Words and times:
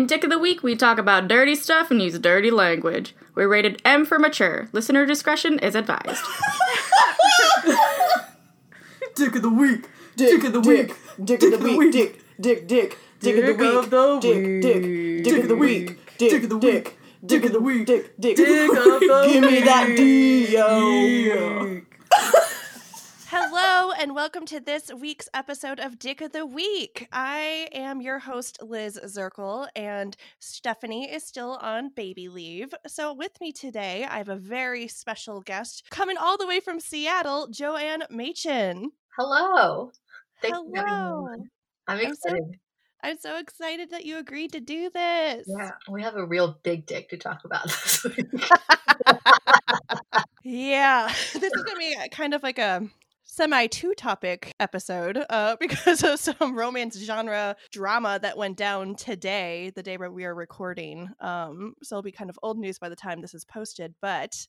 In 0.00 0.06
Dick 0.06 0.24
of 0.24 0.30
the 0.30 0.38
Week, 0.38 0.62
we 0.62 0.76
talk 0.76 0.96
about 0.96 1.28
dirty 1.28 1.54
stuff 1.54 1.90
and 1.90 2.00
use 2.00 2.18
dirty 2.18 2.50
language. 2.50 3.14
We're 3.34 3.48
rated 3.48 3.82
M 3.84 4.06
for 4.06 4.18
mature. 4.18 4.70
Listener 4.72 5.04
discretion 5.04 5.58
is 5.58 5.74
advised. 5.74 6.24
Dick 9.14 9.34
of 9.36 9.42
the 9.42 9.50
week. 9.50 9.90
Dick, 10.16 10.40
Dick 10.40 10.44
of 10.44 10.52
the 10.54 10.60
dick, 10.62 10.88
week. 10.88 10.96
Dick 11.22 11.42
of 11.42 11.50
the 11.50 11.76
week. 11.76 11.92
Dick, 11.92 12.22
dick, 12.40 12.66
dick. 12.66 12.98
Dick 13.20 13.36
of 13.40 13.58
the 13.58 13.62
week. 13.62 13.90
the 13.90 14.18
Dick, 14.22 14.62
dick. 14.62 14.82
week. 14.82 15.22
Dick 15.22 15.42
of 15.42 15.48
the 15.48 15.56
week. 15.56 15.98
Dick, 16.16 16.44
of 16.44 16.48
the 16.48 16.58
dick. 16.58 16.84
week. 16.86 16.96
Dick 17.26 17.44
of 17.44 17.52
the 17.52 17.60
week. 17.60 17.86
Dick, 17.86 18.14
dick. 18.18 18.36
Dick 18.36 18.70
of 18.70 18.76
the 18.76 18.98
Week. 19.00 19.32
Give 19.34 19.42
me 19.42 19.60
that 19.60 19.86
D, 19.98 20.54
yo. 20.54 21.82
Hello, 23.90 24.02
and 24.04 24.14
welcome 24.14 24.46
to 24.46 24.60
this 24.60 24.92
week's 24.94 25.28
episode 25.34 25.80
of 25.80 25.98
Dick 25.98 26.20
of 26.20 26.30
the 26.30 26.46
Week. 26.46 27.08
I 27.10 27.66
am 27.72 28.00
your 28.00 28.20
host, 28.20 28.62
Liz 28.62 28.96
Zirkle, 29.04 29.66
and 29.74 30.16
Stephanie 30.38 31.10
is 31.12 31.24
still 31.26 31.58
on 31.60 31.88
baby 31.96 32.28
leave. 32.28 32.72
So, 32.86 33.12
with 33.12 33.32
me 33.40 33.50
today, 33.50 34.06
I 34.08 34.18
have 34.18 34.28
a 34.28 34.36
very 34.36 34.86
special 34.86 35.40
guest 35.40 35.88
coming 35.90 36.16
all 36.16 36.38
the 36.38 36.46
way 36.46 36.60
from 36.60 36.78
Seattle, 36.78 37.48
Joanne 37.50 38.04
Machin. 38.10 38.92
Hello. 39.18 39.90
Thanks 40.40 40.56
for 40.56 40.64
having 40.66 40.72
me 40.72 40.78
Hello. 40.88 41.26
I'm 41.88 41.98
I'm 41.98 41.98
so- 41.98 42.10
excited. 42.12 42.60
I'm 43.02 43.18
so 43.18 43.38
excited 43.38 43.90
that 43.90 44.06
you 44.06 44.18
agreed 44.18 44.52
to 44.52 44.60
do 44.60 44.88
this. 44.90 45.46
yeah, 45.48 45.72
we 45.90 46.02
have 46.04 46.14
a 46.14 46.24
real 46.24 46.60
big 46.62 46.86
dick 46.86 47.08
to 47.08 47.16
talk 47.16 47.40
about 47.44 47.64
this 47.64 48.04
week. 48.04 48.26
Yeah, 50.42 51.06
this 51.34 51.52
is 51.52 51.62
gonna 51.64 51.78
be 51.78 51.94
uh, 51.96 52.08
kind 52.08 52.32
of 52.34 52.42
like 52.42 52.58
a 52.58 52.88
semi 53.30 53.68
two 53.68 53.94
topic 53.94 54.52
episode 54.58 55.24
uh, 55.30 55.56
because 55.60 56.02
of 56.02 56.18
some 56.18 56.56
romance 56.56 56.98
genre 56.98 57.56
drama 57.70 58.18
that 58.20 58.36
went 58.36 58.56
down 58.56 58.96
today, 58.96 59.70
the 59.74 59.82
day 59.82 59.96
where 59.96 60.10
we 60.10 60.24
are 60.24 60.34
recording. 60.34 61.08
Um, 61.20 61.74
so 61.82 61.94
it'll 61.94 62.02
be 62.02 62.12
kind 62.12 62.28
of 62.28 62.38
old 62.42 62.58
news 62.58 62.78
by 62.78 62.88
the 62.88 62.96
time 62.96 63.20
this 63.20 63.34
is 63.34 63.44
posted, 63.44 63.94
but 64.02 64.46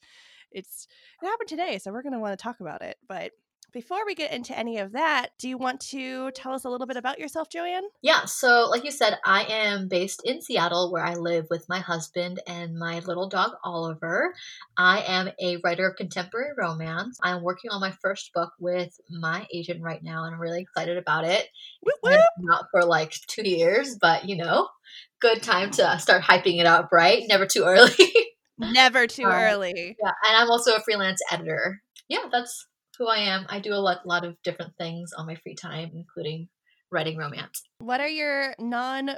it's 0.52 0.88
it 1.22 1.26
happened 1.26 1.50
today, 1.50 1.78
so 1.78 1.92
we're 1.92 2.02
gonna 2.02 2.20
want 2.20 2.38
to 2.38 2.42
talk 2.44 2.60
about 2.60 2.82
it. 2.82 2.98
But 3.08 3.32
before 3.74 4.06
we 4.06 4.16
get 4.16 4.32
into 4.34 4.58
any 4.58 4.78
of 4.80 4.92
that, 4.94 5.30
do 5.40 5.48
you 5.48 5.58
want 5.58 5.80
to 5.92 6.32
tell 6.32 6.54
us 6.54 6.66
a 6.66 6.70
little 6.70 6.88
bit 6.88 6.98
about 6.98 7.20
yourself, 7.20 7.50
Joanne? 7.50 7.84
yeah, 8.02 8.26
so 8.26 8.68
like 8.70 8.84
you 8.84 8.92
said, 8.92 9.18
I 9.26 9.44
am 9.44 9.88
based 9.88 10.22
in 10.26 10.42
Seattle 10.42 10.92
where 10.92 11.04
I 11.04 11.14
live 11.16 11.48
with 11.50 11.68
my 11.70 11.80
husband 11.80 12.42
and 12.48 12.78
my 12.78 13.00
little 13.00 13.30
dog 13.30 13.52
Oliver. 13.64 14.34
I 14.78 15.02
am 15.08 15.30
a 15.42 15.58
writer 15.64 15.88
of 15.90 15.96
contemporary 15.96 16.52
romance. 16.58 17.18
I'm 17.24 17.44
working 17.44 17.72
on 17.72 17.80
my 17.82 17.92
first 18.02 18.32
book 18.34 18.52
with 18.60 18.96
my 19.10 19.48
agent 19.54 19.82
right 19.82 20.04
now 20.04 20.24
and 20.26 20.34
I'm 20.36 20.42
really 20.42 20.62
excited 20.62 20.98
about 20.98 21.26
it. 21.26 21.48
Whoop, 21.82 21.96
whoop. 22.04 22.20
Not 22.40 22.66
for 22.72 22.84
like 22.84 23.14
two 23.28 23.48
years, 23.48 23.98
but 24.00 24.28
you 24.28 24.36
know, 24.36 24.68
good 25.22 25.42
time 25.42 25.72
to 25.72 25.98
start 26.00 26.24
hyping 26.24 26.60
it 26.60 26.66
up, 26.66 26.90
right? 26.92 27.24
Never 27.28 27.46
too 27.46 27.64
early. 27.66 27.92
Never 28.58 29.08
too 29.08 29.26
Um, 29.26 29.32
early. 29.32 29.96
Yeah, 30.04 30.12
and 30.28 30.38
I'm 30.38 30.50
also 30.52 30.76
a 30.76 30.82
freelance 30.82 31.20
editor. 31.32 31.82
Yeah, 32.08 32.26
that's 32.32 32.68
who 33.02 33.08
I 33.08 33.18
am. 33.18 33.48
I 33.50 33.60
do 33.60 33.74
a 33.74 33.82
lot, 33.82 34.06
lot 34.06 34.24
of 34.26 34.36
different 34.44 34.78
things 34.78 35.12
on 35.12 35.26
my 35.26 35.34
free 35.34 35.56
time, 35.56 35.90
including 35.96 36.50
writing 36.92 37.18
romance. 37.18 37.64
What 37.80 38.00
are 38.00 38.08
your 38.08 38.54
non 38.60 39.16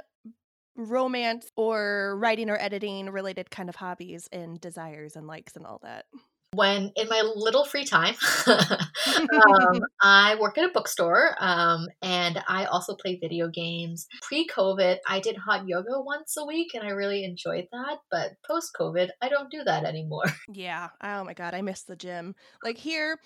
romance 0.74 1.50
or 1.54 2.16
writing 2.18 2.48
or 2.48 2.56
editing 2.58 3.10
related 3.10 3.50
kind 3.50 3.68
of 3.68 3.76
hobbies 3.76 4.26
and 4.32 4.58
desires 4.58 5.16
and 5.16 5.26
likes 5.26 5.54
and 5.54 5.66
all 5.66 5.80
that? 5.82 6.06
When 6.54 6.92
in 6.96 7.08
my 7.08 7.20
little 7.34 7.64
free 7.64 7.84
time, 7.84 8.14
um, 8.46 9.80
I 10.00 10.36
work 10.40 10.56
at 10.56 10.64
a 10.64 10.72
bookstore 10.72 11.34
um, 11.40 11.88
and 12.00 12.42
I 12.48 12.64
also 12.66 12.94
play 12.94 13.18
video 13.20 13.48
games. 13.48 14.06
Pre 14.22 14.46
COVID, 14.46 14.98
I 15.06 15.20
did 15.20 15.36
hot 15.36 15.68
yoga 15.68 16.00
once 16.00 16.36
a 16.38 16.46
week 16.46 16.68
and 16.72 16.84
I 16.84 16.90
really 16.90 17.24
enjoyed 17.24 17.66
that. 17.72 17.98
But 18.10 18.30
post 18.46 18.70
COVID, 18.80 19.08
I 19.20 19.28
don't 19.28 19.50
do 19.50 19.62
that 19.64 19.84
anymore. 19.84 20.32
Yeah. 20.48 20.88
Oh 21.02 21.24
my 21.24 21.34
god, 21.34 21.52
I 21.52 21.60
miss 21.60 21.82
the 21.82 21.96
gym. 21.96 22.36
Like 22.62 22.78
here 22.78 23.18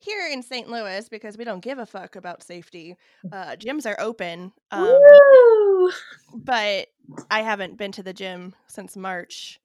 here 0.00 0.26
in 0.26 0.42
St. 0.42 0.68
Louis 0.68 1.08
because 1.08 1.38
we 1.38 1.44
don't 1.44 1.60
give 1.62 1.78
a 1.78 1.86
fuck 1.86 2.16
about 2.16 2.42
safety. 2.42 2.96
Uh 3.32 3.56
gyms 3.56 3.86
are 3.86 4.00
open. 4.00 4.52
Um 4.70 5.90
but 6.34 6.88
I 7.30 7.42
haven't 7.42 7.76
been 7.78 7.92
to 7.92 8.02
the 8.02 8.12
gym 8.12 8.54
since 8.66 8.96
March. 8.96 9.60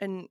And 0.00 0.28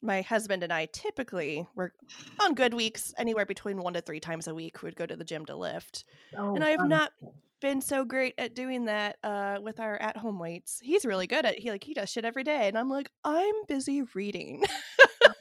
my 0.00 0.22
husband 0.22 0.62
and 0.62 0.72
I 0.72 0.86
typically 0.86 1.66
were 1.74 1.92
on 2.40 2.54
good 2.54 2.74
weeks 2.74 3.14
anywhere 3.18 3.46
between 3.46 3.78
1 3.78 3.94
to 3.94 4.00
3 4.00 4.18
times 4.20 4.48
a 4.48 4.54
week 4.54 4.82
would 4.82 4.96
go 4.96 5.06
to 5.06 5.14
the 5.16 5.24
gym 5.24 5.46
to 5.46 5.56
lift. 5.56 6.04
Oh, 6.36 6.54
and 6.54 6.64
I 6.64 6.70
have 6.70 6.80
fun. 6.80 6.88
not 6.88 7.12
been 7.60 7.80
so 7.80 8.04
great 8.04 8.34
at 8.38 8.54
doing 8.54 8.86
that 8.86 9.18
uh, 9.22 9.58
with 9.62 9.78
our 9.78 9.96
at-home 10.02 10.40
weights. 10.40 10.80
He's 10.82 11.04
really 11.04 11.28
good 11.28 11.46
at 11.46 11.58
he 11.58 11.70
like 11.70 11.84
he 11.84 11.94
does 11.94 12.10
shit 12.10 12.24
every 12.24 12.42
day, 12.42 12.66
and 12.68 12.76
I'm 12.76 12.88
like 12.90 13.10
I'm 13.24 13.54
busy 13.68 14.02
reading. 14.14 14.64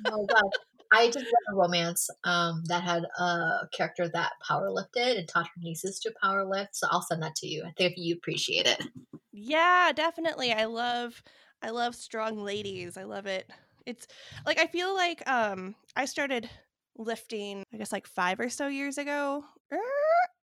Oh 0.06 0.26
god. 0.26 0.52
I 0.92 1.08
just 1.08 1.26
read 1.26 1.54
a 1.54 1.56
romance 1.56 2.10
um, 2.24 2.64
that 2.66 2.84
had 2.84 3.04
a 3.18 3.68
character 3.72 4.10
that 4.10 4.34
power 4.46 4.70
lifted 4.70 5.18
and 5.18 5.28
taught 5.28 5.48
her 5.48 5.62
nieces 5.62 6.00
to 6.02 6.14
power 6.22 6.46
lift. 6.46 6.76
So 6.76 6.88
I'll 6.92 7.02
send 7.02 7.24
that 7.24 7.36
to 7.36 7.48
you. 7.48 7.64
I 7.66 7.72
think 7.78 7.94
you 7.98 8.16
appreciate 8.16 8.66
it. 8.68 8.82
yeah, 9.32 9.92
definitely. 9.94 10.52
I 10.52 10.66
love 10.66 11.24
I 11.62 11.70
love 11.70 11.96
strong 11.96 12.44
ladies. 12.44 12.98
I 12.98 13.04
love 13.04 13.26
it. 13.26 13.50
It's 13.86 14.08
like 14.46 14.60
I 14.60 14.68
feel 14.68 14.94
like 14.94 15.28
um 15.30 15.76
I 15.96 16.06
started 16.06 16.50
lifting 16.98 17.64
I 17.74 17.78
guess 17.78 17.92
like 17.92 18.08
five 18.08 18.40
or 18.40 18.50
so 18.50 18.68
years 18.68 18.98
ago. 18.98 19.44
Er, 19.72 19.78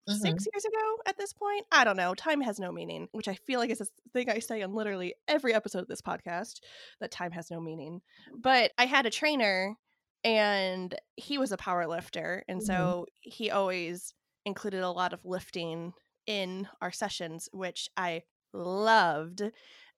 Mm-hmm. 0.09 0.21
Six 0.21 0.47
years 0.51 0.65
ago 0.65 0.97
at 1.05 1.17
this 1.17 1.33
point? 1.33 1.65
I 1.71 1.83
don't 1.83 1.97
know. 1.97 2.15
Time 2.15 2.41
has 2.41 2.59
no 2.59 2.71
meaning, 2.71 3.09
which 3.11 3.27
I 3.27 3.35
feel 3.35 3.59
like 3.59 3.69
is 3.69 3.81
a 3.81 3.85
thing 4.11 4.27
I 4.27 4.39
say 4.39 4.63
on 4.63 4.73
literally 4.73 5.13
every 5.27 5.53
episode 5.53 5.83
of 5.83 5.87
this 5.87 6.01
podcast 6.01 6.61
that 6.99 7.11
time 7.11 7.31
has 7.31 7.51
no 7.51 7.61
meaning. 7.61 8.01
But 8.35 8.71
I 8.79 8.87
had 8.87 9.05
a 9.05 9.11
trainer 9.11 9.75
and 10.23 10.95
he 11.15 11.37
was 11.37 11.51
a 11.51 11.57
power 11.57 11.87
lifter. 11.87 12.43
And 12.47 12.59
mm-hmm. 12.59 12.67
so 12.67 13.05
he 13.21 13.51
always 13.51 14.13
included 14.45 14.81
a 14.81 14.91
lot 14.91 15.13
of 15.13 15.25
lifting 15.25 15.93
in 16.27 16.67
our 16.81 16.91
sessions, 16.91 17.49
which 17.51 17.89
I 17.97 18.23
loved 18.53 19.43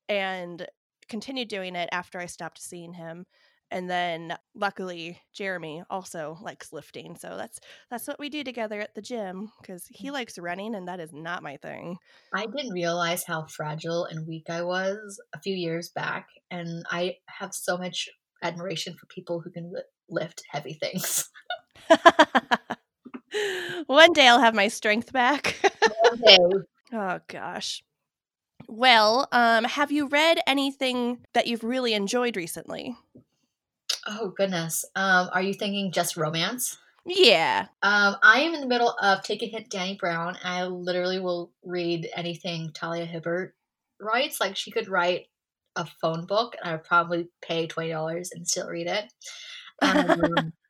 and 0.07 0.67
continued 1.09 1.47
doing 1.47 1.75
it 1.75 1.89
after 1.91 2.19
I 2.19 2.25
stopped 2.25 2.61
seeing 2.61 2.93
him. 2.93 3.25
And 3.73 3.89
then 3.89 4.37
luckily 4.53 5.17
Jeremy 5.33 5.83
also 5.89 6.37
likes 6.41 6.73
lifting. 6.73 7.15
So 7.15 7.37
that's 7.37 7.59
that's 7.89 8.05
what 8.05 8.19
we 8.19 8.29
do 8.29 8.43
together 8.43 8.81
at 8.81 8.95
the 8.95 9.01
gym 9.01 9.49
because 9.61 9.85
he 9.89 10.09
mm. 10.09 10.13
likes 10.13 10.37
running 10.37 10.75
and 10.75 10.89
that 10.89 10.99
is 10.99 11.13
not 11.13 11.41
my 11.41 11.55
thing. 11.55 11.97
I 12.33 12.47
didn't 12.47 12.73
realize 12.73 13.23
how 13.25 13.45
fragile 13.45 14.05
and 14.05 14.27
weak 14.27 14.49
I 14.49 14.63
was 14.63 15.21
a 15.33 15.39
few 15.39 15.55
years 15.55 15.89
back. 15.89 16.27
And 16.49 16.83
I 16.91 17.15
have 17.27 17.53
so 17.53 17.77
much 17.77 18.09
admiration 18.43 18.93
for 18.95 19.05
people 19.05 19.39
who 19.39 19.49
can 19.49 19.71
lift 20.11 20.43
heavy 20.49 20.73
things. 20.73 21.29
One 23.87 24.13
day 24.13 24.27
I'll 24.27 24.39
have 24.39 24.55
my 24.55 24.67
strength 24.67 25.11
back. 25.13 25.55
Okay. 26.13 26.37
oh 26.93 27.19
gosh. 27.27 27.83
Well, 28.67 29.27
um, 29.31 29.63
have 29.65 29.91
you 29.91 30.07
read 30.07 30.39
anything 30.47 31.25
that 31.33 31.47
you've 31.47 31.63
really 31.63 31.93
enjoyed 31.93 32.37
recently? 32.37 32.95
Oh, 34.07 34.33
goodness. 34.35 34.85
Um, 34.95 35.29
are 35.33 35.41
you 35.41 35.53
thinking 35.53 35.91
just 35.91 36.17
romance? 36.17 36.77
Yeah. 37.05 37.67
Um, 37.81 38.15
I 38.21 38.41
am 38.41 38.53
in 38.53 38.61
the 38.61 38.67
middle 38.67 38.95
of 39.01 39.23
Take 39.23 39.43
a 39.43 39.47
Hint, 39.47 39.69
Dani 39.69 39.97
Brown. 39.97 40.37
I 40.43 40.65
literally 40.65 41.19
will 41.19 41.51
read 41.63 42.09
anything 42.15 42.71
Talia 42.73 43.05
Hibbert 43.05 43.55
writes. 43.99 44.39
Like 44.39 44.55
she 44.55 44.71
could 44.71 44.87
write 44.87 45.27
a 45.75 45.85
phone 45.85 46.25
book, 46.25 46.55
and 46.59 46.69
I 46.69 46.73
would 46.75 46.83
probably 46.83 47.29
pay 47.41 47.67
twenty 47.67 47.89
dollars 47.89 48.31
and 48.33 48.47
still 48.47 48.67
read 48.67 48.87
it. 48.87 49.11
Um, 49.81 50.53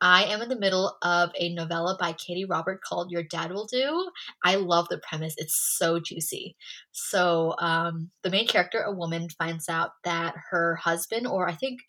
I 0.00 0.24
am 0.24 0.42
in 0.42 0.48
the 0.48 0.58
middle 0.58 0.96
of 1.02 1.30
a 1.38 1.52
novella 1.54 1.96
by 1.98 2.12
Katee 2.12 2.48
Robert 2.48 2.80
called 2.82 3.10
Your 3.10 3.24
Dad 3.24 3.50
Will 3.50 3.66
Do. 3.66 4.10
I 4.44 4.54
love 4.54 4.86
the 4.88 4.98
premise; 4.98 5.34
it's 5.38 5.76
so 5.76 5.98
juicy. 5.98 6.56
So 6.92 7.56
um, 7.58 8.10
the 8.22 8.30
main 8.30 8.46
character, 8.46 8.80
a 8.82 8.92
woman, 8.92 9.28
finds 9.30 9.68
out 9.68 9.90
that 10.04 10.34
her 10.50 10.76
husband, 10.76 11.26
or 11.26 11.48
I 11.48 11.54
think 11.54 11.80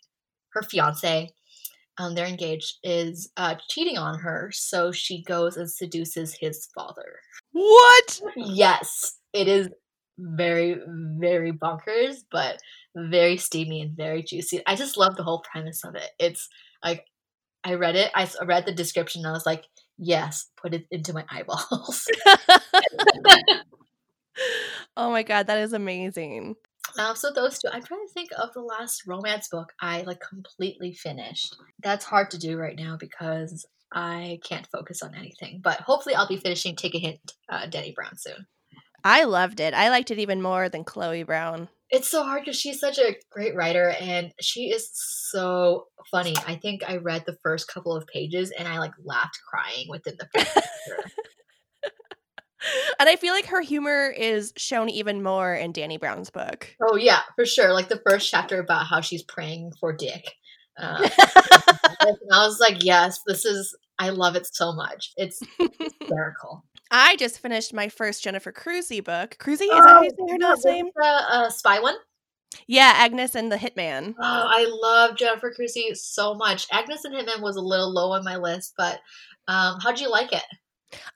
her 0.54 0.64
fiance, 0.64 1.30
um, 2.00 2.16
they're 2.16 2.26
engaged, 2.26 2.78
is 2.84 3.30
uh, 3.38 3.56
cheating 3.70 3.98
on 3.98 4.18
her. 4.20 4.50
So 4.54 4.92
she 4.92 5.24
goes 5.24 5.58
and 5.58 5.70
seduces 5.70 6.36
his 6.40 6.68
father. 6.74 7.20
What? 7.52 8.22
Yes, 8.36 9.18
it 9.34 9.48
is 9.48 9.70
very, 10.18 10.80
very 10.88 11.52
bonkers, 11.52 12.18
but 12.32 12.60
very 12.96 13.38
steamy 13.38 13.82
and 13.82 13.96
very 13.96 14.24
juicy. 14.24 14.62
I 14.66 14.76
just 14.76 14.98
love 14.98 15.16
the 15.16 15.24
whole 15.24 15.44
premise 15.52 15.84
of 15.84 15.96
it. 15.96 16.10
It's 16.20 16.50
like, 16.84 17.06
I 17.64 17.74
read 17.76 17.96
it, 17.96 18.12
I 18.16 18.28
read 18.46 18.66
the 18.66 18.72
description, 18.72 19.22
and 19.22 19.30
I 19.30 19.34
was 19.34 19.46
like, 19.46 19.66
yes, 19.98 20.50
put 20.58 20.74
it 20.74 20.86
into 20.92 21.14
my 21.14 21.26
eyeballs. 21.30 22.08
oh 24.98 25.12
my 25.12 25.24
god, 25.24 25.48
that 25.48 25.60
is 25.60 25.74
amazing. 25.74 26.56
Um, 26.98 27.16
so 27.16 27.32
those 27.32 27.60
two, 27.60 27.70
I'm 27.72 27.84
trying 27.84 28.06
to 28.08 28.14
think 28.14 28.30
of 28.42 28.54
the 28.54 28.62
last 28.62 29.06
romance 29.06 29.48
book 29.50 29.74
I 29.80 30.02
like 30.02 30.22
completely 30.22 30.94
finished. 30.94 31.56
That's 31.84 32.06
hard 32.06 32.32
to 32.32 32.40
do 32.40 32.58
right 32.58 32.76
now 32.76 32.98
because 32.98 33.66
I 33.94 34.40
can't 34.44 34.68
focus 34.72 35.02
on 35.02 35.16
anything. 35.16 35.62
But 35.64 35.82
hopefully, 35.82 36.16
I'll 36.16 36.28
be 36.28 36.38
finishing 36.38 36.76
Take 36.76 36.96
a 36.96 37.00
Hint, 37.00 37.20
uh, 37.50 37.68
Dani 37.68 37.94
Brown 37.94 38.18
soon. 38.18 38.48
I 39.04 39.24
loved 39.24 39.60
it. 39.60 39.74
I 39.74 39.90
liked 39.90 40.12
it 40.12 40.20
even 40.20 40.42
more 40.42 40.70
than 40.70 40.84
Chloe 40.84 41.24
Brown. 41.24 41.70
It's 41.90 42.08
so 42.08 42.24
hard 42.24 42.44
because 42.44 42.60
she's 42.60 42.80
such 42.80 43.00
a 43.00 43.16
great 43.32 43.56
writer 43.56 43.96
and 44.00 44.32
she 44.40 44.66
is 44.70 44.90
so 44.94 45.88
funny. 46.12 46.36
I 46.46 46.56
think 46.56 46.84
I 46.88 46.98
read 46.98 47.24
the 47.26 47.38
first 47.42 47.68
couple 47.68 47.96
of 47.96 48.06
pages 48.08 48.52
and 48.58 48.68
I 48.68 48.78
like 48.78 48.92
laughed 49.04 49.40
crying 49.50 49.88
within 49.90 50.16
the 50.20 50.30
first 50.34 50.54
chapter. 50.54 51.12
And 53.00 53.08
I 53.08 53.16
feel 53.16 53.34
like 53.34 53.46
her 53.46 53.62
humor 53.62 54.10
is 54.10 54.52
shown 54.58 54.90
even 54.90 55.24
more 55.24 55.56
in 55.56 55.72
Dani 55.72 55.98
Brown's 56.00 56.30
book. 56.30 56.76
Oh 56.82 56.98
yeah, 56.98 57.22
for 57.36 57.46
sure. 57.46 57.74
Like 57.74 57.88
the 57.88 58.02
first 58.06 58.30
chapter 58.30 58.60
about 58.60 58.86
how 58.86 59.00
she's 59.00 59.24
praying 59.24 59.72
for 59.80 59.94
Dick. 59.94 60.34
Um, 60.78 61.04
I 61.18 62.16
was 62.30 62.60
like, 62.60 62.84
yes, 62.84 63.22
this 63.26 63.46
is. 63.46 63.76
I 63.98 64.10
love 64.10 64.36
it 64.36 64.48
so 64.54 64.72
much. 64.74 65.12
It's 65.18 65.42
hysterical. 65.80 66.64
I 66.92 67.16
just 67.18 67.40
finished 67.40 67.74
my 67.74 67.88
first 67.90 68.24
Jennifer 68.24 68.52
Crusie 68.52 69.04
book. 69.04 69.38
Crusie, 69.40 69.62
is 69.64 69.70
that 69.70 69.90
how 69.90 70.02
you 70.02 70.10
say 70.10 70.34
her 70.34 70.38
last 70.40 70.66
name? 70.66 70.90
The 70.96 71.04
uh, 71.06 71.50
spy 71.50 71.80
one. 71.80 71.96
Yeah, 72.68 72.94
Agnes 72.96 73.36
and 73.36 73.52
the 73.52 73.58
Hitman. 73.58 74.16
Oh, 74.20 74.48
I 74.50 74.66
love 74.82 75.16
Jennifer 75.16 75.54
Crusie 75.58 75.96
so 75.96 76.34
much. 76.34 76.68
Agnes 76.72 77.06
and 77.06 77.14
Hitman 77.14 77.42
was 77.42 77.56
a 77.58 77.62
little 77.62 77.94
low 77.94 78.12
on 78.12 78.24
my 78.24 78.38
list, 78.38 78.74
but 78.76 79.00
um, 79.48 79.80
how'd 79.82 80.00
you 80.00 80.10
like 80.10 80.34
it? 80.34 80.44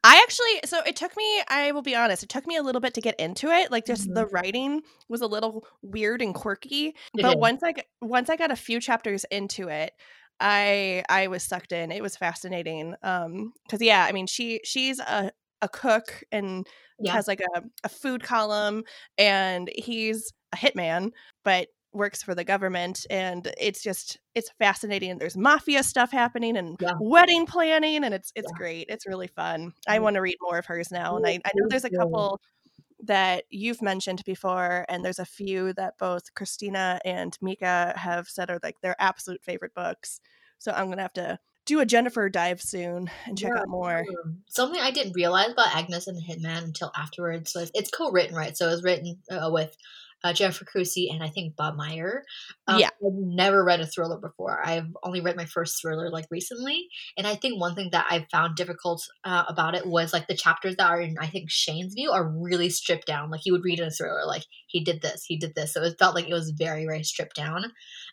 I 0.03 0.17
actually, 0.21 0.59
so 0.65 0.81
it 0.85 0.95
took 0.95 1.17
me, 1.17 1.41
I 1.47 1.71
will 1.71 1.81
be 1.81 1.95
honest, 1.95 2.21
it 2.21 2.29
took 2.29 2.45
me 2.45 2.57
a 2.57 2.61
little 2.61 2.79
bit 2.81 2.93
to 2.93 3.01
get 3.01 3.19
into 3.19 3.47
it. 3.49 3.71
Like 3.71 3.87
just 3.87 4.07
Mhm. 4.07 4.13
the 4.13 4.27
writing 4.27 4.83
was 5.09 5.21
a 5.21 5.25
little 5.27 5.65
weird 5.81 6.21
and 6.21 6.35
quirky. 6.35 6.89
It 7.17 7.21
But 7.23 7.37
is. 7.37 7.41
once 7.41 7.63
I 7.63 7.73
once 7.99 8.29
I 8.29 8.35
got 8.35 8.51
a 8.51 8.55
few 8.55 8.79
chapters 8.79 9.25
into 9.31 9.69
it, 9.69 9.93
I 10.39 11.03
I 11.09 11.25
was 11.27 11.41
sucked 11.41 11.71
in. 11.71 11.91
It 11.91 12.03
was 12.03 12.15
fascinating. 12.15 12.93
Um 13.01 13.53
cuz 13.67 13.81
yeah, 13.81 14.05
I 14.07 14.11
mean 14.11 14.27
she 14.27 14.61
she's 14.63 14.99
a 14.99 15.31
a 15.63 15.69
cook 15.69 16.23
and 16.31 16.67
Yeah. 16.99 17.13
has 17.13 17.27
like 17.27 17.41
a, 17.55 17.63
a 17.83 17.89
food 17.89 18.21
column 18.23 18.83
and 19.17 19.71
he's 19.75 20.31
a 20.53 20.57
hitman 20.57 21.11
but 21.43 21.69
works 21.93 22.21
for 22.23 22.33
the 22.35 22.43
government 22.43 23.05
and 23.09 23.51
it's 23.57 23.81
just 23.83 24.19
it's 24.35 24.49
fascinating 24.59 25.17
there's 25.17 25.37
mafia 25.37 25.83
stuff 25.83 26.11
happening 26.11 26.57
and 26.57 26.75
Yeah. 26.79 26.91
wedding 26.99 27.45
planning 27.45 28.03
and 28.03 28.13
it's 28.13 28.31
it's 28.35 28.51
Yeah. 28.51 28.57
great 28.57 28.85
it's 28.89 29.05
really 29.07 29.27
fun 29.27 29.71
i 29.87 29.99
want 29.99 30.15
to 30.15 30.21
read 30.21 30.37
more 30.41 30.57
of 30.57 30.65
hers 30.65 30.91
now 30.91 31.15
and 31.17 31.25
i, 31.25 31.39
I 31.45 31.51
know 31.55 31.67
there's 31.69 31.85
a 31.85 31.89
couple 31.89 32.39
that 33.05 33.43
you've 33.49 33.81
mentioned 33.81 34.23
before 34.25 34.85
and 34.89 35.03
there's 35.05 35.19
a 35.19 35.25
few 35.25 35.73
that 35.73 35.97
both 35.99 36.33
christina 36.33 36.99
and 37.05 37.37
mika 37.41 37.93
have 37.95 38.27
said 38.27 38.49
are 38.49 38.59
like 38.63 38.81
their 38.81 38.95
absolute 38.99 39.43
favorite 39.43 39.73
books 39.75 40.19
so 40.57 40.71
i'm 40.71 40.89
gonna 40.89 41.01
have 41.01 41.13
to 41.13 41.37
do 41.65 41.79
a 41.79 41.85
jennifer 41.85 42.29
dive 42.29 42.61
soon 42.61 43.09
and 43.25 43.37
check 43.37 43.51
Yeah. 43.55 43.61
out 43.61 43.69
more 43.69 44.03
Something 44.47 44.81
I 44.81 44.91
didn't 44.91 45.13
realize 45.13 45.51
about 45.51 45.75
Agnes 45.75 46.07
and 46.07 46.17
the 46.17 46.21
Hitman 46.21 46.63
until 46.63 46.91
afterwards 46.95 47.53
was 47.55 47.71
it's 47.73 47.89
co-written, 47.89 48.35
right? 48.35 48.55
So 48.57 48.67
it 48.67 48.71
was 48.71 48.83
written 48.83 49.19
uh, 49.31 49.49
with 49.51 49.75
uh, 50.25 50.31
Jennifer 50.31 50.63
Crusie 50.63 51.13
and 51.13 51.21
I 51.21 51.27
think 51.27 51.55
Bob 51.57 51.75
Mayer. 51.75 52.23
Um, 52.67 52.79
Yeah. 52.79 52.87
I've 53.05 53.13
never 53.13 53.63
read 53.63 53.81
a 53.81 53.85
thriller 53.85 54.17
before. 54.17 54.61
I've 54.65 54.87
only 55.03 55.19
read 55.21 55.35
my 55.35 55.43
first 55.45 55.81
thriller 55.81 56.09
like 56.09 56.25
recently, 56.31 56.87
and 57.17 57.27
I 57.27 57.35
think 57.35 57.59
one 57.59 57.75
thing 57.75 57.89
that 57.91 58.05
I 58.09 58.25
found 58.31 58.55
difficult 58.55 59.05
uh, 59.25 59.43
about 59.49 59.75
it 59.75 59.85
was 59.85 60.13
like 60.13 60.27
the 60.27 60.35
chapters 60.37 60.75
that 60.77 60.89
are 60.89 61.01
in 61.01 61.17
I 61.19 61.27
think 61.27 61.49
Shane's 61.49 61.93
view 61.93 62.11
are 62.11 62.25
really 62.27 62.69
stripped 62.69 63.07
down. 63.07 63.31
Like 63.31 63.45
you 63.45 63.51
would 63.53 63.65
read 63.65 63.79
in 63.79 63.87
a 63.87 63.91
thriller, 63.91 64.25
like 64.25 64.43
he 64.67 64.83
did 64.83 65.01
this, 65.01 65.25
he 65.25 65.37
did 65.37 65.55
this. 65.55 65.73
So 65.73 65.81
it 65.83 65.97
felt 65.99 66.15
like 66.15 66.29
it 66.29 66.33
was 66.33 66.51
very 66.51 66.85
very 66.85 67.03
stripped 67.03 67.35
down. 67.35 67.65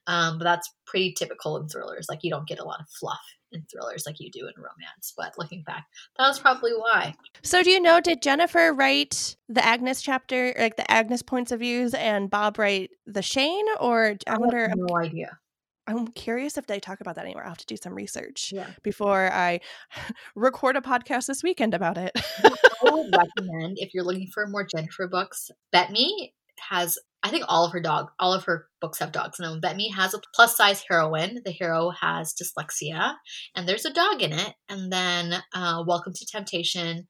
Um, 0.06 0.38
but 0.38 0.44
that's 0.44 0.72
pretty 0.86 1.14
typical 1.16 1.56
in 1.58 1.68
thrillers. 1.68 2.06
Like 2.08 2.20
you 2.24 2.30
don't 2.30 2.48
get 2.48 2.58
a 2.58 2.64
lot 2.64 2.80
of 2.80 2.86
fluff 2.88 3.20
in 3.52 3.64
thrillers 3.70 4.04
like 4.06 4.20
you 4.20 4.30
do 4.30 4.46
in 4.46 4.54
romance. 4.56 5.12
But 5.16 5.34
looking 5.38 5.62
back, 5.62 5.86
that 6.18 6.28
was 6.28 6.38
probably 6.38 6.72
why. 6.72 7.14
So, 7.42 7.62
do 7.62 7.70
you 7.70 7.80
know, 7.80 8.00
did 8.00 8.22
Jennifer 8.22 8.72
write 8.72 9.36
the 9.48 9.64
Agnes 9.64 10.02
chapter, 10.02 10.54
like 10.58 10.76
the 10.76 10.90
Agnes 10.90 11.22
points 11.22 11.52
of 11.52 11.60
views, 11.60 11.94
and 11.94 12.30
Bob 12.30 12.58
write 12.58 12.90
the 13.06 13.22
Shane? 13.22 13.66
Or 13.80 14.16
I 14.26 14.38
wonder, 14.38 14.62
have 14.68 14.72
I'm, 14.72 14.86
no 14.86 14.96
idea. 14.98 15.38
I'm 15.86 16.06
curious 16.08 16.56
if 16.56 16.66
they 16.66 16.78
talk 16.78 17.00
about 17.00 17.16
that 17.16 17.24
anywhere. 17.24 17.42
I'll 17.44 17.50
have 17.50 17.58
to 17.58 17.66
do 17.66 17.76
some 17.76 17.94
research 17.94 18.52
Yeah. 18.54 18.68
before 18.82 19.32
I 19.32 19.60
record 20.36 20.76
a 20.76 20.80
podcast 20.80 21.26
this 21.26 21.42
weekend 21.42 21.74
about 21.74 21.98
it. 21.98 22.12
I 22.44 22.90
would 22.90 23.12
recommend 23.38 23.78
if 23.80 23.92
you're 23.92 24.04
looking 24.04 24.28
for 24.32 24.46
more 24.46 24.64
Jennifer 24.64 25.08
books, 25.08 25.50
Bet 25.72 25.90
Me 25.90 26.32
has 26.68 26.98
I 27.22 27.30
think 27.30 27.44
all 27.48 27.66
of 27.66 27.72
her 27.72 27.80
dog 27.80 28.10
all 28.18 28.32
of 28.32 28.44
her 28.44 28.66
books 28.80 28.98
have 28.98 29.12
dogs 29.12 29.38
in 29.38 29.44
them. 29.44 29.60
Bet 29.60 29.76
Me 29.76 29.90
has 29.90 30.14
a 30.14 30.20
plus 30.34 30.56
size 30.56 30.82
heroine. 30.88 31.40
The 31.44 31.50
hero 31.50 31.90
has 31.90 32.34
dyslexia 32.34 33.14
and 33.54 33.68
there's 33.68 33.84
a 33.84 33.92
dog 33.92 34.22
in 34.22 34.32
it. 34.32 34.54
And 34.68 34.92
then 34.92 35.42
uh, 35.54 35.84
Welcome 35.86 36.14
to 36.14 36.26
Temptation 36.26 37.06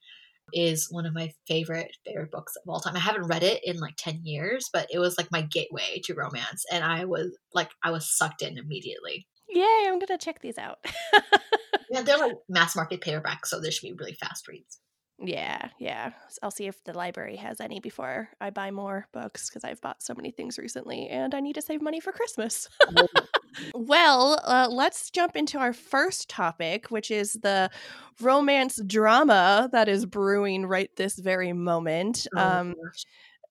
is 0.53 0.89
one 0.91 1.07
of 1.07 1.15
my 1.15 1.31
favorite 1.47 1.97
favorite 2.05 2.33
books 2.33 2.55
of 2.57 2.69
all 2.69 2.81
time. 2.81 2.97
I 2.97 3.01
haven't 3.01 3.29
read 3.29 3.45
it 3.45 3.61
in 3.65 3.79
like 3.79 3.95
10 3.99 4.23
years, 4.25 4.69
but 4.73 4.89
it 4.93 4.99
was 4.99 5.17
like 5.17 5.29
my 5.31 5.43
gateway 5.43 6.01
to 6.05 6.15
romance 6.15 6.65
and 6.73 6.83
I 6.85 7.05
was 7.05 7.37
like 7.55 7.71
I 7.85 7.91
was 7.91 8.17
sucked 8.17 8.43
in 8.43 8.59
immediately. 8.59 9.27
Yay, 9.49 9.85
I'm 9.87 9.99
going 9.99 10.07
to 10.07 10.19
check 10.19 10.41
these 10.41 10.59
out. 10.59 10.79
Yeah, 11.91 12.03
they're 12.03 12.19
like 12.19 12.37
mass 12.49 12.77
market 12.77 13.01
paperbacks, 13.01 13.47
so 13.47 13.61
they 13.61 13.71
should 13.71 13.89
be 13.89 13.93
really 13.93 14.15
fast 14.15 14.47
reads. 14.47 14.79
Yeah, 15.23 15.69
yeah. 15.79 16.13
I'll 16.43 16.51
see 16.51 16.67
if 16.67 16.83
the 16.85 16.95
library 16.95 17.37
has 17.37 17.61
any 17.61 17.81
before 17.81 18.31
I 18.41 18.51
buy 18.51 18.71
more 18.71 19.07
books 19.13 19.49
because 19.49 19.65
I've 19.65 19.81
bought 19.81 20.03
so 20.03 20.15
many 20.15 20.31
things 20.31 20.59
recently 20.59 21.09
and 21.09 21.35
I 21.35 21.41
need 21.41 21.55
to 21.55 21.63
save 21.63 21.83
money 21.83 22.01
for 22.01 22.13
Christmas. 22.13 22.69
Well, 23.75 24.41
uh, 24.45 24.69
let's 24.71 25.11
jump 25.11 25.37
into 25.37 25.59
our 25.59 25.73
first 25.73 26.29
topic, 26.29 26.91
which 26.91 27.11
is 27.11 27.35
the 27.35 27.71
romance 28.21 28.81
drama 28.87 29.69
that 29.73 29.89
is 29.89 30.07
brewing 30.07 30.67
right 30.67 30.91
this 30.97 31.19
very 31.19 31.53
moment. 31.53 32.27
Oh 32.37 32.41
Um, 32.41 32.75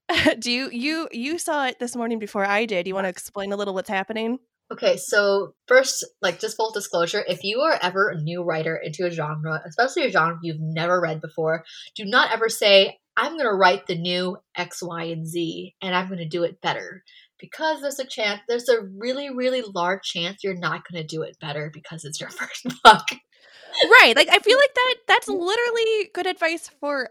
do 0.39 0.51
you 0.51 0.69
you 0.71 1.07
you 1.11 1.37
saw 1.39 1.67
it 1.67 1.79
this 1.79 1.95
morning 1.95 2.19
before 2.19 2.45
I 2.45 2.65
did? 2.65 2.87
You 2.87 2.95
want 2.95 3.05
to 3.05 3.09
explain 3.09 3.51
a 3.51 3.57
little 3.57 3.73
what's 3.73 3.89
happening? 3.89 4.39
Okay, 4.71 4.97
so 4.97 5.55
first, 5.67 6.05
like 6.21 6.39
just 6.39 6.55
full 6.55 6.71
disclosure, 6.71 7.23
if 7.27 7.43
you 7.43 7.61
are 7.61 7.79
ever 7.81 8.09
a 8.09 8.21
new 8.21 8.43
writer 8.43 8.75
into 8.75 9.05
a 9.05 9.09
genre, 9.09 9.61
especially 9.65 10.05
a 10.05 10.11
genre 10.11 10.37
you've 10.43 10.59
never 10.59 11.01
read 11.01 11.21
before, 11.21 11.63
do 11.95 12.05
not 12.05 12.31
ever 12.31 12.49
say, 12.49 12.99
I'm 13.17 13.33
going 13.33 13.49
to 13.49 13.53
write 13.53 13.87
the 13.87 13.97
new 13.97 14.37
X, 14.55 14.83
Y, 14.83 15.03
and 15.05 15.27
Z 15.27 15.75
and 15.81 15.95
I'm 15.95 16.07
going 16.07 16.19
to 16.19 16.27
do 16.27 16.43
it 16.43 16.61
better. 16.61 17.03
Because 17.39 17.81
there's 17.81 17.99
a 17.99 18.05
chance, 18.05 18.41
there's 18.47 18.69
a 18.69 18.81
really, 18.81 19.29
really 19.29 19.61
large 19.61 20.03
chance 20.03 20.43
you're 20.43 20.53
not 20.53 20.83
going 20.87 21.01
to 21.01 21.07
do 21.07 21.23
it 21.23 21.37
better 21.39 21.71
because 21.73 22.05
it's 22.05 22.19
your 22.19 22.29
first 22.29 22.67
book. 22.83 23.05
Right. 24.01 24.13
Like 24.15 24.29
I 24.29 24.39
feel 24.39 24.57
like 24.57 24.73
that 24.75 24.95
that's 25.07 25.27
literally 25.27 26.09
good 26.13 26.27
advice 26.27 26.69
for 26.79 27.09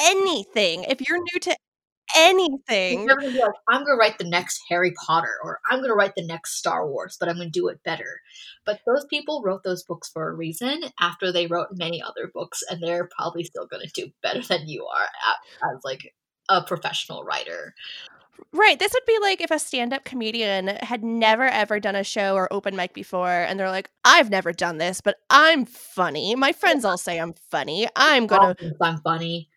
anything. 0.00 0.84
If 0.84 1.06
you're 1.06 1.18
new 1.18 1.40
to 1.40 1.56
anything, 2.16 3.06
never 3.06 3.20
gonna 3.20 3.32
be 3.32 3.40
like, 3.40 3.52
I'm 3.68 3.84
gonna 3.84 3.96
write 3.96 4.18
the 4.18 4.28
next 4.28 4.60
Harry 4.68 4.92
Potter 5.06 5.34
or 5.42 5.60
I'm 5.70 5.80
gonna 5.80 5.94
write 5.94 6.14
the 6.16 6.26
next 6.26 6.56
Star 6.58 6.88
Wars, 6.88 7.16
but 7.18 7.28
I'm 7.28 7.36
gonna 7.36 7.50
do 7.50 7.68
it 7.68 7.82
better. 7.84 8.20
But 8.64 8.80
those 8.86 9.04
people 9.06 9.42
wrote 9.44 9.62
those 9.64 9.82
books 9.82 10.08
for 10.08 10.28
a 10.28 10.34
reason 10.34 10.84
after 11.00 11.32
they 11.32 11.46
wrote 11.46 11.68
many 11.72 12.02
other 12.02 12.30
books, 12.32 12.62
and 12.68 12.82
they're 12.82 13.08
probably 13.16 13.44
still 13.44 13.66
gonna 13.66 13.84
do 13.94 14.08
better 14.22 14.42
than 14.48 14.68
you 14.68 14.86
are 14.86 15.72
as 15.74 15.80
like 15.84 16.14
a 16.48 16.62
professional 16.62 17.24
writer. 17.24 17.74
Right. 18.52 18.78
This 18.78 18.92
would 18.92 19.04
be 19.06 19.18
like 19.20 19.40
if 19.40 19.50
a 19.50 19.58
stand 19.58 19.92
up 19.92 20.04
comedian 20.04 20.68
had 20.82 21.02
never 21.02 21.44
ever 21.44 21.80
done 21.80 21.94
a 21.94 22.04
show 22.04 22.34
or 22.34 22.52
open 22.52 22.76
mic 22.76 22.92
before 22.92 23.28
and 23.28 23.58
they're 23.58 23.70
like, 23.70 23.90
I've 24.04 24.30
never 24.30 24.52
done 24.52 24.78
this, 24.78 25.00
but 25.00 25.16
I'm 25.30 25.64
funny. 25.64 26.34
My 26.34 26.52
friends 26.52 26.84
all 26.84 26.98
say 26.98 27.18
I'm 27.20 27.34
funny. 27.50 27.86
I'm 27.94 28.26
going 28.26 28.54
to, 28.56 28.74
I'm 28.80 28.98
funny. 28.98 29.48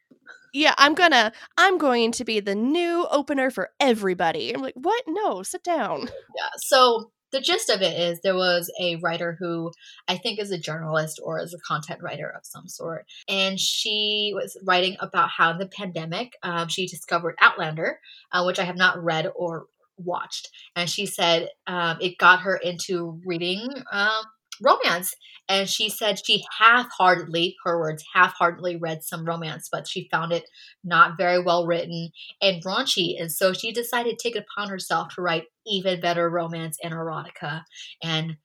Yeah, 0.56 0.74
I'm 0.78 0.96
to, 0.96 1.34
I'm 1.58 1.78
going 1.78 2.14
to 2.14 2.24
be 2.24 2.40
the 2.40 2.56
new 2.56 3.06
opener 3.12 3.52
for 3.52 3.72
everybody. 3.80 4.56
I'm 4.56 4.62
like, 4.62 4.76
what? 4.76 5.04
No, 5.06 5.44
sit 5.44 5.64
down. 5.64 6.10
Yeah. 6.36 6.50
So 6.58 7.12
the 7.34 7.42
gist 7.42 7.70
of 7.70 7.82
it 7.82 8.00
is 8.00 8.22
there 8.22 8.36
was 8.36 8.72
a 8.80 8.96
writer 8.98 9.36
who 9.38 9.72
I 10.08 10.16
think 10.16 10.40
is 10.40 10.52
a 10.52 10.58
journalist 10.58 11.20
or 11.22 11.42
is 11.42 11.54
a 11.54 11.60
content 11.68 12.02
writer 12.02 12.30
of 12.30 12.46
some 12.46 12.70
sort. 12.70 13.06
And 13.28 13.60
she 13.60 14.32
was 14.34 14.58
writing 14.64 14.96
about 15.02 15.30
how 15.30 15.52
in 15.52 15.58
the 15.58 15.68
pandemic 15.68 16.38
um, 16.42 16.70
she 16.70 16.88
discovered 16.88 17.36
Outlander, 17.42 18.00
uh, 18.32 18.44
which 18.46 18.58
I 18.60 18.64
have 18.64 18.78
not 18.78 19.04
read 19.04 19.30
or 19.36 19.66
watched. 19.98 20.50
And 20.76 20.90
she 20.90 21.06
said 21.06 21.50
um, 21.68 21.98
it 22.00 22.18
got 22.18 22.42
her 22.42 22.56
into 22.56 23.20
reading 23.26 23.68
um, 23.92 24.24
romance. 24.62 25.14
And 25.48 25.70
she 25.70 25.90
said 25.90 26.20
she 26.24 26.44
half 26.60 26.90
heartedly, 26.98 27.56
her 27.64 27.80
words, 27.80 28.04
half 28.14 28.34
heartedly 28.34 28.78
read 28.78 29.04
some 29.04 29.26
romance, 29.26 29.70
but 29.72 29.88
she 29.88 30.10
found 30.10 30.32
it 30.32 30.46
not 30.84 31.18
very 31.18 31.42
well 31.42 31.68
written 31.68 32.10
and 32.42 32.64
raunchy. 32.64 33.20
And 33.20 33.32
so 33.32 33.54
she 33.54 33.72
decided 33.72 34.18
to 34.18 34.24
take 34.24 34.36
it 34.36 34.46
upon 34.50 34.70
herself 34.70 35.14
to 35.16 35.22
write 35.22 35.46
even 35.68 36.02
better 36.02 36.30
romance 36.30 36.78
and 36.84 36.94
erotica. 36.94 37.64
And 38.02 38.38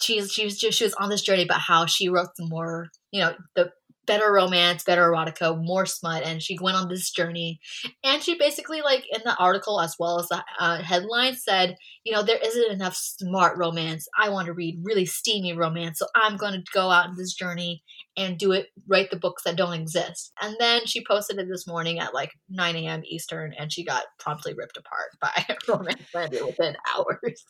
she's 0.00 0.32
she 0.32 0.44
was 0.44 0.58
just 0.58 0.78
she 0.78 0.84
was 0.84 0.94
on 0.94 1.10
this 1.10 1.22
journey 1.22 1.42
about 1.42 1.60
how 1.60 1.86
she 1.86 2.08
wrote 2.08 2.36
some 2.36 2.48
more, 2.48 2.88
you 3.10 3.20
know, 3.20 3.34
the 3.54 3.70
better 4.08 4.32
romance, 4.32 4.82
better 4.82 5.10
erotica, 5.10 5.62
more 5.62 5.86
smut, 5.86 6.24
and 6.24 6.42
she 6.42 6.58
went 6.60 6.76
on 6.76 6.88
this 6.88 7.10
journey. 7.10 7.60
And 8.02 8.22
she 8.22 8.36
basically, 8.36 8.80
like 8.80 9.04
in 9.12 9.20
the 9.24 9.36
article 9.36 9.80
as 9.80 9.94
well 10.00 10.18
as 10.18 10.26
the 10.28 10.42
uh, 10.58 10.82
headline, 10.82 11.36
said, 11.36 11.76
you 12.02 12.12
know, 12.12 12.22
there 12.22 12.40
isn't 12.42 12.72
enough 12.72 12.96
smart 12.96 13.56
romance. 13.58 14.08
I 14.18 14.30
want 14.30 14.46
to 14.46 14.54
read 14.54 14.80
really 14.82 15.04
steamy 15.04 15.52
romance, 15.52 16.00
so 16.00 16.06
I'm 16.16 16.36
going 16.36 16.54
to 16.54 16.64
go 16.72 16.90
out 16.90 17.10
on 17.10 17.16
this 17.16 17.34
journey 17.34 17.84
and 18.16 18.38
do 18.38 18.50
it, 18.52 18.68
write 18.88 19.10
the 19.10 19.18
books 19.18 19.44
that 19.44 19.56
don't 19.56 19.74
exist. 19.74 20.32
And 20.42 20.56
then 20.58 20.86
she 20.86 21.04
posted 21.04 21.38
it 21.38 21.46
this 21.48 21.68
morning 21.68 22.00
at 22.00 22.14
like 22.14 22.32
9 22.48 22.76
a.m. 22.76 23.02
Eastern, 23.04 23.52
and 23.56 23.70
she 23.72 23.84
got 23.84 24.04
promptly 24.18 24.54
ripped 24.54 24.78
apart 24.78 25.10
by 25.20 25.56
Romance 25.68 26.02
within 26.14 26.76
hours. 26.96 27.44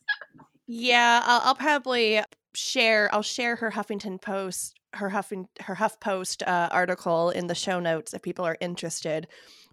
Yeah, 0.66 1.22
I'll, 1.24 1.40
I'll 1.44 1.54
probably 1.54 2.20
share. 2.54 3.08
I'll 3.14 3.22
share 3.22 3.56
her 3.56 3.70
Huffington 3.70 4.20
Post, 4.20 4.77
her 4.94 5.10
Huffing, 5.10 5.48
her 5.60 5.74
Huff 5.74 6.00
Post 6.00 6.42
uh, 6.42 6.68
article 6.70 7.30
in 7.30 7.46
the 7.46 7.54
show 7.54 7.80
notes 7.80 8.14
if 8.14 8.22
people 8.22 8.44
are 8.44 8.56
interested. 8.60 9.26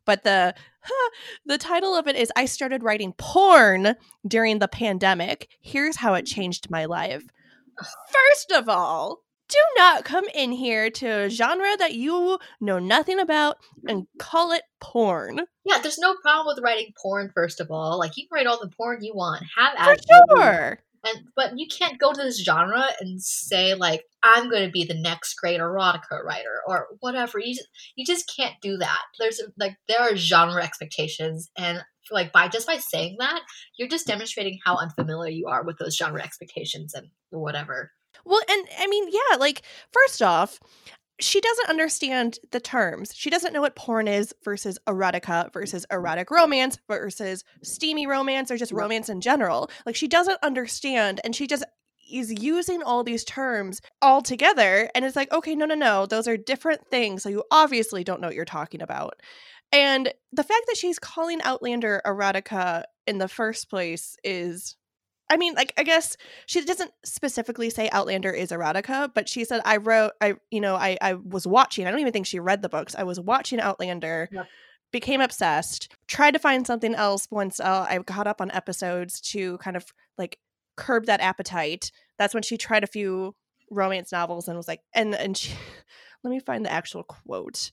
But 0.06 0.24
the 0.24 0.54
the 1.46 1.58
title 1.58 1.96
of 1.96 2.08
it 2.08 2.16
is 2.16 2.32
"I 2.36 2.46
started 2.46 2.84
writing 2.84 3.14
porn 3.18 3.96
during 4.28 4.60
the 4.60 4.68
pandemic. 4.68 5.50
Here's 5.62 5.98
how 5.98 6.14
it 6.14 6.26
changed 6.26 6.70
my 6.70 6.86
life." 6.86 7.24
First 7.78 8.52
of 8.52 8.70
all, 8.70 9.26
do 9.48 9.60
not 9.78 10.06
come 10.06 10.26
in 10.34 10.52
here 10.52 10.90
to 10.90 11.08
a 11.08 11.30
genre 11.30 11.76
that 11.78 11.94
you 11.94 12.40
know 12.62 12.80
nothing 12.80 13.20
about 13.20 13.58
and 13.88 14.08
call 14.18 14.52
it 14.52 14.64
porn. 14.80 15.42
Yeah, 15.64 15.80
there's 15.80 16.00
no 16.00 16.16
problem 16.22 16.56
with 16.56 16.64
writing 16.64 16.94
porn. 17.02 17.32
First 17.34 17.60
of 17.60 17.70
all, 17.70 18.00
like 18.00 18.18
you 18.18 18.28
can 18.28 18.36
write 18.36 18.48
all 18.48 18.60
the 18.60 18.70
porn 18.76 19.04
you 19.04 19.14
want, 19.14 19.44
have 19.56 19.98
For 19.98 20.36
sure. 20.38 20.80
And 21.06 21.28
but 21.36 21.58
you 21.58 21.68
can't 21.68 22.00
go 22.00 22.12
to 22.12 22.22
this 22.22 22.44
genre 22.44 22.86
and 23.00 23.22
say 23.22 23.74
like 23.76 24.04
I'm 24.24 24.50
going 24.50 24.66
to 24.66 24.72
be 24.72 24.84
the 24.84 25.00
next 25.00 25.36
great 25.36 25.60
erotica 25.60 26.24
writer 26.24 26.62
or 26.68 26.88
whatever. 27.00 27.40
You 27.40 27.54
just, 27.54 27.68
you 27.96 28.06
just 28.06 28.32
can't 28.36 28.56
do 28.62 28.78
that. 28.78 29.02
There's 29.20 29.42
like 29.58 29.78
there 29.88 30.00
are 30.02 30.16
genre 30.16 30.64
expectations, 30.64 31.50
and 31.58 31.84
like 32.12 32.32
by 32.32 32.48
just 32.48 32.68
by 32.68 32.78
saying 32.78 33.18
that, 33.20 33.42
you're 33.78 33.88
just 33.88 34.08
demonstrating 34.08 34.60
how 34.66 34.78
unfamiliar 34.78 35.32
you 35.32 35.48
are 35.48 35.64
with 35.64 35.78
those 35.78 35.96
genre 35.96 36.22
expectations 36.22 36.94
and 36.94 37.08
whatever. 37.30 37.92
Well, 38.26 38.42
and 38.50 38.68
I 38.80 38.88
mean, 38.88 39.10
yeah, 39.12 39.38
like 39.38 39.62
first 39.92 40.22
off, 40.22 40.60
she 41.20 41.40
doesn't 41.40 41.70
understand 41.70 42.40
the 42.52 42.60
terms. 42.60 43.14
She 43.16 43.30
doesn't 43.30 43.54
know 43.54 43.62
what 43.62 43.76
porn 43.76 44.08
is 44.08 44.34
versus 44.44 44.78
erotica 44.88 45.46
mm, 45.46 45.54
versus 45.54 45.86
mm. 45.86 45.96
erotic 45.96 46.30
romance 46.30 46.78
versus 46.88 47.44
steamy 47.64 48.08
romance 48.08 48.52
or 48.52 48.58
just 48.58 48.72
romance 48.72 49.10
in 49.10 49.22
general. 49.22 49.70
Like 49.86 49.96
she 49.96 50.08
doesn't 50.08 50.40
understand 50.44 51.22
and 51.24 51.36
she 51.36 51.48
just 51.48 51.64
is 52.12 52.32
using 52.32 52.84
all 52.84 53.04
these 53.04 53.24
terms 53.24 53.82
all 54.02 54.22
together 54.22 54.90
and 54.94 55.06
it's 55.06 55.16
like, 55.16 55.32
okay, 55.32 55.56
no, 55.56 55.66
no, 55.66 55.76
no, 55.76 56.06
those 56.06 56.28
are 56.28 56.38
different 56.38 56.88
things. 56.90 57.24
So 57.24 57.30
you 57.30 57.44
obviously 57.50 58.04
don't 58.04 58.22
know 58.22 58.28
what 58.28 58.36
you're 58.36 58.46
talking 58.46 58.82
about. 58.82 59.22
And 59.72 60.14
the 60.32 60.44
fact 60.44 60.66
that 60.68 60.78
she's 60.78 61.00
calling 61.00 61.42
Outlander 61.42 62.02
erotica 62.06 62.84
in 63.08 63.18
the 63.18 63.28
first 63.28 63.70
place 63.70 64.16
is 64.24 64.76
I 65.30 65.38
mean, 65.38 65.54
like 65.56 65.74
I 65.78 65.84
guess 65.84 66.18
she 66.46 66.64
doesn't 66.64 66.92
specifically 67.04 67.70
say 67.70 67.90
Outlander 67.92 68.32
is 68.32 68.52
erotica, 68.52 69.12
but 69.14 69.28
she 69.28 69.44
said 69.44 69.62
I 69.66 69.78
wrote 69.78 70.12
I 70.22 70.36
you 70.52 70.62
know, 70.62 70.76
I 70.76 70.98
I 71.02 71.14
was 71.14 71.48
watching. 71.48 71.88
I 71.88 71.92
don't 71.92 72.00
even 72.00 72.14
think 72.14 72.28
she 72.28 72.40
read 72.40 72.62
the 72.62 72.70
books. 72.70 72.96
I 72.96 73.04
was 73.04 73.20
watching 73.20 73.60
Outlander. 73.60 74.30
Yep. 74.32 74.48
Became 74.92 75.20
obsessed. 75.20 75.92
Tried 76.08 76.32
to 76.32 76.40
find 76.40 76.66
something 76.66 76.96
else 76.96 77.28
once 77.30 77.60
uh, 77.60 77.86
I 77.90 77.98
caught 78.00 78.28
up 78.28 78.40
on 78.40 78.52
episodes 78.52 79.20
to 79.32 79.58
kind 79.58 79.76
of 79.76 79.86
like 80.18 80.38
curb 80.78 81.08
that 81.08 81.22
appetite. 81.22 81.92
That's 82.18 82.34
when 82.34 82.44
she 82.44 82.58
tried 82.58 82.84
a 82.84 82.88
few 82.88 83.36
romance 83.72 84.12
novels 84.12 84.48
and 84.48 84.56
was 84.56 84.68
like, 84.68 84.82
and 84.94 85.14
and 85.16 85.36
she, 85.36 85.54
let 86.24 86.30
me 86.30 86.40
find 86.40 86.64
the 86.64 86.72
actual 86.72 87.04
quote. 87.04 87.72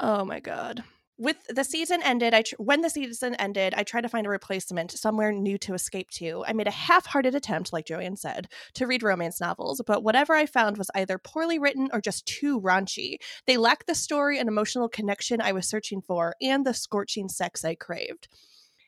Oh 0.00 0.24
my 0.24 0.40
god. 0.40 0.82
With 1.16 1.36
the 1.48 1.62
season 1.62 2.02
ended, 2.02 2.34
I 2.34 2.42
tr- 2.42 2.56
when 2.58 2.80
the 2.80 2.90
season 2.90 3.36
ended, 3.36 3.72
I 3.76 3.84
tried 3.84 4.00
to 4.00 4.08
find 4.08 4.26
a 4.26 4.30
replacement 4.30 4.90
somewhere 4.90 5.30
new 5.30 5.56
to 5.58 5.74
escape 5.74 6.10
to. 6.12 6.44
I 6.44 6.52
made 6.52 6.66
a 6.66 6.72
half-hearted 6.72 7.36
attempt, 7.36 7.72
like 7.72 7.86
Joanne 7.86 8.16
said, 8.16 8.48
to 8.74 8.86
read 8.88 9.04
romance 9.04 9.40
novels, 9.40 9.80
but 9.86 10.02
whatever 10.02 10.34
I 10.34 10.46
found 10.46 10.76
was 10.76 10.90
either 10.92 11.18
poorly 11.18 11.56
written 11.56 11.88
or 11.92 12.00
just 12.00 12.26
too 12.26 12.60
raunchy. 12.60 13.18
They 13.46 13.56
lacked 13.56 13.86
the 13.86 13.94
story 13.94 14.40
and 14.40 14.48
emotional 14.48 14.88
connection 14.88 15.40
I 15.40 15.52
was 15.52 15.68
searching 15.68 16.02
for, 16.02 16.34
and 16.42 16.66
the 16.66 16.74
scorching 16.74 17.28
sex 17.28 17.64
I 17.64 17.76
craved. 17.76 18.26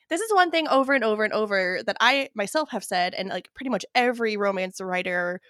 This 0.09 0.21
is 0.21 0.35
one 0.35 0.50
thing 0.50 0.66
over 0.66 0.95
and 0.95 1.04
over 1.04 1.23
and 1.23 1.33
over 1.33 1.80
that 1.87 1.97
I 2.00 2.30
myself 2.35 2.71
have 2.71 2.83
said, 2.83 3.14
and 3.14 3.28
like 3.28 3.54
pretty 3.54 3.71
much 3.71 3.85
every 3.95 4.37
romance 4.37 4.80
writer 4.80 5.40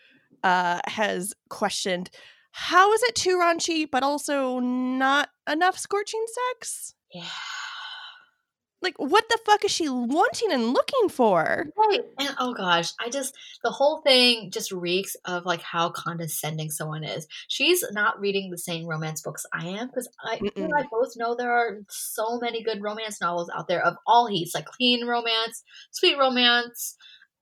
uh, 0.43 0.81
has 0.85 1.33
questioned. 1.49 2.11
How 2.59 2.91
is 2.95 3.03
it 3.03 3.15
too 3.15 3.37
raunchy, 3.37 3.87
but 3.89 4.03
also 4.03 4.61
not 4.61 5.29
enough 5.47 5.79
scorching 5.79 6.25
sex? 6.55 6.95
Yeah. 7.13 7.25
Like, 8.81 8.95
what 8.97 9.29
the 9.29 9.39
fuck 9.45 9.63
is 9.67 9.71
she 9.71 9.91
wanting 9.91 10.53
and 10.53 10.73
looking 10.73 11.11
for? 11.11 11.67
Right. 11.77 12.01
And 12.19 12.35
oh 12.39 12.55
gosh, 12.55 12.93
I 12.99 13.11
just 13.11 13.35
the 13.63 13.71
whole 13.71 14.01
thing 14.01 14.51
just 14.51 14.73
reeks 14.73 15.17
of 15.27 15.45
like 15.45 15.61
how 15.61 15.91
condescending 15.91 16.71
someone 16.71 17.05
is. 17.05 17.27
She's 17.49 17.85
not 17.93 18.19
reading 18.19 18.51
the 18.51 18.59
same 18.59 18.87
romance 18.87 19.21
books 19.21 19.45
I 19.53 19.67
am 19.67 19.89
because 19.89 20.09
I 20.25 20.41
you 20.57 20.71
I 20.75 20.85
both 20.91 21.13
know 21.17 21.35
there 21.35 21.53
are 21.53 21.81
so 21.91 22.39
many 22.39 22.63
good 22.63 22.81
romance 22.81 23.21
novels 23.21 23.51
out 23.55 23.69
there 23.69 23.85
of 23.85 23.97
all 24.07 24.29
heats, 24.29 24.55
like 24.55 24.65
clean 24.65 25.07
romance, 25.07 25.63
sweet 25.91 26.17
romance, 26.17 26.97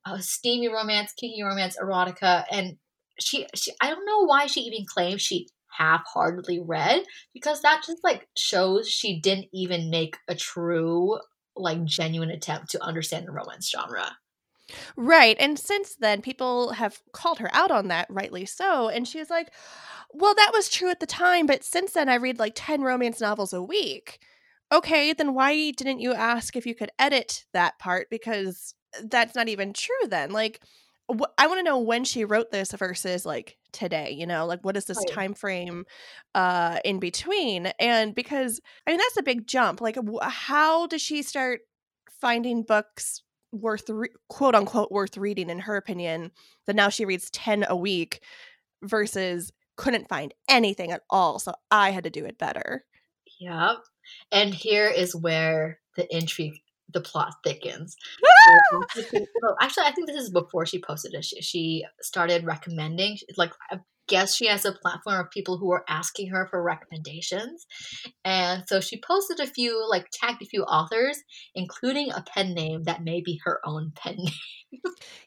uh, 0.05 0.19
steamy 0.19 0.69
romance, 0.69 1.13
kinky 1.13 1.45
romance, 1.45 1.77
erotica, 1.81 2.45
and 2.51 2.79
she 3.21 3.47
she 3.55 3.73
I 3.81 3.91
don't 3.91 4.07
know 4.07 4.25
why 4.25 4.47
she 4.47 4.61
even 4.63 4.87
claims 4.87 5.23
she 5.23 5.49
half-heartedly 5.77 6.61
read 6.61 7.05
because 7.33 7.61
that 7.63 7.83
just 7.85 8.05
like 8.05 8.29
shows 8.37 8.89
she 8.89 9.21
didn't 9.21 9.49
even 9.53 9.91
make 9.91 10.17
a 10.29 10.35
true 10.35 11.19
like 11.57 11.85
genuine 11.85 12.31
attempt 12.31 12.71
to 12.71 12.83
understand 12.83 13.27
the 13.27 13.33
romance 13.33 13.71
genre. 13.71 14.17
Right. 14.97 15.37
And 15.39 15.59
since 15.59 15.95
then, 15.97 16.23
people 16.23 16.73
have 16.73 17.01
called 17.13 17.39
her 17.39 17.51
out 17.53 17.71
on 17.71 17.89
that, 17.89 18.07
rightly 18.09 18.47
so. 18.47 18.89
And 18.89 19.07
she 19.07 19.19
was 19.19 19.31
like, 19.31 19.53
well, 20.13 20.35
that 20.35 20.53
was 20.55 20.69
true 20.69 20.91
at 20.91 21.01
the 21.01 21.07
time, 21.07 21.47
but 21.47 21.65
since 21.65 21.93
then, 21.93 22.09
I 22.09 22.15
read 22.15 22.39
like 22.39 22.53
10 22.55 22.83
romance 22.83 23.21
novels 23.21 23.53
a 23.53 23.63
week. 23.63 24.21
Okay, 24.73 25.13
then 25.13 25.35
why 25.35 25.71
didn't 25.73 26.01
you 26.01 26.15
ask 26.15 26.57
if 26.57 26.67
you 26.67 26.75
could 26.75 26.91
edit 26.99 27.45
that 27.53 27.79
part? 27.79 28.09
Because 28.11 28.75
that's 29.03 29.35
not 29.35 29.49
even 29.49 29.73
true 29.73 30.09
then. 30.09 30.31
Like, 30.31 30.61
wh- 31.11 31.31
I 31.39 31.47
want 31.47 31.59
to 31.59 31.63
know 31.65 31.79
when 31.79 32.05
she 32.05 32.25
wrote 32.25 32.51
this 32.51 32.73
versus 32.73 33.25
like 33.27 33.59
today, 33.73 34.11
you 34.13 34.27
know, 34.27 34.47
like 34.47 34.61
what 34.65 34.77
is 34.77 34.87
this 34.87 35.05
Right. 35.05 35.07
time 35.07 35.35
frame 35.35 35.85
uh 36.35 36.79
in 36.85 36.99
between? 37.01 37.67
And 37.79 38.15
because 38.15 38.61
I 38.87 38.91
mean 38.91 38.99
that's 38.99 39.17
a 39.19 39.23
big 39.23 39.47
jump. 39.47 39.81
Like 39.81 39.97
wh- 39.97 40.23
how 40.29 40.87
does 40.87 41.03
she 41.03 41.23
start 41.23 41.61
finding 42.21 42.63
books 42.63 43.23
worth 43.53 43.89
re- 43.89 44.09
quote 44.29 44.55
unquote 44.55 44.91
worth 44.91 45.17
reading 45.17 45.51
in 45.51 45.61
her 45.61 45.77
opinion 45.77 46.33
that 46.67 46.77
now 46.77 46.89
she 46.89 47.05
reads 47.05 47.31
10 47.31 47.65
a 47.69 47.77
week 47.77 48.23
versus 48.83 49.53
couldn't 49.77 50.09
find 50.09 50.35
anything 50.49 50.91
at 50.93 51.03
all 51.11 51.39
so 51.39 51.53
i 51.71 51.91
had 51.91 52.05
to 52.05 52.11
do 52.11 52.25
it 52.25 52.39
better 52.39 52.85
Yep. 53.41 53.77
And 54.33 54.55
here 54.55 54.89
is 54.89 55.15
where 55.17 55.81
the 55.97 56.07
intrigue, 56.15 56.61
the 56.93 57.01
plot 57.01 57.35
thickens. 57.43 57.97
Well, 59.43 59.57
Actually, 59.61 59.87
I 59.87 59.93
think 59.93 60.07
this 60.07 60.23
is 60.23 60.31
before 60.31 60.67
she 60.67 60.81
posted 60.81 61.15
it. 61.15 61.25
She, 61.25 61.41
she 61.43 61.85
started 62.01 62.45
recommending, 62.45 63.19
like, 63.37 63.53
guess 64.09 64.35
she 64.35 64.47
has 64.47 64.65
a 64.65 64.73
platform 64.73 65.21
of 65.21 65.31
people 65.31 65.59
who 65.59 65.71
are 65.73 65.85
asking 65.89 66.29
her 66.29 66.47
for 66.51 66.63
recommendations. 66.63 67.67
And 68.25 68.65
so 68.67 68.81
she 68.81 69.01
posted 69.01 69.41
a 69.41 69.47
few, 69.47 69.89
like, 69.89 70.09
tagged 70.13 70.43
a 70.43 70.47
few 70.47 70.63
authors, 70.65 71.19
including 71.55 72.11
a 72.11 72.23
pen 72.23 72.55
name 72.55 72.85
that 72.85 73.05
may 73.05 73.21
be 73.21 73.41
her 73.45 73.61
own 73.65 73.93
pen 73.95 74.17
name. 74.17 74.81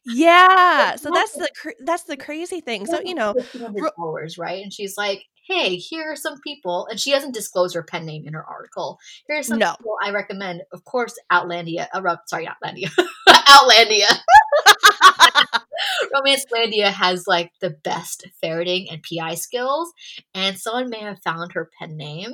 yeah 0.06 0.96
so 0.98 1.10
that's 1.14 1.34
the 1.34 1.50
cr- 1.62 1.70
that's 1.86 2.04
the 2.04 2.18
crazy 2.18 2.60
thing 2.60 2.86
so 2.86 3.00
you 3.06 3.16
know 3.16 3.34
1,500 3.34 3.92
followers, 3.96 4.38
right? 4.38 4.62
And 4.62 4.74
she's 4.74 4.98
like, 4.98 5.24
hey, 5.48 5.78
here 5.78 6.12
are 6.12 6.16
some 6.16 6.40
people. 6.42 6.88
And 6.90 7.00
she 7.00 7.12
doesn't 7.12 7.34
disclose 7.34 7.74
her 7.74 7.84
pen 7.84 8.06
name 8.06 8.24
in 8.28 8.34
her 8.34 8.46
article. 8.46 9.00
Here 9.28 9.40
are 9.40 9.44
some 9.44 9.60
No. 9.60 9.74
people 9.78 9.96
I 10.04 10.12
recommend. 10.12 10.62
Of 10.74 10.84
course, 10.84 11.16
Outlandia. 11.32 11.88
Uh, 11.94 12.18
sorry, 12.28 12.48
Outlandia. 12.48 12.90
Outlandia. 13.30 14.08
Romancelandia 16.14 16.92
has 16.92 17.28
like 17.28 17.52
the 17.62 17.70
best 17.70 18.28
ferreting 18.42 18.88
and 18.90 19.04
PI 19.04 19.36
skills. 19.36 19.92
And 20.34 20.58
someone 20.58 20.90
may 20.90 21.00
have 21.00 21.22
found 21.24 21.54
her 21.54 21.70
pen 21.80 21.98
name. 21.98 22.34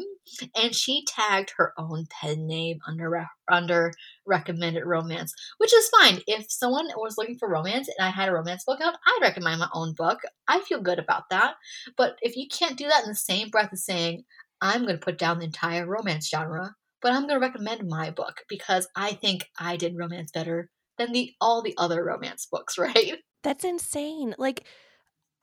And 0.56 0.74
she 0.74 1.06
tagged 1.06 1.54
her 1.58 1.74
own 1.78 2.06
pen 2.10 2.48
name 2.48 2.80
under 2.88 3.10
re- 3.10 3.28
under 3.52 3.92
recommended 4.26 4.86
romance, 4.86 5.34
which 5.58 5.74
is 5.74 5.90
fine. 5.90 6.22
If 6.28 6.46
someone 6.50 6.88
was 6.96 7.18
looking 7.18 7.38
for 7.38 7.50
romance 7.50 7.90
and 7.90 8.08
I 8.08 8.10
had 8.10 8.30
a 8.30 8.34
romance 8.34 8.64
book 8.64 8.80
out, 8.82 8.96
I'd 9.06 9.22
recommend 9.22 9.60
my 9.60 9.70
own 9.74 9.94
book. 9.94 10.20
I 10.48 10.62
feel 10.62 10.82
good 10.82 11.00
about 11.00 11.30
that. 11.30 11.56
But 11.98 12.16
if 12.22 12.36
you 12.38 12.48
can't 12.48 12.78
do 12.78 12.88
that 12.88 13.04
in 13.04 13.10
the 13.10 13.16
same 13.16 13.50
breath 13.50 13.70
as 13.74 13.86
saying, 13.86 14.24
I'm 14.62 14.84
going 14.84 14.98
to 14.98 15.06
put 15.06 15.18
down 15.18 15.40
the 15.40 15.46
entire 15.46 15.86
romance 15.86 16.30
genre, 16.30 16.76
but 17.02 17.12
I'm 17.12 17.28
going 17.28 17.40
to 17.40 17.46
recommend 17.46 17.88
my 17.90 18.12
book 18.12 18.44
because 18.48 18.88
I 18.96 19.12
think 19.14 19.50
I 19.60 19.76
did 19.76 19.98
romance 19.98 20.32
better 20.32 20.70
than 20.98 21.12
the 21.12 21.34
all 21.42 21.62
the 21.62 21.76
other 21.78 22.04
romance 22.04 22.48
books, 22.50 22.78
right? 22.78 23.16
That's 23.44 23.64
insane 23.64 24.36
like 24.38 24.66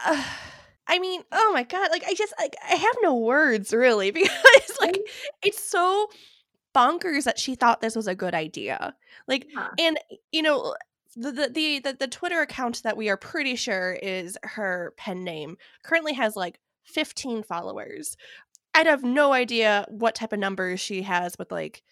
uh, 0.05 0.25
I 0.87 0.99
mean, 0.99 1.23
oh 1.31 1.53
my 1.53 1.63
god, 1.63 1.89
like 1.93 2.05
I 2.07 2.15
just 2.15 2.35
like 2.39 2.57
I 2.69 2.75
have 2.75 2.97
no 3.03 3.15
words 3.15 3.73
really 3.73 4.11
because 4.11 4.77
like 4.81 4.99
it's 5.43 5.63
so 5.63 6.09
bonkers 6.75 7.25
that 7.25 7.39
she 7.39 7.55
thought 7.55 7.81
this 7.81 7.97
was 7.97 8.09
a 8.09 8.15
good 8.15 8.35
idea. 8.35 8.95
Like 9.29 9.47
Yeah. 9.55 9.69
and 9.79 9.99
you 10.33 10.43
know 10.43 10.75
the, 11.17 11.31
the 11.33 11.49
the 11.53 11.79
the 11.81 11.97
the 12.01 12.09
Twitter 12.09 12.41
account 12.41 12.83
that 12.83 12.97
we 12.97 13.09
are 13.09 13.17
pretty 13.17 13.55
sure 13.57 13.93
is 13.93 14.37
her 14.43 14.95
pen 14.97 15.23
name 15.23 15.57
currently 15.85 16.15
has 16.15 16.35
like 16.35 16.59
15 16.85 17.43
followers. 17.45 18.17
I'd 18.75 18.87
have 18.87 19.05
no 19.05 19.33
idea 19.33 19.87
what 19.89 20.15
type 20.15 20.33
of 20.33 20.39
numbers 20.39 20.81
she 20.81 21.03
has 21.03 21.37
with 21.39 21.53
like 21.53 21.83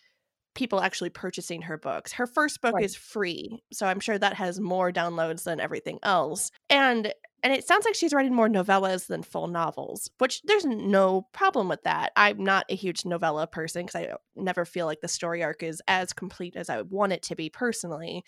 people 0.55 0.81
actually 0.81 1.11
purchasing 1.11 1.63
her 1.63 1.79
books. 1.79 2.13
Her 2.13 2.27
first 2.27 2.61
book 2.61 2.75
Right. 2.75 2.85
is 2.85 2.97
free, 2.97 3.63
so 3.73 3.87
I'm 3.87 4.01
sure 4.01 4.19
that 4.19 4.35
has 4.35 4.59
more 4.61 4.91
downloads 4.93 5.45
than 5.45 5.61
everything 5.61 5.99
else. 6.03 6.51
And 6.71 7.13
and 7.45 7.53
it 7.53 7.65
sounds 7.65 7.85
like 7.85 7.95
she's 7.95 8.13
writing 8.13 8.35
more 8.35 8.49
novellas 8.49 9.07
than 9.07 9.23
full 9.23 9.47
novels, 9.47 10.11
which 10.19 10.43
there's 10.43 10.65
no 10.65 11.29
problem 11.33 11.69
with 11.69 11.83
that. 11.85 12.11
I'm 12.17 12.43
not 12.43 12.67
a 12.69 12.75
huge 12.75 13.05
novella 13.05 13.47
person 13.47 13.87
because 13.87 14.03
I 14.03 14.15
never 14.35 14.65
feel 14.65 14.87
like 14.87 15.01
the 15.01 15.07
story 15.09 15.45
arc 15.45 15.63
is 15.63 15.81
as 15.87 16.13
complete 16.13 16.57
as 16.57 16.69
I 16.69 16.79
would 16.79 16.91
want 16.91 17.13
it 17.13 17.23
to 17.25 17.37
be 17.37 17.49
personally. 17.49 18.25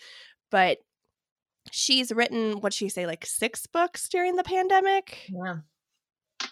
But 0.49 0.77
she's 1.71 2.11
written 2.11 2.61
what 2.61 2.73
she 2.73 2.89
say 2.89 3.05
like 3.05 3.25
six 3.25 3.67
books 3.67 4.09
during 4.09 4.35
the 4.35 4.43
pandemic 4.43 5.29
Yeah. 5.29 5.57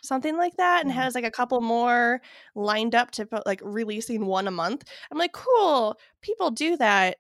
Something 0.03 0.37
like 0.37 0.55
that 0.57 0.83
and 0.83 0.91
Mhm. 0.91 0.93
has 0.93 1.15
like 1.15 1.23
a 1.25 1.31
couple 1.31 1.61
more 1.61 2.21
lined 2.55 2.95
up 2.95 3.11
to 3.11 3.25
put 3.25 3.45
like 3.45 3.61
releasing 3.63 4.25
one 4.25 4.47
a 4.47 4.51
month 4.51 4.83
i'm 5.11 5.17
like 5.17 5.33
cool 5.33 5.97
people 6.21 6.51
do 6.51 6.77
that 6.77 7.17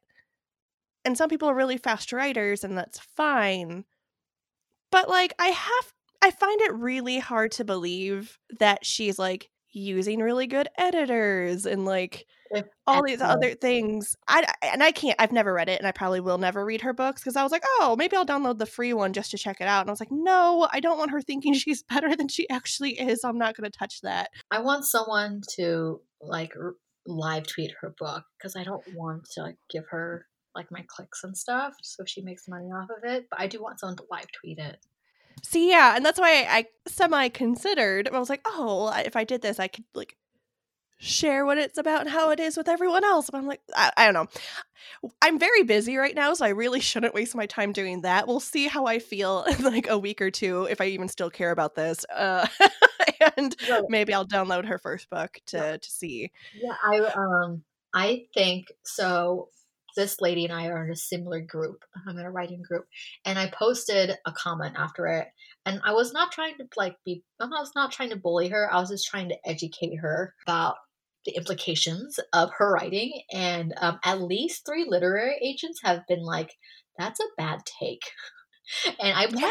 and 1.05 1.17
some 1.17 1.29
people 1.29 1.49
are 1.49 1.55
really 1.55 1.77
fast 1.77 2.11
writers 2.13 2.63
and 2.63 2.77
that's 2.77 2.99
fine 2.99 3.85
but 4.91 5.09
like 5.09 5.33
i 5.39 5.47
have 5.47 5.93
i 6.21 6.31
find 6.31 6.59
it 6.61 6.73
really 6.73 7.19
hard 7.19 7.51
to 7.51 7.63
believe 7.65 8.37
that 8.59 8.85
she's 8.85 9.19
like 9.19 9.49
using 9.71 10.19
really 10.19 10.47
good 10.47 10.67
editors 10.77 11.65
and 11.65 11.85
like 11.85 12.25
all 12.87 13.03
these 13.03 13.21
other 13.21 13.53
things 13.53 14.15
i 14.27 14.45
I- 14.63 14.67
and 14.67 14.81
i 14.83 14.91
can't 14.91 15.15
i've 15.19 15.31
never 15.31 15.53
read 15.53 15.69
it 15.69 15.77
and 15.79 15.87
i 15.87 15.91
probably 15.91 16.19
will 16.19 16.37
never 16.37 16.65
read 16.65 16.81
her 16.81 16.93
books 16.93 17.21
because 17.21 17.35
i 17.35 17.43
was 17.43 17.51
like 17.51 17.63
oh 17.79 17.95
maybe 17.97 18.15
i'll 18.15 18.25
download 18.25 18.57
the 18.57 18.65
free 18.65 18.93
one 18.93 19.13
just 19.13 19.31
to 19.31 19.37
check 19.37 19.61
it 19.61 19.67
out 19.67 19.81
and 19.81 19.89
i 19.89 19.93
was 19.93 19.99
like 19.99 20.11
no 20.11 20.67
i 20.73 20.79
don't 20.79 20.97
want 20.97 21.11
her 21.11 21.21
thinking 21.21 21.53
she's 21.55 21.83
better 21.83 22.15
than 22.15 22.27
she 22.27 22.49
actually 22.49 22.99
is 22.99 23.23
i'm 23.23 23.37
not 23.37 23.55
going 23.55 23.69
to 23.69 23.77
touch 23.77 24.01
that 24.01 24.29
I 24.51 24.61
want 24.61 24.85
someone 24.85 25.41
to 25.57 26.01
like 26.21 26.53
r- 26.59 26.73
live 27.05 27.45
tweet 27.47 27.71
her 27.81 27.93
book 27.97 28.23
because 28.37 28.55
I 28.55 28.63
don't 28.63 28.83
want 28.95 29.25
to 29.35 29.41
like 29.41 29.55
give 29.69 29.85
her 29.89 30.25
like 30.55 30.71
my 30.71 30.83
clicks 30.87 31.23
and 31.23 31.37
stuff 31.37 31.73
so 31.81 32.03
she 32.05 32.21
makes 32.21 32.47
money 32.47 32.65
off 32.67 32.89
of 32.89 33.03
it. 33.09 33.27
But 33.29 33.39
I 33.39 33.47
do 33.47 33.61
want 33.61 33.79
someone 33.79 33.97
to 33.97 34.03
live 34.11 34.25
tweet 34.31 34.57
it. 34.59 34.77
see 35.43 35.69
yeah 35.69 35.95
and 35.95 36.05
that's 36.05 36.19
why 36.19 36.45
i 36.49 36.65
semi 36.87 37.29
considered 37.29 38.09
i 38.09 38.19
was 38.19 38.29
like 38.29 38.41
oh 38.45 38.91
if 39.05 39.15
i 39.15 39.23
did 39.23 39.41
this 39.41 39.59
i 39.59 39.67
could 39.67 39.85
like 39.95 40.17
share 40.99 41.45
what 41.45 41.57
it's 41.57 41.77
about 41.77 42.01
and 42.01 42.09
how 42.09 42.29
it 42.29 42.39
is 42.39 42.57
with 42.57 42.67
everyone 42.67 43.03
else 43.05 43.29
but 43.29 43.37
i'm 43.37 43.47
like 43.47 43.61
I, 43.75 43.91
I 43.97 44.05
don't 44.11 44.13
know 44.13 44.27
i'm 45.21 45.39
very 45.39 45.63
busy 45.63 45.97
right 45.97 46.13
now 46.15 46.33
so 46.33 46.45
i 46.45 46.49
really 46.49 46.79
shouldn't 46.79 47.13
waste 47.13 47.35
my 47.35 47.45
time 47.45 47.71
doing 47.71 48.01
that 48.01 48.27
we'll 48.27 48.39
see 48.39 48.67
how 48.67 48.85
i 48.85 48.99
feel 48.99 49.43
in 49.49 49.63
like 49.63 49.87
a 49.89 49.97
week 49.97 50.21
or 50.21 50.31
two 50.31 50.63
if 50.65 50.81
i 50.81 50.85
even 50.85 51.07
still 51.07 51.29
care 51.29 51.51
about 51.51 51.75
this 51.75 52.05
uh 52.13 52.45
and 53.37 53.55
Right. 53.61 53.83
maybe 53.87 54.13
i'll 54.13 54.27
download 54.27 54.65
her 54.65 54.77
first 54.77 55.09
book 55.09 55.39
to 55.47 55.77
to 55.77 55.89
see 55.89 56.31
Yeah, 56.53 56.75
I 56.83 56.99
um 57.15 57.63
I 57.93 58.25
think 58.33 58.67
so. 58.85 59.49
This 59.95 60.21
lady 60.21 60.45
and 60.45 60.53
I 60.53 60.67
are 60.67 60.85
in 60.85 60.91
a 60.91 60.95
similar 60.95 61.41
group. 61.41 61.83
I'm 62.07 62.17
in 62.17 62.25
a 62.25 62.31
writing 62.31 62.61
group, 62.61 62.85
and 63.25 63.37
I 63.39 63.47
posted 63.49 64.11
a 64.25 64.31
comment 64.31 64.75
after 64.77 65.07
it. 65.07 65.27
And 65.65 65.81
I 65.83 65.93
was 65.93 66.13
not 66.13 66.31
trying 66.31 66.57
to 66.57 66.67
like 66.77 66.95
be. 67.05 67.23
I 67.39 67.45
was 67.47 67.71
not 67.75 67.91
trying 67.91 68.11
to 68.11 68.15
bully 68.15 68.49
her. 68.49 68.71
I 68.71 68.79
was 68.79 68.89
just 68.89 69.07
trying 69.07 69.29
to 69.29 69.37
educate 69.45 69.95
her 69.97 70.35
about 70.45 70.75
the 71.25 71.35
implications 71.35 72.19
of 72.33 72.51
her 72.57 72.71
writing. 72.71 73.21
And 73.33 73.73
um, 73.77 73.99
at 74.03 74.21
least 74.21 74.65
three 74.65 74.85
literary 74.87 75.37
agents 75.43 75.79
have 75.83 76.01
been 76.07 76.23
like, 76.23 76.53
"That's 76.97 77.19
a 77.19 77.25
bad 77.37 77.59
take." 77.79 78.01
And 78.99 79.17
I 79.17 79.25
Yeah. 79.29 79.49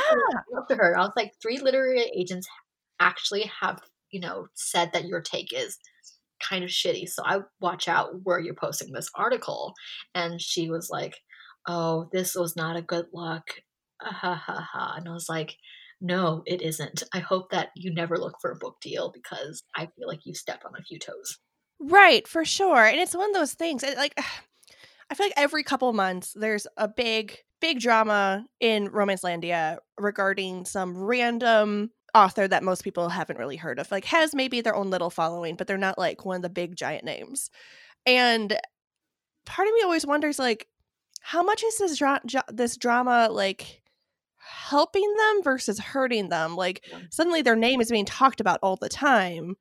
it 0.51 0.69
to 0.69 0.77
her. 0.77 0.97
I 0.97 1.03
was 1.03 1.13
like, 1.17 1.33
three 1.43 1.59
literary 1.59 2.03
agents 2.17 2.47
actually 3.01 3.51
have 3.61 3.81
you 4.11 4.21
know 4.21 4.49
said 4.55 4.93
that 4.93 5.05
your 5.07 5.21
take 5.21 5.53
is 5.53 5.79
kind 6.41 6.65
of 6.65 6.71
shitty. 6.71 7.09
So 7.09 7.23
I 7.25 7.41
watch 7.61 7.89
out 7.89 8.23
where 8.25 8.39
you're 8.41 8.55
posting 8.55 8.93
this 8.93 9.11
article. 9.15 9.75
And 10.15 10.41
she 10.41 10.71
was 10.71 10.89
like, 10.91 11.17
Oh, 11.67 12.09
this 12.13 12.35
was 12.35 12.57
not 12.57 12.77
a 12.77 12.83
good 12.83 13.07
look. 13.13 13.45
Ah, 14.03 14.13
ha 14.13 14.35
ha 14.35 14.69
ha. 14.73 14.95
And 14.97 15.09
I 15.09 15.13
was 15.13 15.29
like, 15.29 15.57
No, 16.01 16.43
it 16.47 16.63
isn't. 16.63 17.03
I 17.15 17.21
hope 17.21 17.51
that 17.51 17.71
you 17.77 17.93
never 17.93 18.19
look 18.19 18.37
for 18.41 18.53
a 18.53 18.57
book 18.59 18.77
deal 18.81 19.11
because 19.13 19.63
I 19.77 19.87
feel 19.87 20.09
like 20.09 20.21
you 20.25 20.35
stepped 20.35 20.65
on 20.65 20.75
a 20.79 20.83
few 20.83 20.99
toes. 20.99 21.39
Right, 21.81 22.27
for 22.27 22.45
sure. 22.45 22.85
And 22.85 22.99
it's 22.99 23.15
one 23.15 23.31
of 23.31 23.35
those 23.35 23.55
things. 23.55 23.83
It, 23.83 23.97
like, 23.97 24.15
I 25.11 25.15
feel 25.15 25.27
like 25.27 25.35
every 25.37 25.63
couple 25.63 25.93
months 25.93 26.35
there's 26.35 26.67
a 26.77 26.89
big, 26.89 27.39
big 27.61 27.81
drama 27.81 28.45
in 28.61 28.89
Romance 28.91 29.23
Landia 29.23 29.79
regarding 29.99 30.65
some 30.67 30.97
random 30.99 31.91
author 32.15 32.47
that 32.49 32.63
most 32.63 32.85
people 32.85 33.09
haven't 33.09 33.39
really 33.39 33.57
heard 33.57 33.79
of. 33.79 33.91
Like, 33.91 34.05
has 34.07 34.35
maybe 34.35 34.61
their 34.61 34.75
own 34.77 34.91
little 34.91 35.11
following, 35.11 35.57
but 35.57 35.67
they're 35.67 35.79
not 35.79 35.99
like 35.99 36.25
one 36.25 36.37
of 36.37 36.43
the 36.43 36.51
big 36.51 36.77
giant 36.77 37.05
names. 37.05 37.51
And 38.07 38.59
part 39.47 39.69
of 39.69 39.75
me 39.75 39.83
always 39.83 40.07
wonders, 40.07 40.39
like, 40.39 40.69
how 41.21 41.43
much 41.43 41.65
is 41.65 41.79
this 41.79 41.99
dra- 41.99 42.21
dra- 42.27 42.45
this 42.49 42.77
drama 42.77 43.29
like 43.31 43.83
helping 44.39 45.13
them 45.17 45.43
versus 45.45 45.79
hurting 45.79 46.29
them? 46.31 46.57
Like, 46.57 46.85
suddenly 47.11 47.43
their 47.43 47.57
name 47.57 47.81
is 47.81 47.91
being 47.91 48.07
talked 48.07 48.41
about 48.41 48.61
all 48.63 48.77
the 48.77 48.89
time 48.89 49.57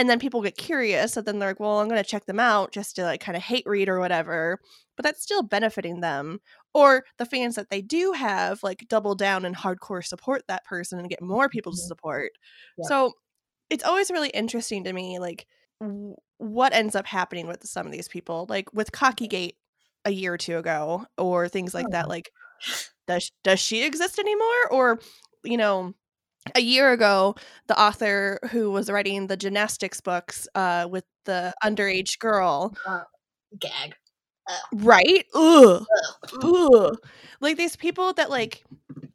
and 0.00 0.08
then 0.08 0.18
people 0.18 0.42
get 0.42 0.56
curious 0.56 1.16
and 1.16 1.26
then 1.26 1.38
they're 1.38 1.50
like 1.50 1.60
well 1.60 1.80
i'm 1.80 1.88
going 1.88 2.02
to 2.02 2.08
check 2.08 2.24
them 2.26 2.40
out 2.40 2.72
just 2.72 2.96
to 2.96 3.02
like 3.04 3.20
kind 3.20 3.36
of 3.36 3.42
hate 3.42 3.64
read 3.66 3.88
or 3.88 4.00
whatever 4.00 4.58
but 4.96 5.04
that's 5.04 5.22
still 5.22 5.42
benefiting 5.42 6.00
them 6.00 6.40
or 6.74 7.04
the 7.18 7.26
fans 7.26 7.54
that 7.56 7.70
they 7.70 7.82
do 7.82 8.12
have 8.12 8.62
like 8.62 8.86
double 8.88 9.14
down 9.14 9.44
and 9.44 9.56
hardcore 9.56 10.04
support 10.04 10.42
that 10.48 10.64
person 10.64 10.98
and 10.98 11.10
get 11.10 11.22
more 11.22 11.48
people 11.48 11.72
to 11.72 11.78
Mhm. 11.78 11.86
support 11.86 12.30
Yeah. 12.78 12.88
so 12.88 13.12
it's 13.70 13.84
always 13.84 14.10
really 14.10 14.30
interesting 14.30 14.84
to 14.84 14.92
me 14.92 15.18
like 15.18 15.46
w- 15.80 16.16
what 16.38 16.72
ends 16.72 16.96
up 16.96 17.06
happening 17.06 17.46
with 17.46 17.64
some 17.66 17.86
of 17.86 17.92
these 17.92 18.08
people 18.08 18.46
like 18.48 18.72
with 18.72 18.92
cockygate 18.92 19.54
a 20.06 20.10
year 20.10 20.34
or 20.34 20.38
two 20.38 20.56
ago 20.58 21.06
or 21.18 21.48
things 21.48 21.74
like 21.74 21.90
that 21.90 22.08
like 22.08 22.30
does 23.06 23.30
does 23.44 23.60
she 23.60 23.84
exist 23.84 24.18
anymore 24.18 24.68
or 24.70 25.00
you 25.44 25.56
know 25.56 25.94
a 26.54 26.60
year 26.60 26.92
ago 26.92 27.34
the 27.66 27.78
author 27.78 28.38
who 28.50 28.70
was 28.70 28.90
writing 28.90 29.26
the 29.26 29.36
gymnastics 29.36 30.00
books 30.00 30.48
uh 30.54 30.86
with 30.90 31.04
the 31.26 31.52
underage 31.62 32.18
girl 32.18 32.74
Gag. 33.58 33.94
right? 34.74 35.26
Ugh. 35.34 35.84
Ugh. 36.42 36.96
Like 37.40 37.56
these 37.56 37.76
people 37.76 38.12
that 38.14 38.30
like 38.30 38.64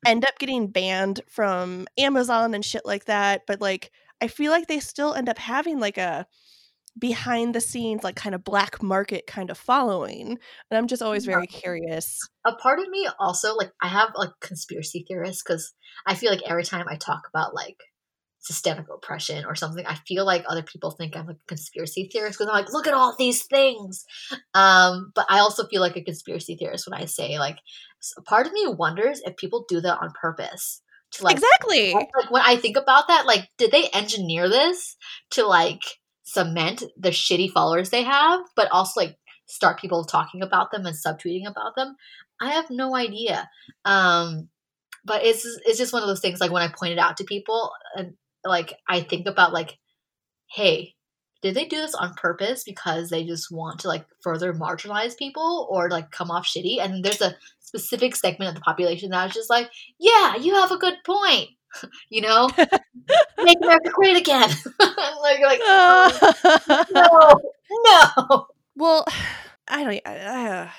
end 0.06 0.26
up 0.26 0.38
getting 0.40 0.68
banned 0.68 1.22
from 1.28 1.88
amazon 1.98 2.54
and 2.54 2.64
shit 2.64 2.86
like 2.86 3.06
that 3.06 3.42
but 3.48 3.60
like 3.60 3.92
i 4.22 4.28
feel 4.28 4.52
like 4.52 4.68
they 4.68 4.80
still 4.80 5.14
end 5.14 5.28
up 5.28 5.40
having 5.40 5.80
like 5.80 5.98
a 5.98 6.28
behind 6.98 7.54
the 7.54 7.62
scenes 7.62 8.04
like 8.04 8.16
kind 8.16 8.34
of 8.34 8.44
black 8.44 8.82
market 8.82 9.28
kind 9.28 9.50
of 9.50 9.58
following 9.58 10.30
and 10.30 10.78
i'm 10.78 10.88
just 10.88 11.02
always 11.02 11.26
very 11.26 11.48
curious. 11.48 12.20
A 12.46 12.54
part 12.54 12.80
of 12.80 12.88
me 12.90 13.08
also 13.20 13.56
like 13.56 13.72
I 13.82 13.88
have 13.88 14.10
like 14.16 14.32
conspiracy 14.42 15.06
theorists 15.08 15.44
because 15.44 15.74
I 16.06 16.16
feel 16.16 16.32
like 16.32 16.44
every 16.48 16.64
time 16.64 16.86
I 16.90 16.96
talk 16.96 17.24
about 17.34 17.54
like 17.54 17.78
systemic 18.40 18.86
oppression 18.94 19.44
or 19.46 19.56
something, 19.56 19.86
I 19.86 19.96
feel 20.08 20.24
like 20.24 20.46
other 20.48 20.62
people 20.62 20.92
think 20.92 21.16
I'm 21.16 21.26
like 21.26 21.38
a 21.38 21.48
conspiracy 21.48 22.10
theorist 22.12 22.38
because 22.38 22.48
I'm 22.48 22.56
like, 22.56 22.72
look 22.72 22.86
at 22.86 22.94
all 22.94 23.16
these 23.18 23.46
things. 23.48 24.06
Um, 24.54 25.12
but 25.16 25.26
I 25.30 25.40
also 25.40 25.66
feel 25.66 25.82
like 25.82 25.98
a 25.98 26.04
conspiracy 26.04 26.56
theorist 26.56 26.88
when 26.88 27.00
I 27.00 27.06
say 27.06 27.40
like, 27.40 27.58
part 28.26 28.46
of 28.46 28.54
me 28.54 28.68
wonders 28.68 29.22
if 29.26 29.36
people 29.36 29.66
do 29.68 29.82
that 29.82 30.00
on 30.00 30.14
purpose 30.22 30.84
to 31.14 31.24
like 31.24 31.38
exactly. 31.38 31.94
like 31.94 32.30
when 32.30 32.44
I 32.46 32.58
think 32.58 32.78
about 32.78 33.08
that, 33.08 33.26
like, 33.26 33.50
did 33.58 33.72
they 33.72 33.88
engineer 33.90 34.48
this 34.48 34.96
to 35.32 35.48
like 35.48 35.82
cement 36.26 36.84
the 36.98 37.10
shitty 37.10 37.50
followers 37.52 37.90
they 37.90 38.04
have, 38.04 38.42
but 38.56 38.70
also 38.72 39.00
like 39.00 39.18
start 39.46 39.80
people 39.80 40.04
talking 40.04 40.42
about 40.42 40.72
them 40.72 40.86
and 40.86 40.96
subtweeting 40.96 41.48
about 41.48 41.76
them? 41.76 41.96
I 42.42 42.52
have 42.52 42.70
no 42.70 42.96
idea. 42.96 43.50
Um, 43.86 44.50
but 45.06 45.24
it's 45.24 45.46
it's 45.66 45.78
just 45.78 45.94
one 45.94 46.02
of 46.02 46.08
those 46.08 46.20
things. 46.20 46.42
Like 46.42 46.52
when 46.52 46.64
I 46.64 46.68
point 46.68 46.94
it 46.94 47.00
out 47.00 47.18
to 47.18 47.24
people, 47.24 47.72
and 47.96 48.16
like 48.44 48.74
I 48.90 49.02
think 49.02 49.28
about 49.28 49.54
like, 49.54 49.78
hey, 50.52 50.96
did 51.42 51.54
they 51.54 51.66
do 51.66 51.78
this 51.78 51.94
on 51.94 52.16
purpose 52.16 52.64
because 52.64 53.10
they 53.10 53.24
just 53.24 53.52
want 53.52 53.80
to 53.82 53.88
like 53.88 54.06
further 54.24 54.54
marginalize 54.54 55.16
people 55.16 55.68
or 55.70 55.90
like 55.90 56.10
come 56.10 56.32
off 56.32 56.46
shitty? 56.46 56.80
And 56.80 57.06
there's 57.06 57.22
a 57.22 57.36
specific 57.60 58.16
segment 58.16 58.50
of 58.50 58.56
the 58.56 58.62
population 58.62 59.12
that's 59.12 59.34
just 59.34 59.50
like, 59.50 59.70
yeah, 60.00 60.36
you 60.38 60.56
have 60.56 60.72
a 60.72 60.78
good 60.78 60.96
point. 61.06 61.50
you 62.10 62.22
know, 62.22 62.50
make 63.44 63.58
America 63.62 63.90
great 63.94 64.18
again. 64.18 64.50
like, 64.80 65.40
like, 65.42 65.60
no, 66.92 67.42
no. 67.72 68.48
Well, 68.76 69.06
I 69.68 69.84
don't. 69.84 70.02
I, 70.06 70.18
uh, 70.18 70.70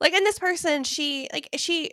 like, 0.00 0.12
and 0.12 0.26
this 0.26 0.38
person, 0.38 0.84
she 0.84 1.28
like 1.32 1.48
she 1.56 1.92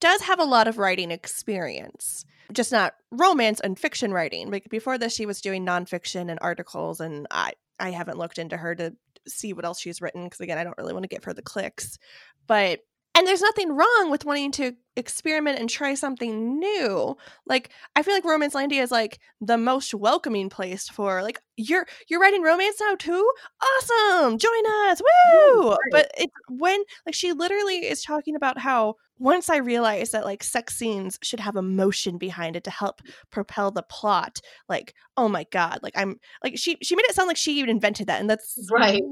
does 0.00 0.22
have 0.22 0.40
a 0.40 0.44
lot 0.44 0.68
of 0.68 0.78
writing 0.78 1.10
experience, 1.10 2.24
just 2.52 2.72
not 2.72 2.94
romance 3.10 3.60
and 3.60 3.78
fiction 3.78 4.12
writing. 4.12 4.50
Like 4.50 4.68
before 4.70 4.98
this, 4.98 5.14
she 5.14 5.26
was 5.26 5.40
doing 5.40 5.64
nonfiction 5.64 6.30
and 6.30 6.38
articles, 6.40 7.00
and 7.00 7.26
I 7.30 7.52
I 7.78 7.90
haven't 7.90 8.18
looked 8.18 8.38
into 8.38 8.56
her 8.56 8.74
to 8.74 8.94
see 9.28 9.52
what 9.52 9.64
else 9.64 9.80
she's 9.80 10.00
written 10.00 10.24
because 10.24 10.40
again, 10.40 10.58
I 10.58 10.64
don't 10.64 10.78
really 10.78 10.92
want 10.92 11.04
to 11.04 11.08
give 11.08 11.24
her 11.24 11.34
the 11.34 11.42
clicks. 11.42 11.98
But 12.46 12.80
and 13.16 13.26
there's 13.26 13.40
nothing 13.40 13.74
wrong 13.74 14.10
with 14.10 14.26
wanting 14.26 14.52
to 14.52 14.72
experiment 14.94 15.58
and 15.58 15.70
try 15.70 15.94
something 15.94 16.58
new. 16.58 17.16
Like 17.46 17.70
I 17.96 18.02
feel 18.02 18.14
like 18.14 18.24
Romance 18.24 18.54
Landia 18.54 18.82
is 18.82 18.90
like 18.90 19.18
the 19.40 19.56
most 19.56 19.94
welcoming 19.94 20.50
place 20.50 20.88
for 20.88 21.22
like 21.22 21.40
you're 21.56 21.86
you're 22.08 22.20
writing 22.20 22.42
romance 22.42 22.76
now 22.80 22.94
too. 22.94 23.30
Awesome, 23.62 24.38
join 24.38 24.66
us, 24.88 25.00
woo! 25.00 25.70
right. 25.70 25.78
But 25.90 26.10
it's 26.18 26.32
when 26.48 26.82
like 27.06 27.14
she 27.14 27.32
literally 27.32 27.86
is 27.86 28.02
talking 28.02 28.36
about 28.36 28.58
how 28.58 28.96
once 29.18 29.48
I 29.48 29.56
realized 29.56 30.12
that 30.12 30.26
like 30.26 30.44
sex 30.44 30.76
scenes 30.76 31.18
should 31.22 31.40
have 31.40 31.56
emotion 31.56 32.18
behind 32.18 32.54
it 32.54 32.64
to 32.64 32.70
help 32.70 33.00
propel 33.30 33.70
the 33.70 33.82
plot. 33.82 34.40
Like 34.68 34.94
oh 35.16 35.28
my 35.28 35.46
god, 35.50 35.80
like 35.82 35.94
I'm 35.96 36.20
like 36.44 36.58
she 36.58 36.76
she 36.82 36.94
made 36.94 37.06
it 37.06 37.14
sound 37.14 37.28
like 37.28 37.38
she 37.38 37.58
even 37.58 37.70
invented 37.70 38.08
that, 38.08 38.20
and 38.20 38.28
that's 38.28 38.68
Right. 38.70 39.02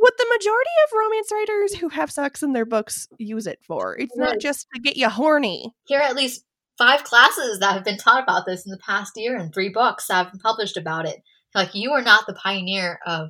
What 0.00 0.16
the 0.16 0.26
majority 0.30 0.70
of 0.84 0.98
romance 0.98 1.30
writers 1.30 1.74
who 1.74 1.90
have 1.90 2.10
sex 2.10 2.42
in 2.42 2.54
their 2.54 2.64
books 2.64 3.06
use 3.18 3.46
it 3.46 3.58
for. 3.62 3.98
It's 3.98 4.16
not 4.16 4.40
just 4.40 4.66
to 4.74 4.80
get 4.80 4.96
you 4.96 5.10
horny. 5.10 5.74
Here 5.84 6.00
are 6.00 6.08
at 6.08 6.16
least 6.16 6.46
five 6.78 7.04
classes 7.04 7.58
that 7.58 7.74
have 7.74 7.84
been 7.84 7.98
taught 7.98 8.22
about 8.22 8.46
this 8.46 8.64
in 8.64 8.70
the 8.70 8.78
past 8.78 9.12
year 9.16 9.36
and 9.36 9.52
three 9.52 9.68
books 9.68 10.06
that 10.06 10.14
have 10.14 10.32
been 10.32 10.40
published 10.40 10.78
about 10.78 11.06
it. 11.06 11.18
Like, 11.54 11.74
you 11.74 11.92
are 11.92 12.00
not 12.00 12.26
the 12.26 12.32
pioneer 12.32 12.98
of 13.06 13.28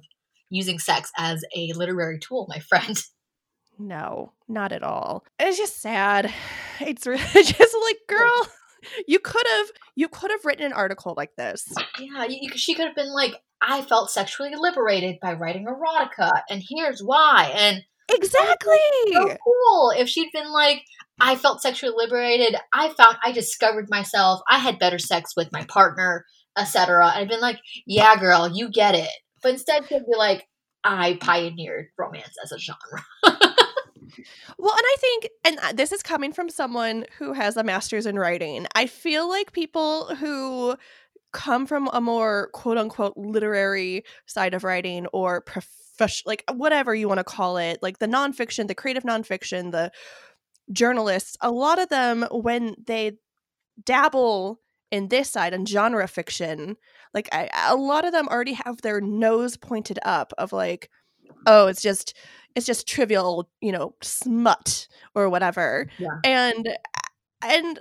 using 0.49 0.79
sex 0.79 1.11
as 1.19 1.45
a 1.57 1.73
literary 1.73 2.21
tool, 2.21 2.47
my 2.49 2.61
friend. 2.61 2.97
No, 3.83 4.35
not 4.47 4.73
at 4.73 4.83
all. 4.83 5.25
It's 5.39 5.57
just 5.57 5.81
sad. 5.81 6.31
It's 6.81 7.07
re- 7.07 7.17
just 7.33 7.77
like, 7.83 7.97
girl, 8.07 8.47
you 9.09 9.19
could 9.19 9.47
have 9.47 9.69
you 9.97 10.07
could 10.07 10.31
have 10.31 10.45
written 10.45 10.67
an 10.67 10.75
article 10.75 11.15
like 11.17 11.35
this. 11.37 11.67
Yeah, 11.99 12.27
you, 12.27 12.41
you, 12.43 12.51
she 12.57 12.75
could 12.75 12.85
have 12.85 12.95
been 12.95 13.11
like, 13.11 13.37
I 13.63 13.83
felt 13.83 14.11
sexually 14.11 14.53
liberated 14.57 15.19
by 15.21 15.35
writing 15.35 15.67
erotica, 15.67 16.43
and 16.49 16.63
here's 16.67 17.01
why. 17.03 17.53
And 17.55 17.83
Exactly. 18.13 18.77
so 19.13 19.37
cool 19.45 19.93
if 19.97 20.09
she'd 20.09 20.33
been 20.33 20.51
like, 20.51 20.83
I 21.21 21.37
felt 21.37 21.63
sexually 21.63 21.95
liberated. 21.97 22.57
I 22.73 22.89
found 22.91 23.19
I 23.23 23.33
discovered 23.33 23.89
myself. 23.91 24.41
I 24.49 24.59
had 24.59 24.79
better 24.79 24.99
sex 24.99 25.35
with 25.37 25.53
my 25.53 25.65
partner, 25.65 26.25
etc. 26.59 27.07
I'd 27.07 27.29
been 27.29 27.41
like, 27.41 27.61
yeah, 27.87 28.17
girl, 28.17 28.51
you 28.53 28.71
get 28.71 28.95
it. 28.95 29.11
But 29.43 29.53
instead, 29.53 29.87
she'd 29.89 30.07
be 30.07 30.17
like, 30.17 30.47
I 30.83 31.19
pioneered 31.21 31.89
romance 31.99 32.35
as 32.43 32.53
a 32.53 32.59
genre. 32.59 33.05
Well, 34.59 34.73
and 34.73 34.85
I 34.85 34.97
think, 34.99 35.29
and 35.45 35.59
uh, 35.63 35.73
this 35.73 35.93
is 35.93 36.03
coming 36.03 36.33
from 36.33 36.51
someone 36.51 37.07
who 37.19 37.33
has 37.33 37.57
a 37.57 37.63
master's 37.63 38.07
in 38.07 38.19
writing. 38.19 38.67
I 38.75 38.87
feel 38.87 39.29
like 39.29 39.53
people 39.53 40.15
who 40.17 40.77
come 41.33 41.67
from 41.67 41.89
a 41.93 42.01
more 42.01 42.51
quote 42.53 42.79
unquote 42.79 43.17
literary 43.17 44.05
side 44.27 44.55
of 44.55 44.65
writing 44.65 45.07
or 45.13 45.41
professional, 45.41 46.31
like 46.31 46.45
whatever 46.53 46.95
you 46.95 47.09
want 47.09 47.19
to 47.19 47.25
call 47.25 47.57
it, 47.57 47.79
like 47.83 47.99
the 47.99 48.07
nonfiction, 48.07 48.69
the 48.69 48.75
creative 48.75 49.05
nonfiction, 49.05 49.73
the 49.73 49.91
journalists, 50.73 51.37
a 51.41 51.51
lot 51.51 51.79
of 51.79 51.89
them, 51.89 52.27
when 52.31 52.75
they 52.87 53.13
dabble 53.85 54.61
in 54.91 55.09
this 55.09 55.31
side 55.31 55.55
and 55.55 55.69
genre 55.69 56.07
fiction, 56.09 56.77
like 57.15 57.29
I, 57.33 57.49
a 57.69 57.77
lot 57.77 58.05
of 58.05 58.13
them 58.13 58.29
already 58.29 58.55
have 58.55 58.83
their 58.83 59.01
nose 59.01 59.57
pointed 59.57 59.99
up 60.05 60.33
of 60.39 60.53
like, 60.53 60.91
oh, 61.47 61.67
it's 61.69 61.83
just 61.83 62.17
it's 62.57 62.67
just 62.67 62.89
trivial, 62.89 63.49
you 63.61 63.73
know, 63.73 63.95
smut 64.03 64.89
or 65.15 65.29
whatever. 65.29 65.87
Yeah. 65.99 66.19
And 66.25 66.69
and 67.43 67.81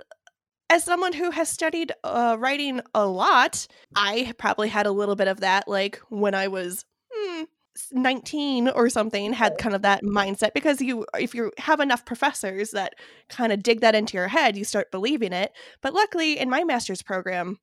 as 0.70 0.84
someone 0.84 1.12
who 1.12 1.32
has 1.32 1.48
studied 1.48 1.92
uh, 2.04 2.36
writing 2.38 2.80
a 2.94 3.04
lot, 3.04 3.66
I 3.96 4.32
probably 4.38 4.68
had 4.68 4.86
a 4.86 4.92
little 4.92 5.16
bit 5.16 5.26
of 5.26 5.40
that, 5.40 5.66
like 5.66 6.00
when 6.08 6.32
I 6.32 6.46
was 6.46 6.84
hmm, 7.12 7.42
19 7.90 8.68
or 8.68 8.88
something, 8.88 9.32
had 9.32 9.58
kind 9.58 9.74
of 9.74 9.82
that 9.82 10.04
mindset 10.04 10.54
because 10.54 10.80
you, 10.80 11.04
if 11.18 11.34
you 11.34 11.50
have 11.58 11.80
enough 11.80 12.04
professors 12.04 12.70
that 12.70 12.94
kind 13.28 13.52
of 13.52 13.64
dig 13.64 13.80
that 13.80 13.96
into 13.96 14.16
your 14.16 14.28
head, 14.28 14.56
you 14.56 14.64
start 14.64 14.92
believing 14.92 15.32
it. 15.32 15.52
But 15.82 15.92
luckily, 15.92 16.38
in 16.38 16.48
my 16.48 16.62
master's 16.62 17.02
program, 17.02 17.58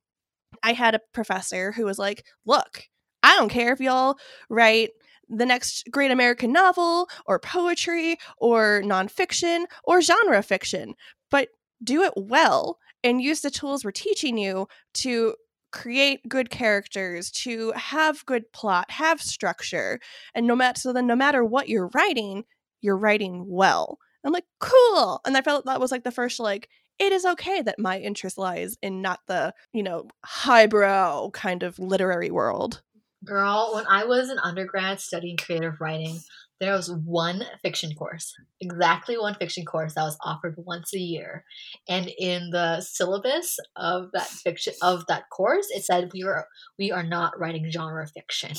I 0.62 0.74
had 0.74 0.94
a 0.94 1.00
professor 1.14 1.72
who 1.72 1.86
was 1.86 1.98
like, 1.98 2.26
"Look, 2.44 2.84
I 3.22 3.36
don't 3.36 3.48
care 3.50 3.72
if 3.72 3.80
y'all 3.80 4.18
write." 4.48 4.90
the 5.30 5.44
next 5.44 5.86
great 5.90 6.10
American 6.10 6.50
novel 6.52 7.06
or 7.26 7.38
poetry 7.38 8.16
or 8.38 8.80
nonfiction 8.82 9.66
or 9.84 10.00
genre 10.00 10.42
fiction, 10.42 10.94
but 11.30 11.50
do 11.84 12.02
it 12.02 12.14
well 12.16 12.78
and 13.04 13.22
use 13.22 13.40
the 13.40 13.50
tools 13.50 13.84
we're 13.84 13.90
teaching 13.90 14.36
you 14.38 14.66
to 14.94 15.34
create 15.70 16.26
good 16.28 16.50
characters, 16.50 17.30
to 17.30 17.72
have 17.72 18.24
good 18.26 18.50
plot, 18.52 18.90
have 18.90 19.20
structure. 19.20 20.00
And 20.34 20.46
no 20.46 20.56
matter 20.56 20.80
so 20.80 20.92
then 20.92 21.06
no 21.06 21.16
matter 21.16 21.44
what 21.44 21.68
you're 21.68 21.90
writing, 21.94 22.44
you're 22.80 22.96
writing 22.96 23.44
well. 23.46 23.98
I'm 24.24 24.32
like, 24.32 24.46
cool. 24.60 25.20
And 25.24 25.36
I 25.36 25.42
felt 25.42 25.66
that 25.66 25.80
was 25.80 25.90
like 25.90 26.04
the 26.04 26.10
first 26.10 26.40
like 26.40 26.68
it 26.98 27.12
is 27.12 27.24
okay 27.24 27.62
that 27.62 27.78
my 27.78 27.98
interest 27.98 28.38
lies 28.38 28.76
in 28.82 29.00
not 29.00 29.20
the, 29.28 29.54
you 29.72 29.82
know, 29.82 30.08
highbrow 30.24 31.30
kind 31.30 31.62
of 31.62 31.78
literary 31.78 32.30
world. 32.30 32.82
Girl, 33.24 33.72
when 33.74 33.86
I 33.86 34.04
was 34.04 34.30
an 34.30 34.38
undergrad 34.38 35.00
studying 35.00 35.36
creative 35.36 35.80
writing, 35.80 36.20
there 36.60 36.74
was 36.74 36.90
one 36.90 37.44
fiction 37.62 37.94
course, 37.94 38.34
exactly 38.60 39.16
one 39.16 39.34
fiction 39.34 39.64
course 39.64 39.94
that 39.94 40.02
was 40.02 40.18
offered 40.24 40.56
once 40.58 40.92
a 40.94 40.98
year. 40.98 41.44
And 41.88 42.10
in 42.18 42.50
the 42.50 42.80
syllabus 42.80 43.58
of 43.76 44.10
that 44.12 44.26
fiction 44.26 44.74
of 44.82 45.06
that 45.06 45.30
course, 45.30 45.68
it 45.70 45.84
said 45.84 46.10
we 46.12 46.24
are 46.24 46.46
we 46.78 46.90
are 46.90 47.04
not 47.04 47.38
writing 47.38 47.70
genre 47.70 48.06
fiction. 48.06 48.56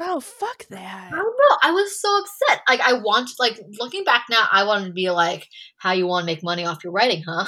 Oh, 0.00 0.20
fuck 0.20 0.66
that. 0.68 1.08
I 1.08 1.16
don't 1.16 1.24
know. 1.24 1.56
I 1.62 1.72
was 1.72 2.00
so 2.00 2.18
upset. 2.18 2.62
Like 2.68 2.80
I 2.80 2.92
want 2.94 3.30
like 3.38 3.58
looking 3.80 4.04
back 4.04 4.26
now, 4.30 4.46
I 4.50 4.64
wanted 4.64 4.86
to 4.86 4.92
be 4.92 5.10
like, 5.10 5.48
how 5.78 5.92
you 5.92 6.06
want 6.06 6.22
to 6.22 6.26
make 6.26 6.42
money 6.42 6.64
off 6.64 6.84
your 6.84 6.92
writing, 6.92 7.24
huh? 7.26 7.46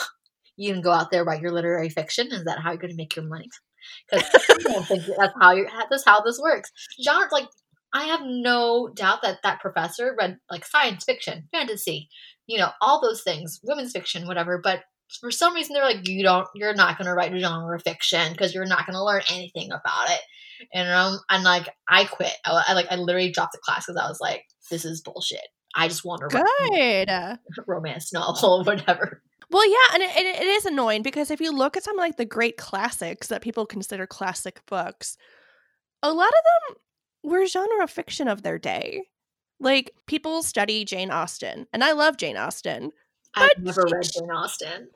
You 0.57 0.73
can 0.73 0.83
go 0.83 0.93
out 0.93 1.11
there 1.11 1.25
write 1.25 1.41
your 1.41 1.53
literary 1.53 1.89
fiction. 1.89 2.29
Is 2.33 2.45
that 2.45 2.59
how 2.59 2.71
you're 2.71 2.81
going 2.81 2.91
to 2.91 2.97
make 2.97 3.17
your 3.17 3.25
money? 3.25 3.49
Because 4.11 4.29
I 4.51 4.73
don't 4.73 4.87
think 4.87 5.05
that's 5.17 5.33
how 5.41 5.53
you 5.53 5.67
that's 5.91 6.05
how 6.05 6.21
this 6.21 6.39
works. 6.39 6.71
Genre 7.03 7.29
like 7.33 7.49
I 7.93 8.05
have 8.05 8.21
no 8.25 8.89
doubt 8.95 9.23
that 9.23 9.39
that 9.43 9.61
professor 9.61 10.15
read 10.19 10.39
like 10.51 10.65
science 10.65 11.05
fiction, 11.05 11.49
fantasy, 11.53 12.09
you 12.47 12.59
know, 12.59 12.71
all 12.81 13.01
those 13.01 13.23
things, 13.23 13.61
women's 13.65 13.93
fiction, 13.93 14.27
whatever. 14.27 14.61
But 14.63 14.83
for 15.21 15.31
some 15.31 15.55
reason, 15.55 15.75
they're 15.75 15.85
like, 15.85 16.07
you 16.07 16.23
don't, 16.23 16.47
you're 16.55 16.75
not 16.75 16.97
going 16.97 17.07
to 17.07 17.15
write 17.15 17.33
genre 17.37 17.79
fiction 17.81 18.33
because 18.33 18.55
you're 18.55 18.67
not 18.67 18.87
going 18.87 18.95
to 18.95 19.05
learn 19.05 19.23
anything 19.31 19.73
about 19.73 20.11
it. 20.11 20.21
And 20.73 20.89
um, 20.91 21.19
and 21.31 21.43
like 21.43 21.69
I 21.89 22.05
quit. 22.05 22.35
I, 22.45 22.65
I 22.69 22.73
like 22.75 22.87
I 22.91 22.97
literally 22.97 23.33
dropped 23.33 23.53
the 23.53 23.61
class 23.65 23.87
because 23.87 24.01
I 24.01 24.09
was 24.09 24.21
like, 24.21 24.45
this 24.71 24.85
is 24.85 25.01
bullshit. 25.01 25.41
I 25.75 25.89
just 25.89 26.05
want 26.05 26.21
to 26.21 26.37
write 26.37 27.39
Good. 27.49 27.65
romance 27.67 28.13
novel 28.13 28.61
or 28.61 28.65
whatever. 28.65 29.23
Well, 29.51 29.69
yeah, 29.69 29.95
and 29.95 30.03
it, 30.03 30.17
it, 30.17 30.43
it 30.43 30.47
is 30.47 30.67
annoying 30.67 31.03
because 31.03 31.31
if 31.31 31.41
you 31.41 31.51
look 31.51 31.77
at 31.77 31.83
some 31.83 31.97
like 31.97 32.17
the 32.17 32.25
great 32.25 32.57
classics 32.57 33.29
that 33.29 33.43
people 33.43 33.67
consider 33.67 34.07
classic 34.07 34.61
books, 34.67 35.17
a 36.03 36.13
lot 36.13 36.29
of 36.29 36.33
them 36.69 36.77
were 37.23 37.47
genre 37.47 37.87
fiction 37.87 38.29
of 38.29 38.43
their 38.43 38.59
day. 38.59 39.03
Like 39.61 39.93
people 40.07 40.43
study 40.43 40.85
Jane 40.85 41.11
Austen, 41.11 41.67
and 41.73 41.85
I 41.85 41.93
love 41.93 42.17
Jane 42.17 42.37
Austen. 42.37 42.93
I've 43.35 43.51
never 43.59 43.83
read 43.91 44.07
Jane 44.13 44.31
Austen. 44.31 44.91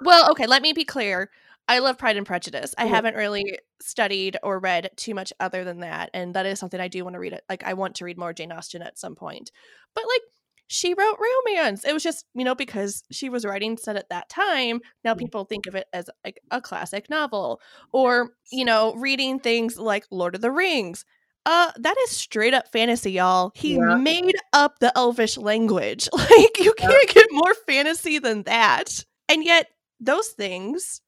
Well, 0.00 0.30
okay, 0.32 0.46
let 0.46 0.62
me 0.62 0.72
be 0.72 0.84
clear. 0.84 1.30
I 1.68 1.78
love 1.78 1.98
Pride 1.98 2.16
and 2.16 2.26
Prejudice. 2.26 2.74
I 2.78 2.84
Mhm. 2.84 2.90
haven't 2.90 3.16
really 3.16 3.58
studied 3.80 4.36
or 4.42 4.58
read 4.58 4.90
too 4.96 5.14
much 5.14 5.32
other 5.40 5.64
than 5.64 5.80
that, 5.80 6.10
and 6.12 6.34
that 6.34 6.46
is 6.46 6.58
something 6.58 6.80
I 6.80 6.88
do 6.88 7.04
want 7.04 7.14
to 7.14 7.20
read. 7.20 7.32
It 7.32 7.44
like 7.48 7.64
I 7.64 7.74
want 7.74 7.96
to 7.96 8.04
read 8.04 8.18
more 8.18 8.32
Jane 8.32 8.52
Austen 8.52 8.82
at 8.82 8.98
some 8.98 9.14
point. 9.16 9.50
But 9.94 10.04
like 10.06 10.22
she 10.66 10.94
wrote 10.94 11.18
romance. 11.46 11.84
It 11.84 11.92
was 11.92 12.02
just 12.02 12.26
you 12.34 12.44
know 12.44 12.54
because 12.54 13.02
she 13.10 13.28
was 13.30 13.44
writing 13.44 13.76
set 13.78 13.96
at 13.96 14.08
that 14.10 14.28
time. 14.28 14.80
Now 15.04 15.14
Mhm. 15.14 15.18
people 15.20 15.44
think 15.44 15.66
of 15.66 15.74
it 15.74 15.86
as 15.92 16.08
like 16.24 16.40
a 16.50 16.60
classic 16.60 17.08
novel, 17.10 17.60
or 17.92 18.36
you 18.52 18.64
know 18.64 18.94
reading 18.94 19.40
things 19.40 19.78
like 19.78 20.04
Lord 20.10 20.34
of 20.34 20.40
the 20.42 20.50
Rings. 20.52 21.04
Uh, 21.46 21.70
that 21.78 21.96
is 22.04 22.10
straight 22.10 22.54
up 22.54 22.70
fantasy, 22.72 23.12
y'all. 23.12 23.52
He 23.54 23.74
Yeah. 23.74 23.96
made 23.96 24.34
up 24.52 24.78
the 24.78 24.92
Elvish 24.96 25.36
language. 25.36 26.08
Like 26.18 26.58
you 26.58 26.72
can't 26.74 27.08
get 27.10 27.26
more 27.30 27.54
fantasy 27.66 28.18
than 28.18 28.42
that. 28.44 29.04
And 29.28 29.44
yet 29.44 29.68
those 30.00 30.28
things 30.28 31.00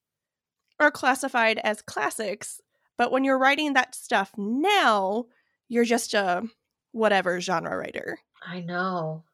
are 0.79 0.90
classified 0.90 1.59
as 1.64 1.81
classics. 1.83 2.61
But 2.99 3.11
when 3.12 3.25
you're 3.25 3.38
writing 3.38 3.72
that 3.75 3.94
stuff 3.94 4.33
now, 4.37 5.27
you're 5.68 5.85
just 5.85 6.12
a 6.14 6.44
whatever 6.92 7.40
genre 7.40 7.77
writer. 7.77 8.18
I 8.46 8.61
know. 8.61 9.25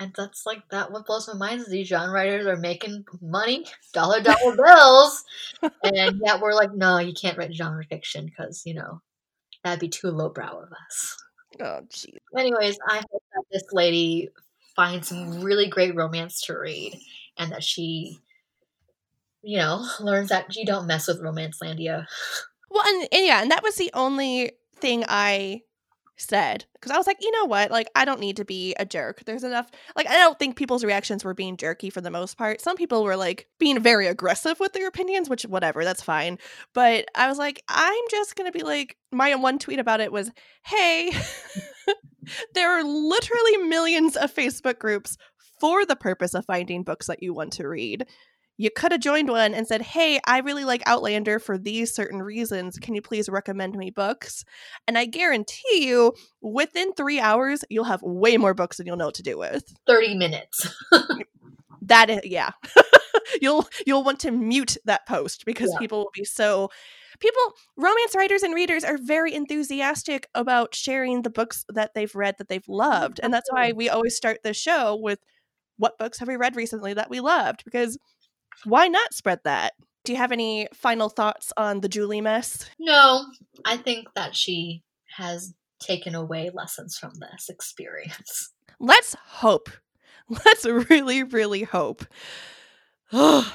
And 0.00 0.12
that's 0.16 0.46
like 0.46 0.62
that 0.70 0.90
what 0.90 1.06
blows 1.06 1.28
my 1.28 1.34
mind 1.34 1.60
is 1.60 1.68
these 1.68 1.88
genre 1.88 2.12
writers 2.12 2.46
are 2.46 2.56
making 2.56 3.04
money, 3.20 3.66
dollar 3.92 4.20
dollar 4.20 4.56
bills. 4.56 5.24
and 5.84 6.20
yet 6.24 6.40
we're 6.40 6.54
like, 6.54 6.72
no, 6.74 6.98
you 6.98 7.12
can't 7.12 7.36
write 7.38 7.54
genre 7.54 7.84
fiction 7.84 8.24
because, 8.26 8.62
you 8.64 8.74
know, 8.74 9.00
that'd 9.62 9.80
be 9.80 9.88
too 9.88 10.08
lowbrow 10.08 10.62
of 10.62 10.72
us. 10.72 11.16
Oh, 11.60 11.80
jeez. 11.90 12.16
Anyways, 12.36 12.78
I 12.88 12.96
hope 13.10 13.22
that 13.34 13.44
this 13.52 13.64
lady 13.72 14.30
finds 14.74 15.08
some 15.08 15.42
really 15.42 15.68
great 15.68 15.94
romance 15.94 16.40
to 16.42 16.58
read 16.58 16.98
and 17.38 17.52
that 17.52 17.62
she, 17.62 18.20
you 19.42 19.58
know, 19.58 19.86
learns 20.00 20.30
that 20.30 20.54
you 20.56 20.64
don't 20.64 20.86
mess 20.86 21.08
with 21.08 21.20
Romance 21.20 21.58
Landia. 21.62 22.06
Well, 22.70 22.84
and, 22.86 23.08
and 23.12 23.26
yeah, 23.26 23.42
and 23.42 23.50
that 23.50 23.62
was 23.62 23.76
the 23.76 23.90
only 23.94 24.52
thing 24.76 25.04
I 25.08 25.62
said 26.16 26.64
because 26.74 26.92
I 26.92 26.96
was 26.96 27.06
like, 27.06 27.18
you 27.20 27.30
know 27.32 27.46
what? 27.46 27.70
Like, 27.70 27.88
I 27.94 28.04
don't 28.04 28.20
need 28.20 28.36
to 28.36 28.44
be 28.44 28.74
a 28.78 28.84
jerk. 28.84 29.24
There's 29.24 29.44
enough. 29.44 29.70
Like, 29.96 30.08
I 30.08 30.14
don't 30.14 30.38
think 30.38 30.56
people's 30.56 30.84
reactions 30.84 31.24
were 31.24 31.34
being 31.34 31.56
jerky 31.56 31.90
for 31.90 32.00
the 32.00 32.10
most 32.10 32.36
part. 32.36 32.60
Some 32.60 32.76
people 32.76 33.04
were 33.04 33.16
like 33.16 33.48
being 33.58 33.80
very 33.80 34.06
aggressive 34.06 34.60
with 34.60 34.72
their 34.72 34.88
opinions, 34.88 35.28
which, 35.28 35.44
whatever, 35.44 35.84
that's 35.84 36.02
fine. 36.02 36.38
But 36.74 37.06
I 37.14 37.28
was 37.28 37.38
like, 37.38 37.62
I'm 37.68 38.04
just 38.10 38.36
going 38.36 38.50
to 38.50 38.56
be 38.56 38.64
like, 38.64 38.96
my 39.10 39.34
one 39.34 39.58
tweet 39.58 39.78
about 39.78 40.00
it 40.00 40.12
was, 40.12 40.30
hey, 40.64 41.12
there 42.54 42.70
are 42.70 42.84
literally 42.84 43.56
millions 43.68 44.16
of 44.16 44.34
Facebook 44.34 44.78
groups 44.78 45.16
for 45.60 45.86
the 45.86 45.96
purpose 45.96 46.34
of 46.34 46.44
finding 46.44 46.82
books 46.82 47.06
that 47.06 47.22
you 47.22 47.32
want 47.32 47.52
to 47.54 47.68
read 47.68 48.06
you 48.58 48.70
could 48.70 48.92
have 48.92 49.00
joined 49.00 49.28
one 49.28 49.54
and 49.54 49.66
said, 49.66 49.82
Hey, 49.82 50.20
I 50.26 50.38
really 50.38 50.64
like 50.64 50.82
Outlander 50.86 51.38
for 51.38 51.58
these 51.58 51.94
certain 51.94 52.22
reasons. 52.22 52.78
Can 52.78 52.94
you 52.94 53.02
please 53.02 53.28
recommend 53.28 53.74
me 53.76 53.90
books? 53.90 54.44
And 54.86 54.96
I 54.98 55.06
guarantee 55.06 55.86
you, 55.86 56.12
within 56.40 56.92
three 56.92 57.18
hours, 57.20 57.64
you'll 57.70 57.84
have 57.84 58.02
way 58.02 58.36
more 58.36 58.54
books 58.54 58.76
than 58.76 58.86
you'll 58.86 58.96
know 58.96 59.06
what 59.06 59.14
to 59.14 59.22
do 59.22 59.38
with. 59.38 59.64
30 59.86 60.14
minutes. 60.16 60.66
That 61.86 62.10
is, 62.10 62.20
yeah. 62.24 62.50
you'll 63.42 63.68
you'll 63.86 64.04
want 64.04 64.20
to 64.20 64.30
mute 64.30 64.76
that 64.84 65.06
post 65.06 65.44
because 65.44 65.70
Yeah. 65.72 65.78
people 65.80 65.98
will 65.98 66.10
be 66.14 66.24
so 66.24 66.70
people 67.18 67.42
romance 67.76 68.14
writers 68.14 68.42
and 68.42 68.54
readers 68.54 68.84
are 68.84 68.98
very 68.98 69.34
enthusiastic 69.34 70.28
about 70.34 70.74
sharing 70.74 71.22
the 71.22 71.30
books 71.30 71.64
that 71.68 71.92
they've 71.94 72.14
read 72.14 72.36
that 72.38 72.48
they've 72.48 72.68
loved 72.68 73.20
and 73.22 73.32
that's 73.34 73.50
why 73.50 73.72
we 73.72 73.88
always 73.88 74.16
start 74.16 74.38
the 74.42 74.54
show 74.54 74.96
with 74.96 75.18
what 75.76 75.98
books 75.98 76.18
have 76.18 76.28
we 76.28 76.36
read 76.36 76.56
recently 76.56 76.94
that 76.94 77.10
we 77.10 77.20
loved 77.20 77.64
because 77.64 77.98
why 78.64 78.88
not 78.88 79.12
spread 79.14 79.40
that 79.44 79.72
do 80.04 80.12
you 80.12 80.18
have 80.18 80.32
any 80.32 80.68
final 80.74 81.08
thoughts 81.08 81.52
on 81.56 81.80
the 81.80 81.88
julie 81.88 82.20
mess 82.20 82.68
No, 82.78 83.24
I 83.64 83.76
think 83.76 84.08
that 84.14 84.34
she 84.34 84.82
has 85.16 85.54
taken 85.80 86.14
away 86.14 86.50
lessons 86.54 86.96
from 86.96 87.12
this 87.14 87.48
experience. 87.48 88.52
Let's 88.80 89.14
hope. 89.26 89.68
Let's 90.28 90.64
really, 90.64 91.22
really 91.22 91.64
hope. 91.64 92.04
Oh, 93.14 93.54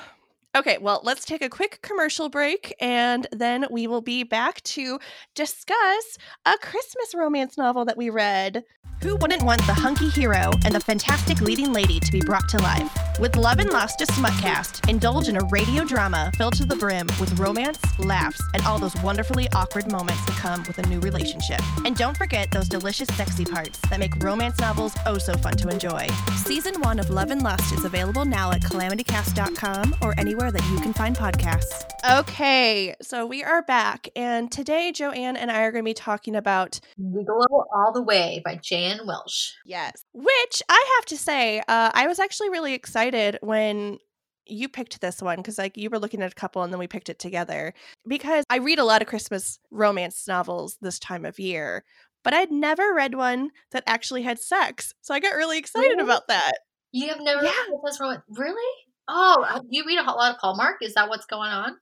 okay, 0.55 0.77
well, 0.79 1.01
let's 1.03 1.25
take 1.25 1.41
a 1.41 1.49
quick 1.49 1.79
commercial 1.81 2.29
break 2.29 2.73
and 2.79 3.27
then 3.31 3.65
we 3.69 3.88
will 3.88 4.01
be 4.01 4.23
back 4.23 4.62
to 4.63 4.99
discuss 5.36 6.17
a 6.45 6.57
Christmas 6.62 7.13
romance 7.15 7.57
novel 7.57 7.86
that 7.86 7.97
we 7.97 8.10
read. 8.10 8.63
Who 9.03 9.15
wouldn't 9.17 9.43
want 9.43 9.63
the 9.67 9.75
hunky 9.75 10.10
hero 10.10 10.49
and 10.65 10.73
the 10.73 10.79
fantastic 10.79 11.39
leading 11.39 11.71
lady 11.71 11.99
to 11.99 12.12
be 12.12 12.19
brought 12.19 12.49
to 12.49 12.57
life? 12.57 12.91
With 13.19 13.36
Love 13.36 13.60
and 13.60 13.69
Lust, 13.69 14.01
a 14.01 14.07
Smutcast, 14.07 14.89
indulge 14.89 15.29
in 15.29 15.38
a 15.38 15.45
radio 15.51 15.83
drama 15.83 16.31
filled 16.36 16.55
to 16.55 16.65
the 16.65 16.75
brim 16.75 17.05
with 17.19 17.38
romance, 17.38 17.79
laughs, 17.99 18.41
and 18.55 18.63
all 18.65 18.79
those 18.79 18.99
wonderfully 19.03 19.47
awkward 19.53 19.91
moments 19.91 20.25
that 20.25 20.36
come 20.38 20.63
with 20.63 20.79
a 20.79 20.88
new 20.88 20.99
relationship. 21.01 21.62
And 21.86 21.95
don't 21.95 22.17
forget 22.17 22.49
those 22.49 22.67
delicious 22.67 23.07
sexy 23.10 23.45
parts 23.45 23.79
that 23.89 23.99
make 23.99 24.15
romance 24.23 24.60
novels 24.60 24.95
oh 25.05 25.19
so 25.19 25.33
fun 25.36 25.57
to 25.57 25.67
enjoy. 25.67 26.07
Season 26.36 26.81
one 26.81 26.99
of 26.99 27.12
Love 27.12 27.29
and 27.29 27.43
Lust 27.43 27.73
is 27.73 27.86
available 27.86 28.25
now 28.25 28.49
at 28.51 28.62
calamitycast.com 28.62 29.95
or 30.01 30.19
anywhere 30.19 30.46
that 30.51 30.63
you 30.71 30.79
can 30.79 30.93
find 30.93 31.15
podcasts. 31.15 31.83
Okay, 32.19 32.95
so 33.01 33.25
we 33.25 33.43
are 33.43 33.62
back, 33.63 34.07
and 34.15 34.51
today 34.51 34.91
Joanne 34.91 35.36
and 35.36 35.51
I 35.51 35.62
are 35.63 35.71
going 35.71 35.83
to 35.83 35.89
be 35.89 35.93
talking 35.93 36.36
about 36.36 36.79
Gigolo 36.99 37.65
All 37.75 37.91
the 37.93 38.01
Way 38.01 38.41
by 38.45 38.55
Jan 38.55 38.99
Welsh. 39.05 39.51
Yes. 39.65 40.05
Which 40.13 40.62
I 40.69 40.95
have 40.97 41.05
to 41.07 41.17
say, 41.17 41.60
uh, 41.67 41.91
I 41.93 42.07
was 42.07 42.19
actually 42.19 42.49
really 42.49 42.73
excited 42.73 43.38
when 43.41 43.97
you 44.45 44.69
picked 44.69 45.01
this 45.01 45.21
one 45.21 45.38
because 45.38 45.57
like 45.57 45.75
you 45.75 45.89
were 45.89 45.99
looking 45.99 46.21
at 46.21 46.31
a 46.31 46.36
couple 46.36 46.63
and 46.63 46.71
then 46.71 46.79
we 46.79 46.88
picked 46.88 47.10
it 47.10 47.19
together 47.19 47.73
because 48.07 48.45
I 48.49 48.60
read 48.60 48.79
a 48.79 48.86
lot 48.86 49.01
of 49.01 49.07
Christmas 49.10 49.60
romance 49.71 50.25
novels 50.25 50.77
this 50.81 50.99
time 50.99 51.25
of 51.25 51.38
year, 51.39 51.83
but 52.23 52.33
I'd 52.33 52.51
never 52.51 52.93
read 52.93 53.15
one 53.15 53.49
that 53.71 53.83
actually 53.86 54.21
had 54.21 54.39
sex. 54.39 54.93
So 55.01 55.13
I 55.13 55.19
got 55.19 55.36
really 55.36 55.57
excited 55.57 55.89
Really? 55.89 56.03
about 56.03 56.29
that. 56.29 56.53
You 56.93 57.10
have 57.10 57.19
never 57.19 57.43
Yeah. 57.43 57.51
read 57.69 57.79
this 57.83 57.99
romance? 57.99 58.21
Really? 58.29 58.73
Oh, 59.08 59.46
uh, 59.48 59.62
you 59.70 59.86
read 59.86 60.00
a 60.00 60.04
lot 60.04 60.34
of 60.34 60.38
Hallmark? 60.39 60.78
Is 60.82 60.93
that 60.96 61.10
what's 61.10 61.26
going 61.26 61.52
on? 61.52 61.76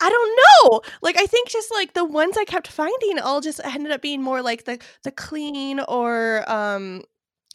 I 0.00 0.10
don't 0.10 0.40
know. 0.70 0.80
Like 1.00 1.16
I 1.16 1.26
think 1.26 1.48
just 1.48 1.70
like 1.72 1.94
the 1.94 2.04
ones 2.04 2.36
I 2.36 2.44
kept 2.44 2.68
finding 2.68 3.18
all 3.18 3.40
just 3.40 3.60
ended 3.64 3.92
up 3.92 4.02
being 4.02 4.22
more 4.22 4.42
like 4.42 4.64
the 4.64 4.78
the 5.04 5.10
clean 5.12 5.80
or 5.80 6.44
um 6.50 7.02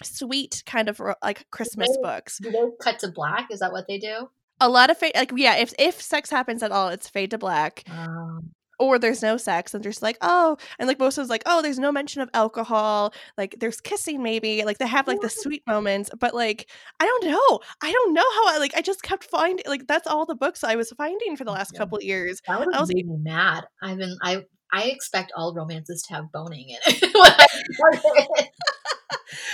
sweet 0.04 0.64
kind 0.66 0.90
of 0.90 1.00
like 1.24 1.46
Christmas 1.52 1.90
They- 1.90 2.02
books. 2.02 2.40
Do 2.42 2.52
they 2.52 2.64
cut 2.82 3.00
to 3.00 3.10
black? 3.12 3.50
Is 3.52 3.60
that 3.60 3.72
what 3.72 3.88
they 3.88 4.00
do? 4.00 4.30
A 4.60 4.70
lot 4.70 4.90
of 4.90 4.98
fade 4.98 5.14
like 5.16 5.32
yeah, 5.36 5.56
if 5.58 5.74
if 5.78 6.02
sex 6.02 6.30
happens 6.30 6.64
at 6.64 6.72
all, 6.72 6.90
it's 6.90 7.10
fade 7.10 7.32
to 7.32 7.38
black. 7.38 7.84
Um, 7.90 8.52
or 8.82 8.98
there's 9.00 9.22
no 9.22 9.38
sex 9.38 9.74
and 9.74 9.84
there's 9.84 10.02
like 10.02 10.18
oh 10.22 10.58
and 10.80 10.88
like 10.88 11.00
most 11.00 11.18
of 11.18 11.30
like 11.30 11.44
oh 11.46 11.62
there's 11.62 11.78
no 11.80 11.92
mention 11.92 12.22
of 12.22 12.30
alcohol 12.34 13.14
like 13.38 13.56
there's 13.60 13.80
kissing 13.80 14.22
maybe 14.24 14.64
like 14.66 14.78
they 14.80 14.88
have 14.88 15.08
like 15.08 15.22
the 15.22 15.30
sweet 15.30 15.62
moments 15.68 16.10
but 16.20 16.34
like 16.34 16.70
i 17.00 17.06
don't 17.06 17.26
know 17.26 17.60
i 17.82 17.92
don't 17.92 18.14
know 18.14 18.22
how 18.36 18.56
i 18.56 18.58
like 18.58 18.74
i 18.76 18.82
just 18.82 19.04
kept 19.04 19.24
finding 19.24 19.64
like 19.68 19.86
that's 19.88 20.08
all 20.08 20.26
the 20.26 20.36
books 20.36 20.64
i 20.64 20.76
was 20.76 20.90
finding 20.98 21.38
for 21.38 21.44
the 21.44 21.52
last 21.52 21.72
Yeah. 21.74 21.80
couple 21.80 21.98
of 22.00 22.04
years 22.04 22.42
that 22.48 22.60
would 22.60 22.74
I 22.74 22.80
was- 22.80 22.92
made 22.94 23.08
me 23.08 23.18
mad. 23.18 23.66
i 23.82 23.94
mean 23.96 24.18
I 24.24 24.44
I 24.74 24.84
expect 24.84 25.34
all 25.36 25.54
romances 25.54 26.02
to 26.08 26.14
have 26.16 26.32
boning 26.32 26.70
in 26.70 26.78
it. 26.88 27.02
when 27.14 27.32
I 27.32 27.48
start 27.74 28.00
it. 28.40 28.48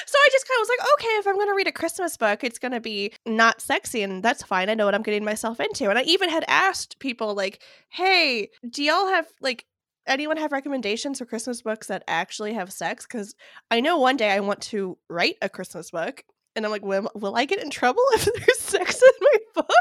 So 0.08 0.18
i 0.18 0.30
just 0.32 0.48
kind 0.48 0.58
of 0.58 0.62
was 0.62 0.70
like 0.70 0.88
okay 0.94 1.18
if 1.20 1.28
i'm 1.28 1.36
going 1.36 1.48
to 1.48 1.54
read 1.54 1.68
a 1.68 1.72
christmas 1.72 2.18
book 2.18 2.44
it's 2.44 2.60
going 2.60 2.72
to 2.72 2.80
be 2.80 3.12
not 3.26 3.62
sexy 3.62 4.02
and 4.02 4.24
that's 4.24 4.44
fine. 4.44 4.70
I 4.70 4.74
know 4.74 4.86
what 4.86 4.96
i'm 4.96 5.04
getting 5.04 5.24
myself 5.24 5.60
into. 5.60 5.90
And 5.90 6.00
i 6.00 6.04
even 6.04 6.30
had 6.30 6.46
asked 6.48 7.00
people 7.00 7.36
like 7.36 7.62
hey 7.90 8.50
do 8.70 8.84
y'all 8.84 9.08
have 9.08 9.28
like 9.42 9.66
anyone 10.06 10.38
have 10.38 10.52
recommendations 10.52 11.20
for 11.20 11.26
christmas 11.26 11.62
books 11.62 11.88
that 11.88 12.04
actually 12.08 12.54
have 12.54 12.72
sex? 12.72 13.06
Because 13.06 13.36
i 13.72 13.80
know 13.80 13.98
one 13.98 14.18
day 14.18 14.32
i 14.32 14.40
want 14.40 14.62
to 14.62 14.98
write 15.10 15.36
a 15.42 15.50
christmas 15.50 15.92
book 15.92 16.24
and 16.56 16.66
i'm 16.66 16.72
like 16.72 16.86
will, 16.86 17.10
will 17.16 17.36
i 17.36 17.46
get 17.46 17.62
in 17.62 17.70
trouble 17.70 18.04
if 18.14 18.26
there's 18.26 18.60
sex 18.60 19.02
in 19.02 19.12
my 19.22 19.62
book? 19.62 19.74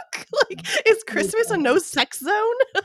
Like 0.50 0.66
is 0.86 1.04
christmas 1.04 1.50
a 1.50 1.56
no 1.56 1.78
sex 1.78 2.18
zone? 2.18 2.54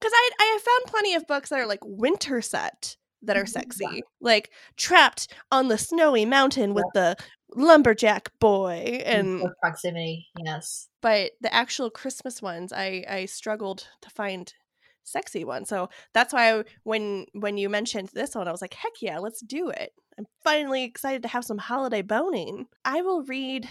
Because 0.00 0.12
I, 0.14 0.30
I 0.40 0.44
have 0.54 0.62
found 0.62 0.84
plenty 0.86 1.14
of 1.14 1.26
books 1.26 1.50
that 1.50 1.60
are 1.60 1.66
like 1.66 1.80
winter 1.84 2.40
set 2.40 2.96
that 3.22 3.36
are 3.36 3.44
Mhm, 3.44 3.48
sexy 3.48 3.84
yeah. 3.90 4.00
like 4.20 4.50
trapped 4.76 5.32
on 5.52 5.68
the 5.68 5.78
snowy 5.78 6.24
mountain 6.24 6.74
with 6.74 6.86
the 6.94 7.16
lumberjack 7.54 8.30
boy 8.38 9.02
and 9.04 9.40
Close 9.40 9.52
proximity, 9.60 10.28
yes. 10.44 10.88
but 11.00 11.32
the 11.40 11.52
actual 11.52 11.90
christmas 11.90 12.40
ones 12.40 12.72
i 12.72 13.04
i 13.08 13.24
struggled 13.26 13.86
to 14.02 14.10
find 14.10 14.54
sexy 15.02 15.44
ones 15.44 15.68
so 15.68 15.88
that's 16.14 16.32
why 16.32 16.58
I, 16.60 16.64
when 16.84 17.26
when 17.32 17.58
you 17.58 17.68
mentioned 17.68 18.10
this 18.14 18.34
one 18.36 18.46
i 18.46 18.52
was 18.52 18.62
like 18.62 18.74
heck 18.74 18.92
yeah 19.02 19.18
let's 19.18 19.40
do 19.40 19.68
it. 19.70 19.92
I'm 20.18 20.26
finally 20.44 20.84
excited 20.84 21.22
to 21.22 21.28
have 21.28 21.46
some 21.46 21.56
holiday 21.56 22.02
boning. 22.02 22.66
I 22.84 23.00
will 23.00 23.22
read 23.22 23.66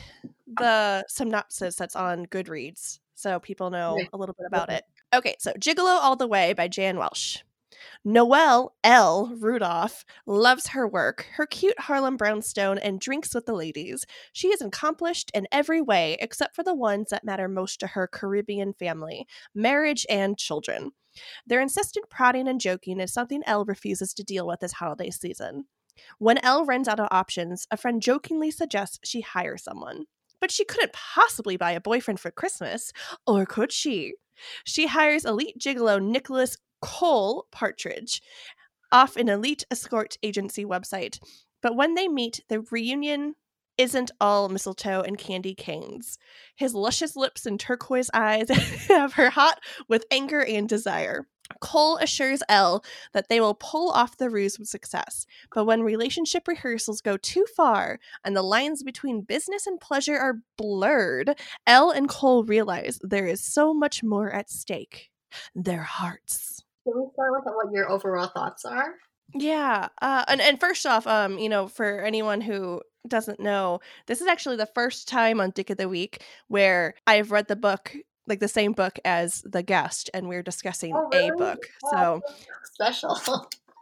the 0.47 1.05
synopsis 1.07 1.75
that's 1.75 1.95
on 1.95 2.25
goodreads 2.25 2.99
so 3.13 3.39
people 3.39 3.69
know 3.69 3.99
a 4.13 4.17
little 4.17 4.33
bit 4.35 4.47
about 4.47 4.69
it. 4.71 4.83
Okay 5.13 5.35
so 5.39 5.51
gigolo 5.53 5.99
all 6.01 6.15
the 6.15 6.27
way 6.27 6.53
by 6.53 6.67
jan 6.67 6.97
welsh 6.97 7.37
Noelle 8.03 8.75
L. 8.83 9.35
Rudolph 9.39 10.05
loves 10.25 10.67
her 10.67 10.87
work, 10.87 11.27
her 11.33 11.45
cute 11.45 11.79
Harlem 11.79 12.17
brownstone, 12.17 12.77
and 12.77 12.99
drinks 12.99 13.33
with 13.33 13.45
the 13.45 13.53
ladies. 13.53 14.05
She 14.33 14.49
is 14.49 14.61
accomplished 14.61 15.31
in 15.33 15.47
every 15.51 15.81
way 15.81 16.17
except 16.19 16.55
for 16.55 16.63
the 16.63 16.73
ones 16.73 17.09
that 17.09 17.23
matter 17.23 17.47
most 17.47 17.79
to 17.79 17.87
her 17.87 18.07
Caribbean 18.07 18.73
family 18.73 19.27
marriage 19.53 20.05
and 20.09 20.37
children. 20.37 20.91
Their 21.45 21.61
insistent 21.61 22.09
prodding 22.09 22.47
and 22.47 22.61
joking 22.61 22.99
is 22.99 23.13
something 23.13 23.41
Elle 23.45 23.65
refuses 23.65 24.13
to 24.13 24.23
deal 24.23 24.47
with 24.47 24.59
this 24.59 24.73
holiday 24.73 25.09
season. 25.09 25.65
When 26.17 26.37
Elle 26.39 26.65
runs 26.65 26.87
out 26.87 26.99
of 26.99 27.07
options, 27.11 27.67
a 27.71 27.77
friend 27.77 28.01
jokingly 28.01 28.51
suggests 28.51 28.99
she 29.03 29.21
hire 29.21 29.57
someone. 29.57 30.05
But 30.39 30.51
she 30.51 30.63
couldn't 30.63 30.93
possibly 30.93 31.57
buy 31.57 31.71
a 31.71 31.81
boyfriend 31.81 32.19
for 32.19 32.31
Christmas, 32.31 32.93
or 33.27 33.45
could 33.45 33.71
she? 33.71 34.13
She 34.63 34.87
hires 34.87 35.25
elite 35.25 35.57
gigolo 35.59 36.01
Nicholas 36.01 36.57
Cole 36.81 37.47
Partridge 37.51 38.21
off 38.91 39.15
an 39.15 39.29
elite 39.29 39.65
escort 39.69 40.17
agency 40.23 40.65
website. 40.65 41.19
But 41.61 41.75
when 41.75 41.95
they 41.95 42.07
meet, 42.07 42.41
the 42.49 42.61
reunion 42.71 43.35
isn't 43.77 44.11
all 44.19 44.49
mistletoe 44.49 45.01
and 45.01 45.17
candy 45.17 45.55
canes. 45.55 46.17
His 46.55 46.73
luscious 46.73 47.15
lips 47.15 47.45
and 47.45 47.59
turquoise 47.59 48.09
eyes 48.13 48.49
have 48.89 49.13
her 49.13 49.29
hot 49.29 49.59
with 49.87 50.05
anger 50.11 50.43
and 50.43 50.67
desire. 50.67 51.27
Cole 51.61 51.97
assures 51.97 52.43
Elle 52.47 52.83
that 53.13 53.29
they 53.29 53.39
will 53.39 53.55
pull 53.55 53.89
off 53.89 54.17
the 54.17 54.29
ruse 54.29 54.59
with 54.59 54.67
success, 54.67 55.25
but 55.53 55.65
when 55.65 55.81
relationship 55.81 56.47
rehearsals 56.47 57.01
go 57.01 57.17
too 57.17 57.45
far 57.55 57.99
and 58.23 58.35
the 58.35 58.43
lines 58.43 58.83
between 58.83 59.21
business 59.21 59.65
and 59.65 59.79
pleasure 59.79 60.17
are 60.17 60.41
blurred, 60.57 61.39
Elle 61.65 61.89
and 61.91 62.07
Cole 62.07 62.43
realize 62.43 62.99
there 63.01 63.25
is 63.25 63.41
so 63.41 63.73
much 63.73 64.03
more 64.03 64.29
at 64.29 64.49
stake 64.49 65.09
their 65.55 65.83
hearts. 65.83 66.58
Can 66.89 67.01
we 67.01 67.07
start 67.13 67.31
with 67.33 67.43
what 67.45 67.71
your 67.73 67.89
overall 67.89 68.27
thoughts 68.33 68.65
are? 68.65 68.95
Yeah, 69.35 69.89
uh, 70.01 70.25
and 70.27 70.41
and 70.41 70.59
first 70.59 70.85
off, 70.87 71.05
um, 71.05 71.37
you 71.37 71.49
know, 71.49 71.67
for 71.67 71.99
anyone 71.99 72.41
who 72.41 72.81
doesn't 73.07 73.39
know, 73.39 73.79
this 74.07 74.21
is 74.21 74.27
actually 74.27 74.55
the 74.55 74.65
first 74.73 75.07
time 75.07 75.39
on 75.39 75.51
Dick 75.51 75.69
of 75.69 75.77
the 75.77 75.87
Week 75.87 76.23
where 76.47 76.95
I've 77.05 77.31
read 77.31 77.47
the 77.47 77.55
book, 77.55 77.95
like 78.25 78.39
the 78.39 78.47
same 78.47 78.71
book 78.73 78.97
as 79.05 79.43
the 79.45 79.61
guest, 79.61 80.09
and 80.15 80.27
we're 80.27 80.41
discussing 80.41 80.93
Oh, 80.95 81.09
a 81.13 81.29
book. 81.37 81.59
Wow, 81.83 82.21
So 82.25 82.33
special. 82.73 83.19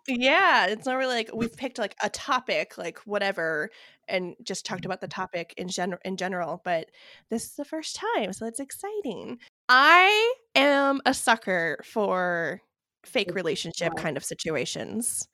yeah, 0.10 0.66
it's 0.68 0.86
not 0.86 0.98
really 0.98 1.16
like 1.16 1.30
we've 1.34 1.56
picked 1.58 1.78
like 1.78 1.96
a 2.04 2.10
topic, 2.10 2.78
like 2.78 3.00
whatever, 3.06 3.70
and 4.10 4.36
just 4.44 4.66
talked 4.66 4.84
about 4.84 5.00
the 5.00 5.08
topic 5.08 5.54
in 5.56 5.70
general 5.70 6.00
in 6.04 6.18
general, 6.18 6.62
but 6.66 6.90
this 7.30 7.46
is 7.46 7.56
the 7.56 7.64
first 7.66 7.96
time, 8.18 8.34
so 8.34 8.46
it's 8.46 8.60
exciting. 8.60 9.40
I 9.70 10.34
am 10.56 11.02
a 11.06 11.14
sucker 11.14 11.80
for 11.86 12.62
fake 13.06 13.36
relationship 13.36 13.96
Yeah. 13.96 13.98
kind 13.98 14.18
of 14.18 14.24
situations. 14.26 15.28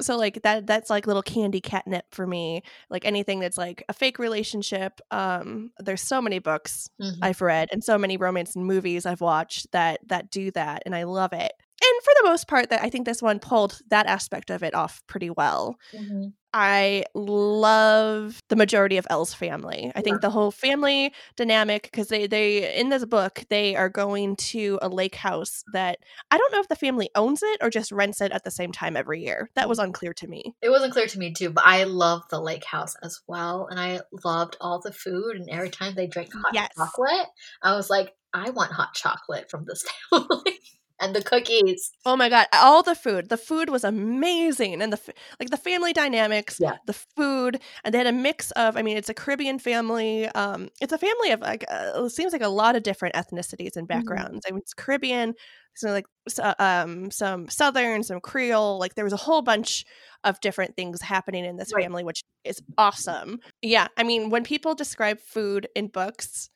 So 0.00 0.16
like 0.16 0.42
that 0.42 0.66
that's 0.66 0.90
like 0.90 1.06
little 1.06 1.22
candy 1.22 1.60
catnip 1.60 2.06
for 2.12 2.26
me. 2.26 2.62
Like 2.90 3.04
anything 3.04 3.40
that's 3.40 3.58
like 3.58 3.84
a 3.88 3.92
fake 3.94 4.18
relationship. 4.18 5.00
Um 5.10 5.72
there's 5.78 6.02
so 6.02 6.22
many 6.22 6.38
books 6.40 6.88
Mhm. 6.98 7.22
I've 7.22 7.40
read 7.42 7.68
and 7.72 7.84
so 7.84 7.98
many 7.98 8.16
romance 8.16 8.56
movies 8.56 9.06
I've 9.06 9.20
watched 9.20 9.70
that 9.72 10.00
that 10.08 10.30
do 10.30 10.50
that 10.52 10.82
and 10.86 10.94
I 10.96 11.04
love 11.04 11.32
it. 11.32 11.52
And 11.84 12.02
for 12.04 12.12
the 12.22 12.28
most 12.28 12.48
part 12.48 12.70
that 12.70 12.82
I 12.82 12.90
think 12.90 13.06
this 13.06 13.22
one 13.22 13.40
pulled 13.40 13.80
that 13.90 14.06
aspect 14.06 14.50
of 14.50 14.62
it 14.62 14.74
off 14.74 15.02
pretty 15.08 15.30
well. 15.30 15.76
Mhm. 15.92 16.32
I 16.54 17.04
love 17.14 18.42
the 18.48 18.56
majority 18.56 18.96
of 18.98 19.06
Elle's 19.08 19.34
family. 19.34 19.90
I 19.94 20.02
think 20.02 20.20
the 20.20 20.30
whole 20.30 20.50
family 20.50 21.12
dynamic 21.36 21.84
because 21.84 22.08
they 22.08 22.26
they 22.26 22.74
in 22.78 22.90
this 22.90 23.04
book 23.04 23.44
they 23.48 23.74
are 23.74 23.88
going 23.88 24.36
to 24.36 24.78
a 24.82 24.88
lake 24.88 25.14
house 25.14 25.64
that 25.72 25.98
I 26.30 26.38
don't 26.38 26.52
know 26.52 26.60
if 26.60 26.68
the 26.68 26.76
family 26.76 27.10
owns 27.14 27.42
it 27.42 27.58
or 27.62 27.70
just 27.70 27.92
rents 27.92 28.20
it 28.20 28.32
at 28.32 28.44
the 28.44 28.50
same 28.50 28.72
time 28.72 28.96
every 28.96 29.22
year. 29.24 29.50
That 29.54 29.68
was 29.68 29.78
unclear 29.78 30.12
to 30.14 30.26
me. 30.28 30.54
It 30.60 30.70
wasn't 30.70 30.92
clear 30.92 31.06
to 31.06 31.18
me 31.18 31.32
too, 31.32 31.50
but 31.50 31.64
I 31.66 31.84
loved 31.84 32.30
the 32.30 32.40
lake 32.40 32.64
house 32.64 32.94
as 33.02 33.20
well, 33.26 33.66
and 33.70 33.80
I 33.80 34.00
loved 34.24 34.56
all 34.60 34.80
the 34.80 34.92
food. 34.92 35.36
And 35.36 35.48
every 35.48 35.70
time 35.70 35.94
they 35.94 36.06
drank 36.06 36.32
hot 36.32 36.54
Yes. 36.54 36.68
chocolate, 36.76 37.26
I 37.62 37.74
was 37.74 37.88
like, 37.88 38.14
I 38.34 38.50
want 38.50 38.72
hot 38.72 38.94
chocolate 38.94 39.50
from 39.50 39.64
this 39.66 39.84
family, 40.10 40.60
and 41.02 41.14
the 41.14 41.22
cookies. 41.22 41.92
Oh 42.04 42.16
my 42.16 42.28
god, 42.28 42.48
all 42.52 42.82
the 42.82 42.96
food. 42.96 43.28
The 43.28 43.36
food 43.36 43.70
was 43.70 43.84
amazing 43.84 44.82
and 44.82 44.92
the 44.92 45.00
like 45.38 45.50
the 45.50 45.56
family 45.56 45.92
dynamics, 45.92 46.60
Yeah. 46.60 46.76
the 46.86 46.92
food, 46.92 47.60
and 47.84 47.94
they 47.94 47.98
had 47.98 48.08
a 48.08 48.12
mix 48.12 48.50
of 48.52 48.76
I 48.76 48.82
mean, 48.82 48.96
it's 48.96 49.08
a 49.08 49.14
Caribbean 49.14 49.60
family. 49.60 50.26
Um 50.30 50.68
it's 50.80 50.92
a 50.92 50.98
family 50.98 51.30
of 51.30 51.40
like 51.40 51.64
uh, 51.70 51.92
it 52.04 52.10
seems 52.10 52.32
like 52.32 52.42
a 52.42 52.48
lot 52.48 52.74
of 52.74 52.82
different 52.82 53.14
ethnicities 53.14 53.76
and 53.76 53.86
backgrounds. 53.86 54.44
I 54.48 54.50
mean, 54.50 54.58
it's 54.62 54.74
Caribbean, 54.74 55.34
so 55.74 55.90
like 55.90 56.06
uh, 56.40 56.54
um 56.58 57.12
some 57.12 57.48
southern, 57.48 58.02
some 58.02 58.20
Creole, 58.20 58.78
like 58.80 58.96
there 58.96 59.04
was 59.04 59.12
a 59.12 59.16
whole 59.16 59.42
bunch 59.42 59.84
of 60.24 60.40
different 60.40 60.74
things 60.76 61.00
happening 61.02 61.44
in 61.44 61.56
this 61.56 61.72
Right. 61.72 61.84
family 61.84 62.02
which 62.04 62.24
is 62.44 62.60
awesome. 62.78 63.38
Yeah, 63.62 63.86
I 63.96 64.02
mean, 64.02 64.30
when 64.30 64.42
people 64.42 64.74
describe 64.74 65.20
food 65.20 65.68
in 65.76 65.86
books, 65.86 66.50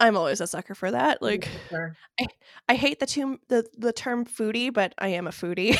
I'm 0.00 0.16
always 0.16 0.40
a 0.40 0.46
sucker 0.46 0.74
for 0.74 0.90
that. 0.90 1.22
Like 1.22 1.48
Sure. 1.68 1.94
I 2.68 2.74
hate 2.74 3.00
the 3.00 3.06
term 3.06 3.38
the, 3.48 3.64
the 3.76 3.92
term 3.92 4.24
foodie, 4.24 4.72
but 4.72 4.94
I 4.98 5.08
am 5.08 5.26
a 5.26 5.30
foodie. 5.30 5.78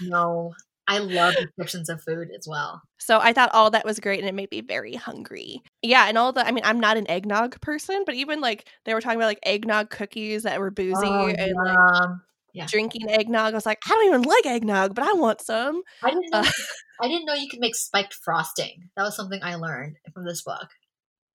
no, 0.02 0.52
I 0.88 0.98
love 0.98 1.34
descriptions 1.34 1.88
of 1.88 2.02
food 2.02 2.28
as 2.36 2.46
well. 2.48 2.82
so 2.98 3.18
I 3.20 3.32
thought 3.32 3.50
all 3.52 3.70
that 3.70 3.84
was 3.84 4.00
great 4.00 4.20
and 4.20 4.28
it 4.28 4.34
made 4.34 4.50
me 4.50 4.60
very 4.60 4.94
hungry. 4.94 5.62
Yeah, 5.82 6.06
and 6.08 6.16
all 6.18 6.32
the 6.32 6.46
I 6.46 6.50
mean, 6.52 6.64
I'm 6.64 6.80
not 6.80 6.96
an 6.96 7.08
eggnog 7.10 7.60
person, 7.60 8.02
but 8.06 8.14
even 8.14 8.40
like 8.40 8.68
they 8.84 8.94
were 8.94 9.00
talking 9.00 9.18
about 9.18 9.26
like 9.26 9.40
eggnog 9.42 9.90
cookies 9.90 10.44
that 10.44 10.60
were 10.60 10.70
boozy 10.70 10.94
Oh, 11.06 11.26
and 11.28 11.54
like 11.54 12.08
yeah. 12.52 12.66
drinking 12.66 13.10
eggnog. 13.10 13.52
I 13.52 13.56
was 13.56 13.66
like, 13.66 13.82
I 13.86 13.90
don't 13.90 14.06
even 14.06 14.22
like 14.22 14.46
eggnog, 14.46 14.94
but 14.94 15.04
I 15.04 15.12
want 15.12 15.40
some. 15.42 15.82
I 16.02 16.10
didn't 16.10 16.30
know. 16.32 16.38
Uh, 16.40 16.50
I 17.02 17.08
didn't 17.08 17.26
know 17.26 17.34
you 17.34 17.48
could 17.50 17.60
make 17.60 17.74
spiked 17.74 18.14
frosting. 18.14 18.88
That 18.96 19.02
was 19.02 19.14
something 19.16 19.40
I 19.42 19.56
learned 19.56 19.96
from 20.14 20.24
this 20.24 20.42
book. 20.42 20.68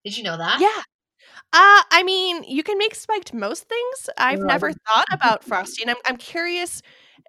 Did 0.04 0.18
you 0.18 0.24
know 0.24 0.38
that? 0.38 0.60
Yeah. 0.60 0.82
Uh, 1.54 1.84
I 1.92 2.04
mean, 2.04 2.44
you 2.44 2.64
can 2.64 2.78
make 2.78 2.96
spiked 2.96 3.34
most 3.34 3.68
things. 3.68 4.10
I've 4.18 4.40
Yeah. 4.40 4.46
never 4.48 4.72
thought 4.72 5.08
about 5.12 5.44
frosting. 5.48 5.90
I'm 5.90 5.98
I'm 6.06 6.18
curious 6.18 6.82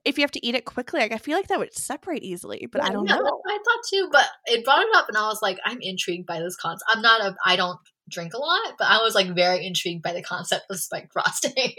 if 0.04 0.18
you 0.18 0.22
have 0.22 0.30
to 0.32 0.46
eat 0.46 0.54
it 0.54 0.64
quickly. 0.64 1.00
Like 1.00 1.12
I 1.12 1.18
feel 1.18 1.36
like 1.36 1.48
that 1.48 1.58
would 1.58 1.74
separate 1.74 2.22
easily, 2.22 2.68
but 2.70 2.82
I 2.82 2.90
don't 2.90 3.06
yeah, 3.06 3.16
know. 3.16 3.42
I 3.48 3.58
thought 3.58 3.84
too, 3.90 4.08
but 4.12 4.26
it 4.46 4.64
brought 4.64 4.82
it 4.82 4.94
up, 4.94 5.08
and 5.08 5.16
I 5.16 5.26
was 5.26 5.40
like, 5.42 5.58
I'm 5.64 5.78
intrigued 5.80 6.26
by 6.26 6.40
this 6.40 6.56
concept. 6.56 6.88
I'm 6.88 7.02
not 7.02 7.20
a. 7.20 7.34
I 7.44 7.56
don't 7.56 7.78
drink 8.08 8.34
a 8.34 8.38
lot, 8.38 8.74
but 8.78 8.88
I 8.88 8.98
was 8.98 9.14
like 9.14 9.34
very 9.34 9.64
intrigued 9.66 10.02
by 10.02 10.12
the 10.12 10.22
concept 10.22 10.66
of 10.70 10.78
spiked 10.78 11.12
frosting. 11.12 11.72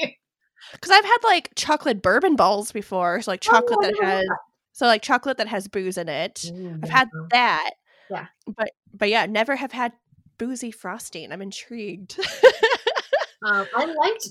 Because 0.72 0.92
I've 0.92 1.06
had 1.06 1.18
like 1.24 1.52
chocolate 1.56 2.02
bourbon 2.02 2.36
balls 2.36 2.72
before. 2.72 3.22
So 3.22 3.32
like 3.32 3.42
chocolate 3.42 3.80
Oh, 3.80 3.84
that 3.84 3.96
has 4.02 4.26
so 4.72 4.86
like 4.88 5.02
chocolate 5.02 5.38
that 5.38 5.48
has 5.48 5.68
booze 5.68 5.98
in 5.98 6.10
it. 6.10 6.52
I've 6.84 6.90
had 6.90 7.08
Mhm. 7.14 7.30
that. 7.32 7.72
Yeah. 8.10 8.26
But 8.56 8.72
but 8.94 9.10
yeah, 9.10 9.26
never 9.26 9.56
have 9.56 9.72
had 9.72 9.94
boozy 10.38 10.72
frosting. 10.72 11.32
I'm 11.32 11.42
intrigued. 11.42 12.20
Um, 13.46 13.68
I 13.76 13.86
liked 13.86 14.30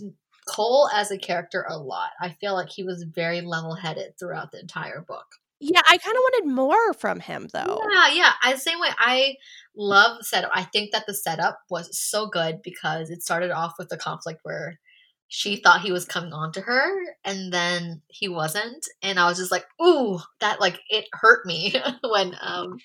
Cole 0.49 0.89
as 0.95 1.11
a 1.11 1.19
character 1.19 1.67
a 1.69 1.77
lot. 1.77 2.11
I 2.21 2.31
feel 2.41 2.55
like 2.55 2.71
he 2.71 2.83
was 2.83 3.05
very 3.05 3.43
level-headed 3.43 4.19
throughout 4.19 4.53
the 4.53 4.61
entire 4.61 5.03
book. 5.03 5.27
yeah, 5.61 5.83
I 5.89 5.99
kind 5.99 6.17
of 6.17 6.21
wanted 6.21 6.55
more 6.55 6.93
from 6.95 7.21
him 7.21 7.49
though. 7.53 7.81
Yeah, 7.93 8.13
yeah. 8.13 8.33
I 8.43 8.57
same 8.57 8.81
way. 8.81 8.89
I 8.99 9.37
love 9.77 10.19
the 10.19 10.25
setup. 10.25 10.51
I 10.55 10.65
think 10.65 10.93
that 10.93 11.07
the 11.07 11.15
setup 11.15 11.61
was 11.71 11.97
so 11.97 12.27
good 12.27 12.63
because 12.63 13.11
it 13.11 13.23
started 13.23 13.51
off 13.51 13.75
with 13.79 13.89
the 13.89 13.97
conflict 13.97 14.41
where 14.43 14.81
she 15.29 15.57
thought 15.57 15.81
he 15.81 15.93
was 15.93 16.05
coming 16.05 16.33
on 16.33 16.53
to 16.53 16.61
her 16.61 16.91
and 17.25 17.53
then 17.53 18.03
he 18.09 18.29
wasn't. 18.29 18.87
And 19.03 19.21
I 19.21 19.29
was 19.29 19.39
just 19.39 19.53
like, 19.53 19.65
ooh, 19.81 20.19
that 20.41 20.61
like 20.61 20.81
it 20.91 21.07
hurt 21.13 21.47
me 21.47 21.75
when 22.03 22.35
um 22.41 22.79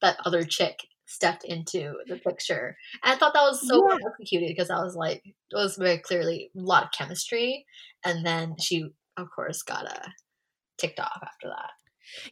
that 0.00 0.18
other 0.26 0.44
chick 0.44 0.78
stepped 1.14 1.44
into 1.44 1.94
the 2.06 2.16
picture. 2.16 2.76
And 3.02 3.14
I 3.14 3.16
thought 3.16 3.32
that 3.34 3.42
was 3.42 3.66
so 3.66 3.82
well 3.82 3.98
executed 4.12 4.48
because 4.48 4.70
I 4.70 4.82
was 4.82 4.94
like, 4.96 5.22
it 5.24 5.34
was 5.56 5.76
very 5.76 5.98
clearly 5.98 6.50
a 6.56 6.60
lot 6.60 6.84
of 6.84 6.90
chemistry. 6.92 7.64
And 8.04 8.24
then 8.26 8.56
she, 8.60 8.90
of 9.16 9.28
course, 9.34 9.62
got 9.62 9.86
uh, 9.86 10.08
ticked 10.78 11.00
off 11.00 11.20
after 11.22 11.48
that. 11.48 11.70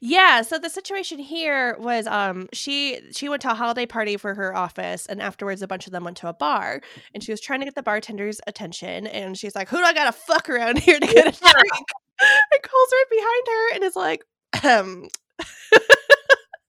Yeah, 0.02 0.42
so 0.42 0.58
the 0.58 0.68
situation 0.68 1.18
here 1.18 1.76
was 1.78 2.06
um 2.06 2.48
she 2.52 3.00
she 3.16 3.30
went 3.30 3.40
to 3.42 3.50
a 3.50 3.54
holiday 3.54 3.86
party 3.86 4.18
for 4.18 4.34
her 4.34 4.54
office 4.54 5.06
and 5.06 5.22
afterwards 5.22 5.62
a 5.62 5.66
bunch 5.66 5.86
of 5.86 5.92
them 5.92 6.04
went 6.04 6.18
to 6.18 6.28
a 6.28 6.34
bar 6.34 6.82
and 7.14 7.24
she 7.24 7.32
was 7.32 7.40
trying 7.40 7.60
to 7.60 7.64
get 7.64 7.74
the 7.74 7.82
bartender's 7.82 8.38
attention 8.46 9.06
and 9.06 9.38
she's 9.38 9.54
like, 9.54 9.70
Who 9.70 9.78
do 9.78 9.82
I 9.84 9.94
gotta 9.94 10.12
fuck 10.12 10.50
around 10.50 10.78
here 10.80 11.00
to 11.00 11.06
get 11.06 11.26
a 11.26 11.38
Yeah. 11.42 11.52
drink? 11.52 11.86
And 12.20 12.62
Cole's 12.62 12.92
right 12.92 13.04
behind 13.10 13.46
her 13.48 13.74
and 13.74 13.84
is 13.84 13.96
like, 13.96 14.24
um 14.64 15.08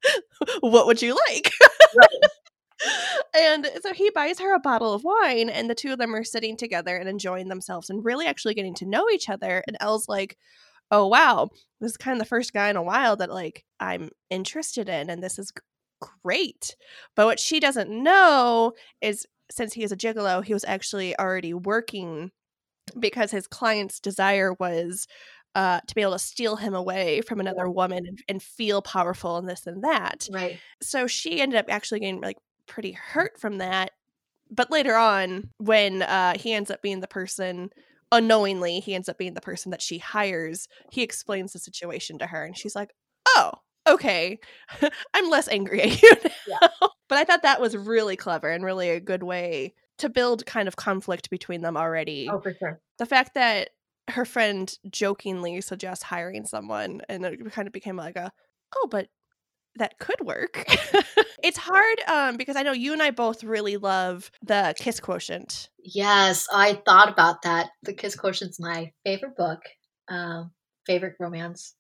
what 0.62 0.88
would 0.88 1.02
you 1.02 1.18
like? 1.30 1.52
Right. 1.96 2.30
and 3.36 3.70
so 3.82 3.94
he 3.94 4.10
buys 4.10 4.39
her 4.39 4.54
a 4.54 4.60
bottle 4.60 4.94
of 4.94 5.04
wine 5.04 5.50
and 5.50 5.70
the 5.70 5.76
two 5.76 5.94
of 5.94 6.00
them 6.00 6.16
are 6.16 6.24
sitting 6.24 6.58
together 6.58 6.96
and 6.96 7.08
enjoying 7.08 7.48
themselves 7.48 7.89
and 7.89 8.04
really 8.04 8.26
actually 8.26 8.54
getting 8.54 8.76
to 8.76 8.86
know 8.86 9.10
each 9.10 9.30
other 9.30 9.63
and 9.68 9.78
elle's 9.80 10.10
like 10.10 10.38
oh 10.92 11.08
wow 11.08 11.50
this 11.80 11.92
is 11.92 11.98
kind 11.98 12.16
of 12.16 12.20
the 12.20 12.28
first 12.28 12.54
guy 12.54 12.70
in 12.70 12.76
a 12.76 12.84
while 12.84 13.16
that 13.16 13.32
like 13.32 13.63
i'm 13.80 14.10
interested 14.30 14.89
in 14.89 15.10
and 15.10 15.24
this 15.24 15.39
is 15.39 15.52
great 16.24 16.76
but 17.16 17.26
what 17.26 17.39
she 17.39 17.60
doesn't 17.60 17.89
know 17.89 18.74
is 19.02 19.26
since 19.50 19.74
he 19.74 19.84
is 19.84 19.92
a 19.92 19.98
gigolo 19.98 20.44
he 20.44 20.54
was 20.54 20.66
actually 20.66 21.18
already 21.18 21.54
working 21.54 22.32
because 23.00 23.32
his 23.32 23.48
client's 23.48 24.00
desire 24.00 24.54
was 24.60 25.08
uh, 25.56 25.80
to 25.88 25.96
be 25.96 26.02
able 26.02 26.13
to 26.13 26.20
steal 26.20 26.56
him 26.56 26.74
away 26.74 27.22
from 27.22 27.39
another 27.39 27.70
woman 27.70 28.06
and, 28.08 28.20
and 28.28 28.42
feel 28.42 28.82
powerful 28.82 29.38
and 29.38 29.48
this 29.48 29.68
and 29.68 29.84
that 29.84 30.28
Right. 30.32 30.60
so 30.82 31.06
she 31.08 31.42
ended 31.42 31.60
up 31.60 31.66
actually 31.70 32.00
getting 32.00 32.22
like 32.22 32.38
pretty 32.68 32.92
hurt 32.94 33.39
from 33.39 33.58
that 33.60 33.92
but 34.50 34.72
later 34.72 34.96
on 34.96 35.50
when 35.58 36.02
uh 36.02 36.38
he 36.38 36.54
ends 36.54 36.72
up 36.72 36.82
being 36.82 37.02
the 37.02 37.08
person 37.08 37.70
unknowingly 38.12 38.80
he 38.80 38.94
ends 38.96 39.10
up 39.10 39.18
being 39.18 39.34
the 39.34 39.42
person 39.42 39.72
that 39.72 39.82
she 39.82 39.98
hires 39.98 40.68
he 40.92 41.02
explains 41.02 41.54
the 41.54 41.60
situation 41.60 42.18
to 42.20 42.28
her 42.28 42.44
and 42.44 42.58
she's 42.58 42.76
like 42.76 42.92
oh 43.30 43.52
okay 43.88 44.39
i'm 45.13 45.30
less 45.30 45.48
angry 45.48 45.82
at 45.82 46.02
you 46.02 46.12
now. 46.24 46.30
Yeah. 46.48 46.68
but 47.10 47.18
i 47.18 47.24
thought 47.24 47.42
that 47.44 47.60
was 47.62 47.76
really 47.76 48.16
clever 48.16 48.50
and 48.50 48.63
really 48.63 48.89
a 48.89 49.00
good 49.00 49.24
way 49.24 49.74
to 50.00 50.10
build 50.10 50.46
kind 50.46 50.68
of 50.68 50.76
conflict 50.76 51.30
between 51.30 51.62
them 51.62 51.76
already 51.78 52.30
Oh, 52.32 52.39
for 52.39 52.54
sure. 52.58 52.80
the 53.00 53.06
fact 53.06 53.34
that 53.36 53.70
her 54.10 54.26
friend 54.26 54.78
jokingly 54.89 55.62
suggests 55.62 56.04
hiring 56.04 56.46
someone 56.46 57.02
and 57.10 57.26
it 57.26 57.52
kind 57.52 57.68
of 57.68 57.74
became 57.74 57.96
like 57.96 58.16
a 58.16 58.32
oh 58.76 58.88
but 58.92 59.08
that 59.78 59.98
could 60.00 60.22
work. 60.22 60.66
It's 61.44 61.58
hard 61.58 62.00
um 62.08 62.38
because 62.38 62.56
i 62.56 62.63
know 62.63 62.72
you 62.72 62.94
and 62.94 63.04
i 63.04 63.12
both 63.12 63.44
really 63.44 63.76
love 63.76 64.32
the 64.44 64.74
kiss 64.78 65.02
quotient. 65.02 65.70
Yes, 65.84 66.48
I 66.54 66.82
thought 66.86 67.10
about 67.10 67.42
that. 67.42 67.72
The 67.84 67.94
Kiss 67.94 68.16
Quotient's 68.16 68.60
my 68.60 68.92
favorite 69.04 69.36
book, 69.36 69.60
um, 70.08 70.52
favorite 70.86 71.16
romance 71.20 71.76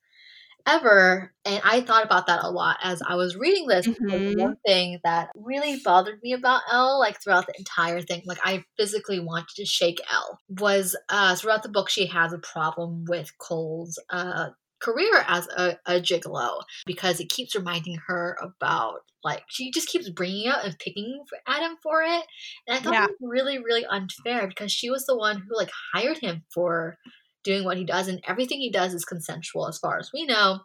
ever. 0.65 1.33
And 1.45 1.61
I 1.63 1.81
thought 1.81 2.05
about 2.05 2.27
that 2.27 2.43
a 2.43 2.49
lot 2.49 2.77
as 2.81 3.01
I 3.07 3.15
was 3.15 3.35
reading 3.35 3.67
this. 3.67 3.87
Mhm. 3.87 4.39
One 4.39 4.57
thing 4.65 4.99
that 5.03 5.29
really 5.35 5.79
bothered 5.83 6.21
me 6.23 6.33
about 6.33 6.61
Elle, 6.71 6.99
like 6.99 7.21
throughout 7.21 7.47
the 7.47 7.57
entire 7.57 8.01
thing, 8.01 8.21
like 8.25 8.39
I 8.43 8.63
physically 8.77 9.19
wanted 9.19 9.49
to 9.55 9.65
shake 9.65 9.99
Elle, 10.11 10.39
was 10.49 10.95
uh, 11.09 11.35
throughout 11.35 11.63
the 11.63 11.69
book, 11.69 11.89
she 11.89 12.05
has 12.07 12.31
a 12.33 12.37
problem 12.39 13.05
with 13.07 13.37
Cole's 13.37 13.99
uh, 14.09 14.49
career 14.79 15.23
as 15.27 15.47
a, 15.55 15.77
a 15.85 15.93
gigolo 16.01 16.61
because 16.85 17.19
it 17.19 17.29
keeps 17.29 17.55
reminding 17.55 17.97
her 18.07 18.37
about 18.41 18.99
like 19.23 19.43
she 19.47 19.71
just 19.71 19.87
keeps 19.87 20.09
bringing 20.09 20.49
up 20.49 20.61
and 20.65 20.77
picking 20.79 21.23
at 21.47 21.61
him 21.61 21.77
for 21.81 22.03
it 22.03 22.23
and 22.67 22.77
i 22.77 22.79
thought 22.81 22.91
Yeah. 22.93 23.05
it 23.05 23.11
was 23.11 23.31
really 23.31 23.59
really 23.59 23.85
unfair 23.85 24.45
because 24.45 24.73
she 24.73 24.89
was 24.89 25.05
the 25.05 25.15
one 25.15 25.37
who 25.37 25.55
like 25.55 25.71
hired 25.93 26.17
him 26.17 26.43
for 26.53 26.97
doing 27.43 27.63
what 27.63 27.77
he 27.77 27.83
does 27.83 28.07
and 28.07 28.23
everything 28.27 28.59
he 28.59 28.71
does 28.71 28.93
is 28.93 29.05
consensual 29.05 29.67
as 29.67 29.77
far 29.77 29.97
as 29.99 30.11
we 30.13 30.25
know. 30.25 30.59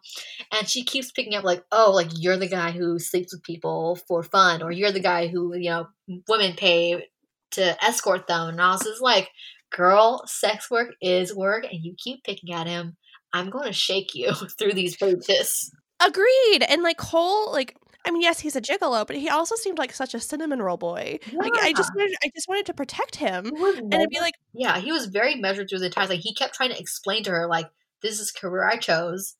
And 0.51 0.67
she 0.67 0.83
keeps 0.83 1.11
picking 1.11 1.35
up 1.35 1.43
like 1.43 1.63
oh 1.71 1.91
like 1.93 2.09
you're 2.15 2.37
the 2.37 2.47
guy 2.47 2.71
who 2.71 2.99
sleeps 2.99 3.33
with 3.33 3.43
people 3.43 3.97
for 4.07 4.23
fun 4.23 4.61
or 4.61 4.71
you're 4.71 4.91
the 4.91 4.99
guy 4.99 5.27
who 5.27 5.55
you 5.55 5.69
know 5.69 5.87
women 6.27 6.55
pay 6.55 7.07
to 7.51 7.83
escort 7.83 8.27
them. 8.27 8.49
And 8.49 8.61
i 8.61 8.71
was 8.71 8.83
just 8.83 9.01
like 9.01 9.29
girl 9.71 10.23
sex 10.25 10.69
work 10.71 10.89
is 11.01 11.35
work 11.35 11.65
and 11.65 11.83
you 11.83 11.95
keep 11.97 12.23
picking 12.23 12.53
at 12.53 12.67
him. 12.67 12.97
I'm 13.33 13.49
going 13.49 13.67
to 13.67 13.73
shake 13.73 14.15
you 14.15 14.33
through 14.57 14.73
these 14.73 14.95
pages. 14.95 15.71
Agreed. 16.03 16.63
And 16.67 16.81
like 16.81 16.99
whole 16.99 17.51
like 17.51 17.75
I 18.05 18.11
mean, 18.11 18.21
yes, 18.21 18.39
he's 18.39 18.55
a 18.55 18.61
gigolo, 18.61 19.05
but 19.05 19.17
he 19.17 19.29
also 19.29 19.55
seemed 19.55 19.77
like 19.77 19.93
such 19.93 20.13
a 20.13 20.19
cinnamon 20.19 20.61
roll 20.61 20.77
boy. 20.77 21.19
Like 21.33 21.51
I 21.61 21.73
just 21.73 21.91
wanted, 21.95 22.15
I 22.23 22.31
just 22.33 22.47
wanted 22.47 22.65
to 22.67 22.73
protect 22.73 23.17
him, 23.17 23.45
and 23.47 23.93
it'd 23.93 24.09
be 24.09 24.19
like, 24.19 24.35
yeah 24.53 24.77
he 24.79 24.91
was 24.91 25.05
very 25.05 25.35
measured 25.35 25.69
through 25.69 25.79
the 25.79 25.85
entire 25.85 26.07
thing 26.07 26.19
he 26.19 26.33
kept 26.33 26.55
trying 26.55 26.71
to 26.71 26.79
explain 26.79 27.23
to 27.23 27.31
her 27.31 27.47
like 27.47 27.67
this 28.01 28.19
is 28.19 28.31
career 28.31 28.67
i 28.67 28.77
chose. 28.77 29.35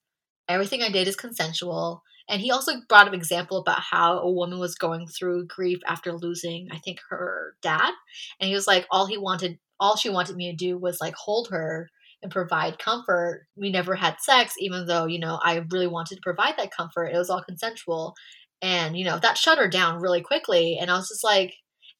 Everything 0.47 0.81
i 0.81 0.89
did 0.89 1.07
is 1.07 1.15
consensual. 1.15 2.03
And 2.27 2.41
he 2.41 2.51
also 2.51 2.73
brought 2.87 3.07
up 3.07 3.13
example 3.15 3.57
about 3.57 3.79
how 3.79 4.19
a 4.19 4.31
woman 4.31 4.59
was 4.59 4.75
going 4.75 5.07
through 5.07 5.47
grief 5.47 5.79
after 5.87 6.13
losing 6.13 6.69
i 6.71 6.77
think 6.77 6.99
her 7.09 7.55
dad. 7.61 7.91
And 8.39 8.47
he 8.49 8.55
was 8.55 8.67
like 8.67 8.85
all 8.91 9.05
he 9.05 9.17
wanted 9.17 9.59
all 9.79 9.95
she 9.95 10.09
wanted 10.09 10.35
me 10.35 10.51
to 10.51 10.57
do 10.57 10.77
was 10.77 10.99
like 11.01 11.15
hold 11.15 11.49
her 11.49 11.89
and 12.21 12.31
provide 12.31 12.79
comfort. 12.79 13.47
We 13.55 13.71
never 13.71 13.95
had 13.95 14.17
sex 14.19 14.55
even 14.59 14.85
though 14.87 15.05
you 15.05 15.19
know 15.19 15.39
i 15.43 15.65
really 15.71 15.87
wanted 15.87 16.15
to 16.15 16.21
provide 16.21 16.55
that 16.57 16.75
comfort. 16.75 17.07
It 17.07 17.17
was 17.17 17.29
all 17.29 17.43
consensual 17.43 18.15
and 18.61 18.97
you 18.97 19.05
know 19.05 19.19
that 19.19 19.37
shut 19.37 19.57
her 19.57 19.67
down 19.67 20.01
really 20.01 20.21
quickly 20.21 20.77
and 20.79 20.89
i 20.89 20.95
was 20.95 21.09
just 21.09 21.23
like 21.23 21.53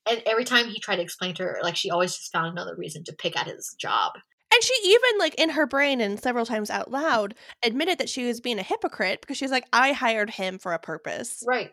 and 0.10 0.22
every 0.26 0.46
time 0.46 0.68
he 0.68 0.80
tried 0.80 0.98
to 0.98 1.02
explain 1.02 1.34
to 1.36 1.44
her 1.44 1.60
like 1.64 1.76
she 1.76 1.90
always 1.90 2.16
just 2.16 2.32
found 2.32 2.48
another 2.48 2.76
reason 2.78 3.04
to 3.04 3.14
pick 3.14 3.38
at 3.38 3.48
his 3.48 3.76
job 3.80 4.14
and 4.52 4.64
she 4.64 4.74
even 4.84 5.20
like 5.20 5.36
in 5.36 5.52
her 5.52 5.68
brain 5.68 6.02
and 6.02 6.20
several 6.20 6.46
times 6.46 6.70
out 6.70 6.90
loud 6.90 7.36
admitted 7.64 8.00
that 8.00 8.10
she 8.10 8.26
was 8.26 8.42
being 8.42 8.58
a 8.58 8.64
hypocrite 8.64 9.22
because 9.22 9.38
she's 9.38 9.52
like, 9.52 9.66
I 9.72 9.94
hired 9.94 10.32
him 10.32 10.58
for 10.58 10.74
a 10.74 10.80
purpose, 10.80 11.44
right 11.48 11.70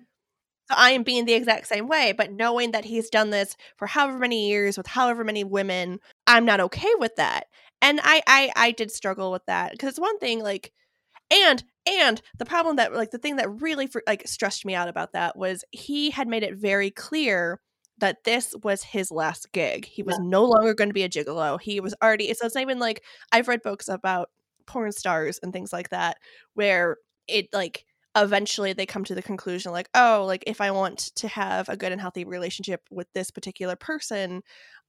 so 0.68 0.74
I 0.76 0.90
am 0.90 1.04
being 1.04 1.24
the 1.24 1.34
exact 1.34 1.68
same 1.68 1.86
way. 1.86 2.12
But 2.12 2.32
knowing 2.32 2.72
that 2.72 2.84
he's 2.84 3.08
done 3.08 3.30
this 3.30 3.56
for 3.76 3.86
however 3.86 4.18
many 4.18 4.48
years 4.48 4.76
with 4.76 4.86
however 4.86 5.22
many 5.22 5.44
women, 5.44 6.00
I'm 6.26 6.44
not 6.44 6.60
okay 6.60 6.92
with 6.98 7.16
that. 7.16 7.46
And 7.80 8.00
I, 8.02 8.22
I, 8.26 8.52
I 8.56 8.70
did 8.72 8.90
struggle 8.90 9.30
with 9.30 9.46
that 9.46 9.72
because 9.72 9.90
it's 9.90 10.00
one 10.00 10.18
thing 10.18 10.42
like 10.42 10.72
and 11.30 11.64
and 11.86 12.20
the 12.38 12.44
problem 12.44 12.76
that 12.76 12.94
like 12.94 13.10
the 13.10 13.18
thing 13.18 13.36
that 13.36 13.60
really 13.60 13.88
like 14.06 14.26
stressed 14.26 14.64
me 14.64 14.74
out 14.74 14.88
about 14.88 15.12
that 15.12 15.36
was 15.36 15.64
he 15.70 16.10
had 16.10 16.28
made 16.28 16.42
it 16.42 16.56
very 16.56 16.90
clear 16.90 17.60
that 17.98 18.24
this 18.24 18.54
was 18.62 18.82
his 18.82 19.10
last 19.10 19.52
gig. 19.52 19.86
He 19.86 20.02
was 20.02 20.18
no 20.18 20.44
longer 20.44 20.74
going 20.74 20.90
to 20.90 20.94
be 20.94 21.04
a 21.04 21.08
gigolo. 21.08 21.58
He 21.60 21.80
was 21.80 21.94
already 22.02 22.32
so 22.34 22.46
it's 22.46 22.54
not 22.54 22.62
even 22.62 22.78
like 22.78 23.02
i've 23.32 23.48
read 23.48 23.62
books 23.62 23.88
about 23.88 24.30
porn 24.66 24.92
stars 24.92 25.38
and 25.42 25.52
things 25.52 25.72
like 25.72 25.90
that 25.90 26.18
where 26.54 26.96
it 27.28 27.48
like 27.52 27.84
eventually 28.16 28.72
they 28.72 28.86
come 28.86 29.04
to 29.04 29.14
the 29.14 29.22
conclusion 29.22 29.72
like 29.72 29.88
oh 29.94 30.24
like 30.26 30.42
if 30.46 30.60
i 30.60 30.70
want 30.70 30.98
to 31.14 31.28
have 31.28 31.68
a 31.68 31.76
good 31.76 31.92
and 31.92 32.00
healthy 32.00 32.24
relationship 32.24 32.80
with 32.90 33.06
this 33.12 33.30
particular 33.30 33.76
person 33.76 34.42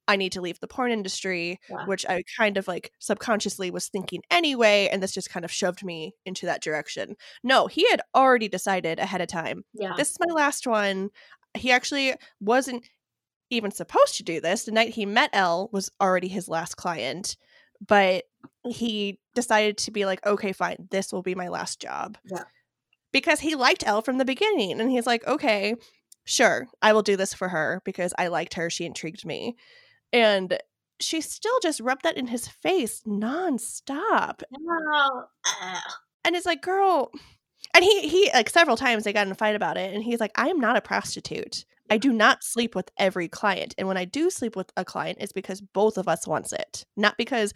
i 0.07 0.15
need 0.15 0.31
to 0.31 0.41
leave 0.41 0.59
the 0.59 0.67
porn 0.67 0.91
industry 0.91 1.59
Yeah. 1.69 1.85
which 1.85 2.05
i 2.07 2.23
kind 2.37 2.57
of 2.57 2.67
like 2.67 2.91
subconsciously 2.99 3.71
was 3.71 3.87
thinking 3.89 4.21
anyway 4.31 4.89
and 4.91 5.01
this 5.03 5.13
just 5.13 5.29
kind 5.29 5.43
of 5.45 5.51
shoved 5.51 5.83
me 5.83 6.13
into 6.25 6.45
that 6.45 6.61
direction. 6.63 7.15
No 7.43 7.67
he 7.67 7.87
had 7.89 8.01
already 8.15 8.47
decided 8.47 8.99
ahead 8.99 9.21
of 9.21 9.27
time 9.27 9.63
yeah. 9.73 9.93
This 9.97 10.09
is 10.11 10.17
my 10.25 10.33
last 10.33 10.65
one. 10.67 11.09
He 11.55 11.71
actually 11.71 12.13
wasn't 12.39 12.87
even 13.49 13.71
supposed 13.71 14.15
to 14.17 14.23
do 14.23 14.41
this 14.41 14.63
the 14.65 14.71
night 14.71 14.93
he 14.93 15.05
met 15.05 15.29
elle 15.33 15.69
was 15.71 15.89
already 16.01 16.27
his 16.27 16.47
last 16.49 16.75
client 16.75 17.37
but 17.85 18.25
he 18.69 19.19
decided 19.35 19.77
to 19.77 19.91
be 19.91 20.05
like 20.05 20.25
okay 20.25 20.51
fine 20.51 20.87
this 20.91 21.13
will 21.13 21.21
be 21.21 21.35
my 21.35 21.47
last 21.47 21.79
job. 21.79 22.17
Yeah. 22.25 22.43
because 23.13 23.39
he 23.39 23.55
liked 23.55 23.85
elle 23.87 24.01
from 24.01 24.17
the 24.17 24.25
beginning 24.25 24.79
and 24.81 24.89
he's 24.91 25.07
like 25.07 25.25
okay 25.27 25.75
sure 26.25 26.67
i 26.81 26.91
will 26.91 27.03
do 27.03 27.15
this 27.15 27.33
for 27.33 27.47
her 27.49 27.81
because 27.85 28.13
i 28.17 28.27
liked 28.27 28.55
her 28.55 28.69
she 28.69 28.85
intrigued 28.85 29.25
me 29.25 29.55
and 30.13 30.57
she 30.99 31.21
still 31.21 31.59
just 31.61 31.79
rubbed 31.79 32.03
that 32.03 32.17
in 32.17 32.27
his 32.27 32.47
face 32.47 33.01
nonstop. 33.05 34.41
Oh, 34.53 35.23
uh, 35.45 35.79
and 36.25 36.35
it's 36.35 36.45
like 36.45 36.61
girl 36.61 37.11
and 37.73 37.83
he 37.83 38.07
he 38.07 38.31
like 38.33 38.49
several 38.49 38.77
times 38.77 39.03
they 39.03 39.13
got 39.13 39.25
in 39.27 39.31
a 39.31 39.35
fight 39.35 39.55
about 39.55 39.77
it 39.77 39.93
and 39.93 40.03
he's 40.03 40.19
like 40.19 40.31
i 40.35 40.47
am 40.49 40.59
not 40.59 40.77
a 40.77 40.81
prostitute. 40.81 41.65
I 41.89 41.97
do 41.97 42.11
not 42.11 42.43
sleep 42.43 42.75
with 42.75 42.91
every 42.97 43.27
client 43.29 43.73
and 43.77 43.87
when 43.87 43.95
i 43.97 44.03
do 44.05 44.29
sleep 44.29 44.55
with 44.57 44.71
a 44.75 44.83
client 44.83 45.19
it's 45.21 45.31
because 45.31 45.61
both 45.61 45.97
of 45.97 46.07
us 46.09 46.27
wants 46.27 46.51
it 46.51 46.83
not 46.97 47.17
because 47.17 47.53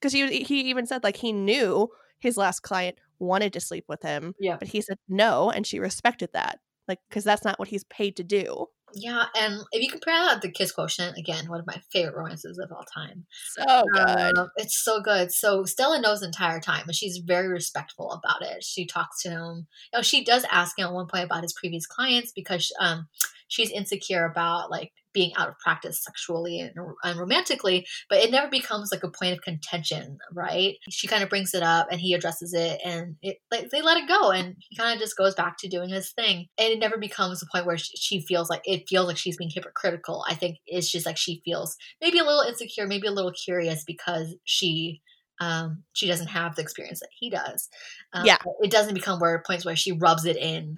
because 0.00 0.12
he, 0.12 0.42
he 0.44 0.60
even 0.70 0.86
said 0.86 1.02
like 1.02 1.16
he 1.16 1.32
knew 1.32 1.88
his 2.20 2.36
last 2.36 2.60
client 2.60 2.96
wanted 3.18 3.52
to 3.54 3.60
sleep 3.60 3.84
with 3.88 4.02
him 4.02 4.34
Yeah. 4.38 4.56
but 4.58 4.68
he 4.68 4.80
said 4.80 4.98
no 5.08 5.50
and 5.50 5.66
she 5.66 5.80
respected 5.80 6.30
that 6.34 6.60
like 6.86 7.00
because 7.08 7.24
that's 7.24 7.44
not 7.44 7.58
what 7.58 7.68
he's 7.68 7.84
paid 7.84 8.16
to 8.16 8.24
do 8.24 8.66
yeah 8.94 9.24
and 9.36 9.60
if 9.72 9.82
you 9.82 9.90
compare 9.90 10.14
that 10.14 10.42
to 10.42 10.50
kiss 10.50 10.72
quotient 10.72 11.16
again 11.16 11.48
one 11.48 11.60
of 11.60 11.66
my 11.66 11.80
favorite 11.92 12.16
romances 12.16 12.58
of 12.58 12.70
all 12.72 12.84
time 12.84 13.24
so 13.54 13.84
good 13.92 14.24
Uh, 14.36 14.46
it's 14.56 14.82
so 14.82 15.00
good. 15.00 15.32
So 15.32 15.64
Stella 15.64 16.00
knows 16.00 16.20
the 16.20 16.26
entire 16.26 16.60
time, 16.60 16.84
and 16.86 16.94
she's 16.94 17.18
very 17.18 17.48
respectful 17.48 18.12
about 18.12 18.42
it. 18.42 18.62
She 18.62 18.86
talks 18.86 19.22
to 19.22 19.30
him. 19.30 19.66
You 19.92 19.98
know, 19.98 20.02
she 20.02 20.24
does 20.24 20.44
ask 20.50 20.78
him 20.78 20.86
at 20.86 20.92
one 20.92 21.06
point 21.06 21.24
about 21.24 21.42
his 21.42 21.52
previous 21.52 21.86
clients 21.86 22.32
because 22.32 22.72
um, 22.80 23.08
she's 23.54 23.70
insecure 23.70 24.24
about 24.24 24.70
like 24.70 24.90
being 25.12 25.32
out 25.36 25.48
of 25.48 25.58
practice 25.60 26.02
sexually 26.02 26.58
and, 26.58 26.72
and 27.04 27.18
romantically, 27.20 27.86
but 28.10 28.18
it 28.18 28.32
never 28.32 28.48
becomes 28.48 28.90
like 28.90 29.04
a 29.04 29.10
point 29.10 29.32
of 29.32 29.42
contention, 29.42 30.18
right? 30.32 30.74
She 30.90 31.06
kind 31.06 31.22
of 31.22 31.28
brings 31.30 31.54
it 31.54 31.62
up, 31.62 31.86
and 31.90 32.00
he 32.00 32.14
addresses 32.14 32.52
it, 32.52 32.80
and 32.84 33.14
it 33.22 33.36
like 33.50 33.70
they 33.70 33.80
let 33.80 33.96
it 33.96 34.08
go, 34.08 34.32
and 34.32 34.56
he 34.58 34.76
kind 34.76 34.92
of 34.92 35.00
just 35.00 35.16
goes 35.16 35.34
back 35.34 35.56
to 35.58 35.68
doing 35.68 35.88
his 35.88 36.10
thing, 36.12 36.48
and 36.58 36.72
it 36.72 36.80
never 36.80 36.98
becomes 36.98 37.42
a 37.42 37.46
point 37.52 37.64
where 37.64 37.78
she, 37.78 37.96
she 37.96 38.20
feels 38.26 38.50
like 38.50 38.62
it 38.64 38.88
feels 38.88 39.06
like 39.06 39.16
she's 39.16 39.36
being 39.36 39.50
hypocritical. 39.54 40.24
I 40.28 40.34
think 40.34 40.58
it's 40.66 40.90
just 40.90 41.06
like 41.06 41.16
she 41.16 41.40
feels 41.44 41.76
maybe 42.00 42.18
a 42.18 42.24
little 42.24 42.42
insecure, 42.42 42.86
maybe 42.88 43.06
a 43.06 43.12
little 43.12 43.32
curious 43.32 43.84
because 43.86 44.34
she 44.44 45.00
um 45.40 45.82
she 45.94 46.06
doesn't 46.06 46.28
have 46.28 46.54
the 46.54 46.62
experience 46.62 47.00
that 47.00 47.08
he 47.18 47.30
does. 47.30 47.68
Um, 48.12 48.26
Yeah. 48.26 48.38
it 48.60 48.70
doesn't 48.70 48.94
become 48.94 49.18
where 49.20 49.42
points 49.46 49.64
where 49.64 49.76
she 49.76 49.92
rubs 49.92 50.24
it 50.26 50.36
in 50.36 50.76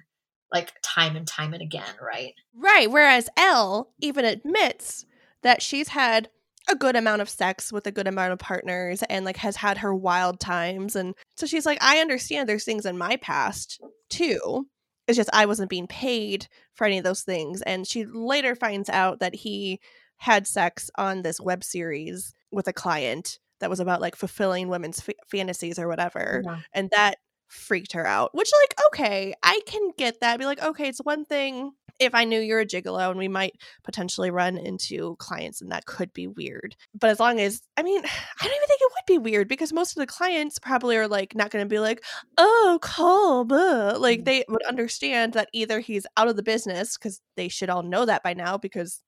like 0.51 0.73
time 0.81 1.15
and 1.15 1.27
time 1.27 1.53
and 1.53 1.61
again, 1.61 1.93
right? 2.01 2.33
Right. 2.55 2.89
Whereas 2.89 3.29
Elle 3.37 3.91
even 3.99 4.25
admits 4.25 5.05
that 5.43 5.61
she's 5.61 5.89
had 5.89 6.29
a 6.69 6.75
good 6.75 6.95
amount 6.95 7.21
of 7.21 7.29
sex 7.29 7.71
with 7.71 7.87
a 7.87 7.91
good 7.91 8.07
amount 8.07 8.33
of 8.33 8.39
partners 8.39 9.01
and 9.09 9.23
like 9.25 9.37
has 9.37 9.55
had 9.57 9.77
her 9.79 9.93
wild 9.95 10.39
times. 10.39 10.95
And 10.95 11.15
so 11.35 11.45
she's 11.45 11.65
like, 11.65 11.77
I 11.81 11.99
understand 11.99 12.47
there's 12.49 12.65
things 12.65 12.85
in 12.85 12.97
my 12.97 13.15
past 13.17 13.81
too. 14.09 14.67
It's 15.07 15.15
just 15.15 15.29
I 15.31 15.45
wasn't 15.45 15.69
being 15.69 15.87
paid 15.87 16.47
for 16.73 16.85
any 16.85 16.97
of 16.97 17.05
those 17.05 17.21
things. 17.23 17.61
And 17.61 17.87
she 17.87 18.05
later 18.05 18.55
finds 18.55 18.89
out 18.89 19.19
that 19.19 19.35
he 19.35 19.79
had 20.17 20.45
sex 20.47 20.89
on 20.97 21.21
this 21.21 21.39
web 21.39 21.63
series 21.63 22.33
with 22.51 22.67
a 22.67 22.73
client 22.73 23.39
that 23.59 23.69
was 23.69 23.79
about 23.79 24.01
like 24.01 24.15
fulfilling 24.15 24.67
women's 24.67 24.99
f- 25.07 25.15
fantasies 25.27 25.79
or 25.79 25.87
whatever 25.87 26.41
Yeah. 26.45 26.59
and 26.73 26.89
that 26.91 27.17
freaked 27.47 27.93
her 27.93 28.05
out 28.05 28.33
which 28.35 28.51
like 28.61 28.73
okay 28.87 29.33
i 29.43 29.59
can 29.65 29.91
get 29.97 30.19
that 30.21 30.37
be 30.39 30.45
like 30.45 30.61
okay 30.61 30.87
it's 30.87 30.99
one 30.99 31.25
thing 31.25 31.71
if 31.99 32.13
i 32.13 32.23
knew 32.23 32.39
you're 32.39 32.59
a 32.59 32.65
gigolo 32.65 33.09
and 33.09 33.17
we 33.17 33.27
might 33.27 33.53
potentially 33.83 34.29
run 34.29 34.57
into 34.57 35.15
clients 35.17 35.61
and 35.61 35.71
that 35.71 35.85
could 35.85 36.11
be 36.13 36.27
weird 36.27 36.75
but 36.93 37.09
as 37.09 37.19
long 37.19 37.39
as 37.39 37.61
i 37.77 37.83
mean 37.83 37.99
i 38.05 38.43
don't 38.43 38.55
even 38.55 38.67
think 38.67 38.81
it 38.81 38.91
would 38.91 39.13
be 39.13 39.17
weird 39.29 39.47
because 39.47 39.71
most 39.73 39.95
of 39.95 40.01
the 40.01 40.07
clients 40.07 40.59
probably 40.59 40.97
are 40.97 41.07
like 41.07 41.35
not 41.35 41.49
going 41.49 41.63
to 41.63 41.69
be 41.69 41.79
like 41.79 42.03
oh 42.37 42.79
Cole 42.81 43.45
blah. 43.45 43.93
like 43.97 44.21
Mhm. 44.21 44.25
they 44.25 44.45
would 44.49 44.63
understand 44.63 45.33
that 45.33 45.49
either 45.53 45.79
he's 45.79 46.05
out 46.17 46.27
of 46.27 46.35
the 46.35 46.43
business 46.43 46.97
because 46.97 47.21
they 47.35 47.47
should 47.47 47.69
all 47.69 47.83
know 47.83 48.05
that 48.05 48.23
by 48.23 48.33
now 48.33 48.57
because 48.57 49.01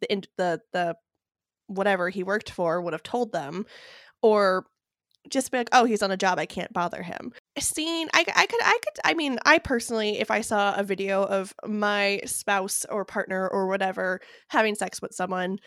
the 0.00 0.10
in- 0.12 0.22
the 0.38 0.60
the 0.72 0.96
whatever 1.66 2.08
he 2.10 2.22
worked 2.22 2.50
for 2.50 2.80
would 2.80 2.92
have 2.92 3.02
told 3.02 3.32
them 3.32 3.64
or 4.22 4.66
just 5.28 5.50
be 5.50 5.58
like 5.58 5.68
oh 5.72 5.84
he's 5.84 6.02
on 6.02 6.10
a 6.10 6.16
job 6.16 6.38
i 6.38 6.46
can't 6.46 6.72
bother 6.72 7.02
him 7.02 7.32
seeing 7.58 8.08
I, 8.12 8.24
I 8.34 8.46
could 8.46 8.60
i 8.62 8.78
could 8.82 9.00
i 9.04 9.14
mean 9.14 9.38
i 9.44 9.58
personally 9.58 10.18
if 10.20 10.30
i 10.30 10.40
saw 10.40 10.74
a 10.76 10.82
video 10.82 11.22
of 11.24 11.54
my 11.66 12.20
spouse 12.26 12.84
or 12.90 13.04
partner 13.04 13.48
or 13.48 13.66
whatever 13.66 14.20
having 14.48 14.74
sex 14.74 15.00
with 15.00 15.14
someone 15.14 15.58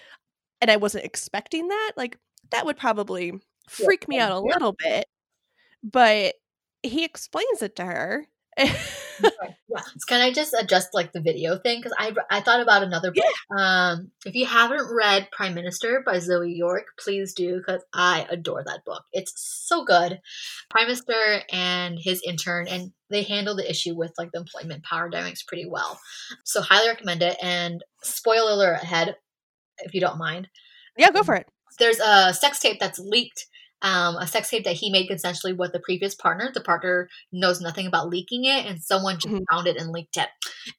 and 0.62 0.70
i 0.70 0.78
wasn't 0.78 1.06
expecting 1.06 1.68
that 1.68 1.94
like 1.98 2.18
that 2.52 2.66
would 2.66 2.78
probably 2.78 3.34
freak 3.68 4.08
me 4.08 4.20
out 4.20 4.32
a 4.32 4.36
yeah. 4.36 4.54
little 4.54 4.76
bit 4.78 5.06
but 5.84 6.36
he 6.84 7.04
explains 7.04 7.62
it 7.62 7.76
to 7.76 7.86
her 7.86 8.28
Yeah. 8.58 8.76
can 10.08 10.22
I 10.22 10.32
just 10.32 10.54
adjust 10.54 10.90
like 10.94 11.12
the 11.14 11.22
video 11.22 11.58
thing? 11.58 11.80
Because 11.80 11.96
I 11.98 12.14
I 12.30 12.42
thought 12.42 12.62
about 12.62 12.84
another 12.84 13.12
book. 13.12 13.24
Um, 13.58 14.12
if 14.26 14.36
you 14.36 14.46
haven't 14.46 14.94
read 14.94 15.30
Prime 15.32 15.54
Minister 15.54 16.04
by 16.06 16.20
Zoe 16.20 16.52
York, 16.52 16.86
please 17.00 17.34
do 17.34 17.58
because 17.58 17.84
I 17.94 18.26
adore 18.30 18.64
that 18.66 18.86
book. 18.86 19.04
It's 19.12 19.34
so 19.36 19.84
good. 19.86 20.20
Prime 20.70 20.86
Minister 20.86 21.42
and 21.52 21.98
his 22.00 22.22
intern, 22.28 22.68
and 22.68 22.92
they 23.10 23.24
handle 23.24 23.56
the 23.56 23.70
issue 23.70 23.96
with 23.96 24.14
like 24.18 24.32
the 24.32 24.40
employment 24.40 24.84
power 24.84 25.10
dynamics 25.10 25.44
pretty 25.44 25.66
well. 25.70 26.00
So 26.44 26.62
highly 26.62 26.90
recommend 26.90 27.22
it. 27.22 27.38
And 27.42 27.84
spoiler 28.04 28.52
alert 28.52 28.84
ahead, 28.84 29.16
if 29.80 29.94
you 29.94 30.02
don't 30.02 30.18
mind. 30.18 30.50
Yeah, 30.98 31.12
go 31.12 31.24
for 31.24 31.36
it. 31.36 31.48
There's 31.80 32.00
a 32.00 32.34
sex 32.34 32.60
tape 32.60 32.80
that's 32.80 33.00
leaked. 33.00 33.46
Um, 33.84 34.16
a 34.18 34.26
sex 34.28 34.50
tape 34.50 34.64
that 34.66 34.76
he 34.76 34.90
made 34.90 35.08
consensually 35.10 35.56
with 35.56 35.72
the 35.72 35.80
previous 35.80 36.16
partner. 36.16 36.52
The 36.52 36.62
partner 36.62 37.10
knows 37.32 37.62
nothing 37.62 37.86
about 37.86 38.10
leaking 38.10 38.46
it, 38.46 38.66
and 38.66 38.82
someone 38.82 39.16
just 39.20 39.28
Mhm. 39.28 39.46
found 39.52 39.68
it 39.68 39.78
and 39.78 39.92
leaked 39.92 40.18
it. 40.18 40.30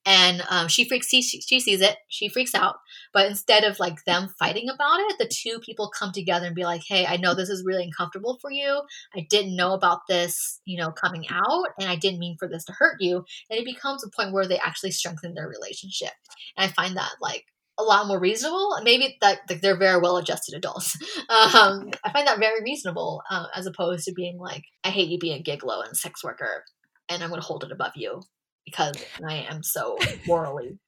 And 0.05 0.43
um, 0.49 0.69
she 0.69 0.85
freaks. 0.89 1.09
She, 1.09 1.23
she 1.23 1.61
sees 1.61 1.81
it. 1.81 1.97
She 2.09 2.29
freaks 2.29 2.55
out. 2.55 2.77
But 3.13 3.27
instead 3.27 3.65
of 3.65 3.79
like 3.79 4.05
them 4.05 4.35
fighting 4.39 4.69
about 4.69 5.01
it, 5.01 5.17
the 5.19 5.29
two 5.29 5.61
people 5.61 5.91
come 5.97 6.13
together 6.13 6.47
and 6.47 6.55
be 6.57 6.65
like, 6.65 6.83
"Hey, 6.87 7.07
I 7.07 7.17
know 7.17 7.35
this 7.35 7.49
is 7.51 7.65
really 7.65 7.85
uncomfortable 7.85 8.39
for 8.41 8.51
you. 8.51 8.83
I 9.15 9.27
didn't 9.31 9.57
know 9.57 9.75
about 9.75 10.01
this, 10.09 10.61
you 10.65 10.79
know, 10.79 10.91
coming 10.91 11.27
out, 11.31 11.69
and 11.79 11.89
I 11.89 11.97
didn't 11.97 12.19
mean 12.21 12.37
for 12.39 12.49
this 12.49 12.65
to 12.67 12.73
hurt 12.73 12.97
you." 13.01 13.25
And 13.51 13.59
it 13.59 13.65
becomes 13.65 14.05
a 14.05 14.11
point 14.11 14.33
where 14.33 14.47
they 14.47 14.59
actually 14.59 14.91
strengthen 14.93 15.35
their 15.35 15.49
relationship. 15.49 16.13
And 16.57 16.69
I 16.71 16.73
find 16.73 16.97
that 16.97 17.13
like 17.21 17.47
a 17.79 17.83
lot 17.83 18.07
more 18.07 18.19
reasonable. 18.19 18.77
Maybe 18.83 19.17
that 19.21 19.41
like, 19.49 19.61
they're 19.61 19.77
very 19.77 20.01
well 20.01 20.17
adjusted 20.17 20.55
adults. 20.55 20.97
Um, 21.29 21.91
I 22.05 22.11
find 22.11 22.27
that 22.27 22.39
very 22.39 22.63
reasonable 22.63 23.23
uh, 23.31 23.47
as 23.55 23.67
opposed 23.67 24.07
to 24.07 24.13
being 24.13 24.39
like, 24.39 24.63
I 24.83 24.89
hate 24.89 25.09
you 25.09 25.19
being 25.19 25.41
a 25.41 25.43
gigolo 25.43 25.85
and 25.85 25.95
sex 25.95 26.25
worker, 26.25 26.65
and 27.09 27.23
I'm 27.23 27.29
going 27.29 27.41
to 27.41 27.47
hold 27.47 27.65
it 27.65 27.73
above 27.73 27.93
you 27.97 28.23
because 28.65 29.05
I 29.27 29.47
am 29.51 29.63
so 29.63 29.99
morally 30.27 30.79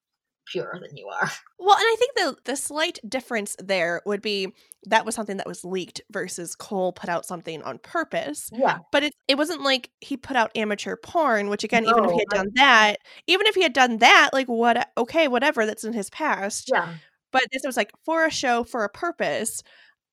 purer 0.51 0.79
than 0.81 0.95
you 0.97 1.07
are. 1.07 1.29
Well, 1.63 1.77
and 1.77 1.85
I 1.85 1.95
think 1.99 2.15
the 2.15 2.51
the 2.51 2.55
slight 2.55 2.97
difference 3.07 3.55
there 3.59 4.01
would 4.07 4.23
be 4.23 4.51
that 4.85 5.05
was 5.05 5.13
something 5.13 5.37
that 5.37 5.45
was 5.45 5.63
leaked 5.63 6.01
versus 6.11 6.55
Cole 6.55 6.91
put 6.91 7.07
out 7.07 7.23
something 7.23 7.61
on 7.61 7.77
purpose. 7.77 8.49
Yeah. 8.51 8.79
But 8.91 9.03
it 9.03 9.13
it 9.27 9.37
wasn't 9.37 9.61
like 9.61 9.91
he 9.99 10.17
put 10.17 10.35
out 10.35 10.49
amateur 10.55 10.95
porn, 10.95 11.49
which 11.49 11.63
again, 11.63 11.85
even 11.85 12.03
if 12.03 12.11
he 12.11 12.17
had 12.17 12.29
done 12.29 12.51
that, 12.55 12.97
even 13.27 13.45
if 13.45 13.53
he 13.53 13.61
had 13.61 13.73
done 13.73 13.99
that, 13.99 14.31
like 14.33 14.47
what 14.47 14.89
okay, 14.97 15.27
whatever, 15.27 15.67
that's 15.67 15.83
in 15.83 15.93
his 15.93 16.09
past. 16.09 16.71
Yeah. 16.73 16.95
But 17.31 17.43
this 17.53 17.61
was 17.63 17.77
like 17.77 17.91
for 18.05 18.25
a 18.25 18.31
show, 18.31 18.63
for 18.63 18.83
a 18.83 18.89
purpose. 18.89 19.61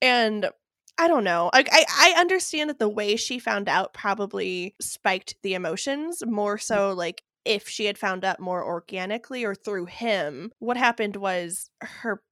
And 0.02 0.50
I 0.98 1.06
don't 1.06 1.24
know. 1.24 1.48
I, 1.52 1.64
I 1.70 2.14
understand 2.18 2.70
that 2.70 2.80
the 2.80 2.88
way 2.88 3.14
she 3.14 3.38
found 3.38 3.68
out 3.68 3.94
probably 3.94 4.74
spiked 4.80 5.36
the 5.42 5.54
emotions 5.54 6.22
more 6.26 6.56
mm. 6.56 6.62
so 6.62 6.92
like 6.92 7.22
if 7.48 7.68
she 7.68 7.86
had 7.86 7.96
found 7.98 8.24
out 8.24 8.38
more 8.40 8.64
organically 8.64 9.44
or 9.44 9.54
through 9.54 9.86
him. 9.86 10.52
What 10.58 10.76
happened 10.76 11.16
was 11.16 11.70
her 11.80 12.22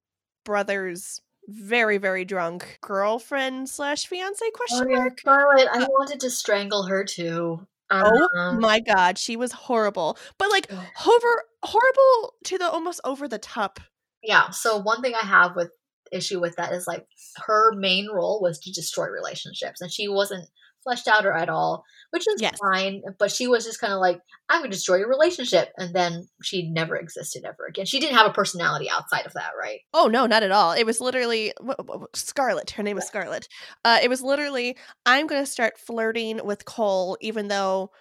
brother's 0.45 1.21
very, 1.47 1.97
very 1.97 2.23
drunk 2.25 2.77
girlfriend 2.81 3.69
slash 3.69 4.05
fiance 4.05 4.49
question 4.53 4.87
Oh, 4.87 4.89
yeah, 4.89 4.97
mark. 4.99 5.19
Scarlett, 5.19 5.67
I 5.71 5.79
wanted 5.79 6.19
to 6.21 6.29
strangle 6.29 6.83
her 6.83 7.03
too. 7.03 7.65
Oh 7.89 8.29
Um, 8.37 8.59
my 8.59 8.79
god, 8.79 9.17
she 9.17 9.35
was 9.37 9.51
horrible. 9.53 10.17
But 10.37 10.49
like 10.49 10.67
Ugh. 10.69 10.85
over 11.07 11.43
horrible 11.63 12.33
to 12.45 12.57
the 12.57 12.69
almost 12.69 12.99
over 13.05 13.27
the 13.27 13.39
top. 13.39 13.79
yeah. 14.21 14.49
So 14.51 14.77
one 14.77 15.01
thing 15.01 15.13
I 15.15 15.25
have 15.25 15.55
with 15.55 15.71
issue 16.11 16.39
with 16.39 16.55
that 16.57 16.73
is 16.73 16.85
like 16.87 17.05
her 17.45 17.73
main 17.73 18.07
role 18.13 18.41
was 18.41 18.59
to 18.59 18.71
destroy 18.71 19.07
relationships, 19.07 19.79
and 19.81 19.91
she 19.91 20.07
wasn't 20.09 20.49
fleshed 20.87 21.07
out 21.07 21.25
or 21.25 21.33
at 21.33 21.49
all, 21.49 21.83
which 22.11 22.27
is 22.27 22.41
Yes. 22.41 22.57
fine. 22.61 23.01
But 23.19 23.31
she 23.31 23.47
was 23.47 23.65
just 23.65 23.81
kind 23.81 23.91
of 23.91 23.99
like, 23.99 24.21
I'm 24.49 24.61
gonna 24.61 24.71
destroy 24.71 24.97
your 24.97 25.09
relationship, 25.09 25.69
and 25.77 25.93
then 25.93 26.27
she 26.41 26.69
never 26.69 26.95
existed 26.95 27.43
ever 27.45 27.65
again. 27.67 27.85
She 27.85 27.99
didn't 27.99 28.15
have 28.15 28.29
a 28.29 28.33
personality 28.33 28.89
outside 28.89 29.25
of 29.25 29.33
that, 29.33 29.51
right? 29.59 29.79
Oh 29.93 30.07
no, 30.07 30.25
not 30.25 30.43
at 30.43 30.51
all. 30.51 30.71
It 30.71 30.85
was 30.85 31.01
literally 31.01 31.53
Scarlett. 32.15 32.71
Her 32.71 32.83
name 32.83 32.95
was 32.95 33.05
Scarlett. 33.07 33.47
Uh, 33.83 33.99
it 34.01 34.09
was 34.09 34.21
literally 34.21 34.77
I'm 35.05 35.27
going 35.27 35.41
to 35.41 35.49
start 35.49 35.77
flirting 35.77 36.39
with 36.43 36.65
Cole, 36.65 37.17
even 37.21 37.47
though 37.47 37.91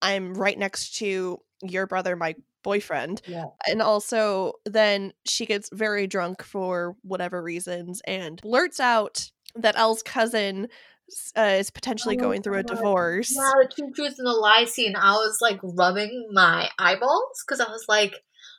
I'm 0.00 0.34
right 0.34 0.58
next 0.58 0.96
to 0.96 1.38
your 1.62 1.86
brother, 1.86 2.16
my 2.16 2.34
boyfriend. 2.64 3.22
Yeah. 3.26 3.46
And 3.66 3.82
also, 3.82 4.54
then 4.64 5.12
she 5.26 5.46
gets 5.46 5.68
very 5.72 6.06
drunk 6.06 6.42
for 6.42 6.96
whatever 7.02 7.42
reasons 7.42 8.00
and 8.06 8.40
blurts 8.40 8.80
out 8.80 9.30
that 9.54 9.76
Elle's 9.76 10.02
cousin 10.02 10.68
uh, 11.36 11.56
is 11.58 11.70
potentially 11.70 12.16
Oh, 12.18 12.20
going 12.20 12.42
through 12.42 12.58
a 12.58 12.62
God. 12.62 12.74
divorce. 12.76 13.32
Yeah, 13.34 13.50
the 13.62 13.68
two 13.74 13.90
truths 13.94 14.18
and 14.18 14.26
the 14.26 14.32
lie 14.32 14.64
scene. 14.64 14.94
I 14.96 15.12
was 15.12 15.38
like 15.40 15.58
rubbing 15.62 16.28
my 16.32 16.68
eyeballs 16.78 17.42
because 17.46 17.60
I 17.60 17.70
was 17.70 17.84
like, 17.88 18.14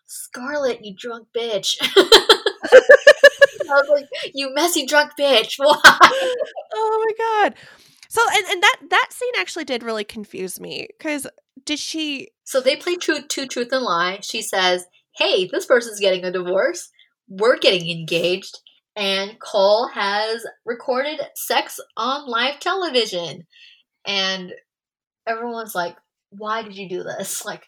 Scarlett, 0.05 0.83
you 0.83 0.95
drunk 0.97 1.27
bitch. 1.35 1.77
I 1.81 3.75
was 3.75 3.89
like, 3.89 4.05
you 4.33 4.53
messy 4.53 4.85
drunk 4.85 5.11
bitch. 5.19 5.55
Why? 5.57 5.75
Oh 6.75 7.05
my 7.05 7.43
god. 7.43 7.55
So 8.09 8.21
and, 8.31 8.45
and 8.47 8.63
that 8.63 8.77
that 8.89 9.07
scene 9.11 9.33
actually 9.37 9.63
did 9.63 9.83
really 9.83 10.03
confuse 10.03 10.59
me 10.59 10.87
because 10.97 11.27
did 11.65 11.77
she 11.79 12.29
So 12.45 12.59
they 12.61 12.75
play 12.75 12.95
truth, 12.95 13.27
two 13.27 13.45
truth 13.47 13.69
and 13.71 13.83
lie. 13.83 14.19
She 14.21 14.41
says, 14.41 14.85
"Hey, 15.15 15.47
this 15.51 15.67
person's 15.67 15.99
getting 15.99 16.25
a 16.25 16.31
divorce. 16.31 16.89
We're 17.27 17.57
getting 17.59 17.89
engaged." 17.89 18.57
And 18.95 19.39
Cole 19.39 19.87
has 19.87 20.45
recorded 20.65 21.19
sex 21.35 21.79
on 21.97 22.29
live 22.29 22.59
television, 22.59 23.47
and 24.05 24.53
everyone's 25.27 25.73
like, 25.73 25.97
"Why 26.29 26.61
did 26.61 26.75
you 26.75 26.87
do 26.89 27.03
this? 27.03 27.43
Like, 27.45 27.63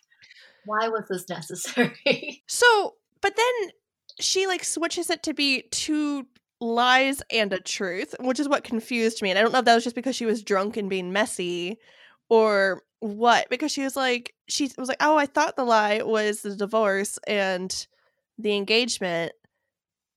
why 0.65 0.88
was 0.88 1.05
this 1.09 1.28
necessary?" 1.30 2.43
So, 2.47 2.95
but 3.21 3.36
then 3.36 3.71
she 4.19 4.47
like 4.47 4.63
switches 4.63 5.09
it 5.09 5.23
to 5.23 5.34
be 5.34 5.63
two 5.71 6.26
lies 6.61 7.21
and 7.32 7.51
a 7.53 7.59
truth, 7.59 8.15
which 8.19 8.39
is 8.39 8.49
what 8.49 8.63
confused 8.63 9.21
me. 9.21 9.30
And 9.30 9.39
I 9.39 9.41
don't 9.41 9.51
know 9.51 9.59
if 9.59 9.65
that 9.65 9.76
was 9.76 9.84
just 9.84 9.95
because 9.95 10.15
she 10.15 10.26
was 10.26 10.43
drunk 10.43 10.78
and 10.78 10.89
being 10.89 11.11
messy 11.11 11.78
or 12.30 12.84
what, 12.99 13.49
because 13.49 13.71
she 13.71 13.84
was 13.84 13.95
like, 13.95 14.34
she 14.47 14.71
was 14.78 14.88
like, 14.88 15.01
oh, 15.01 15.17
I 15.17 15.26
thought 15.26 15.55
the 15.55 15.63
lie 15.63 16.01
was 16.01 16.41
the 16.41 16.55
divorce 16.55 17.19
and 17.28 17.88
the 18.38 18.55
engagement. 18.55 19.34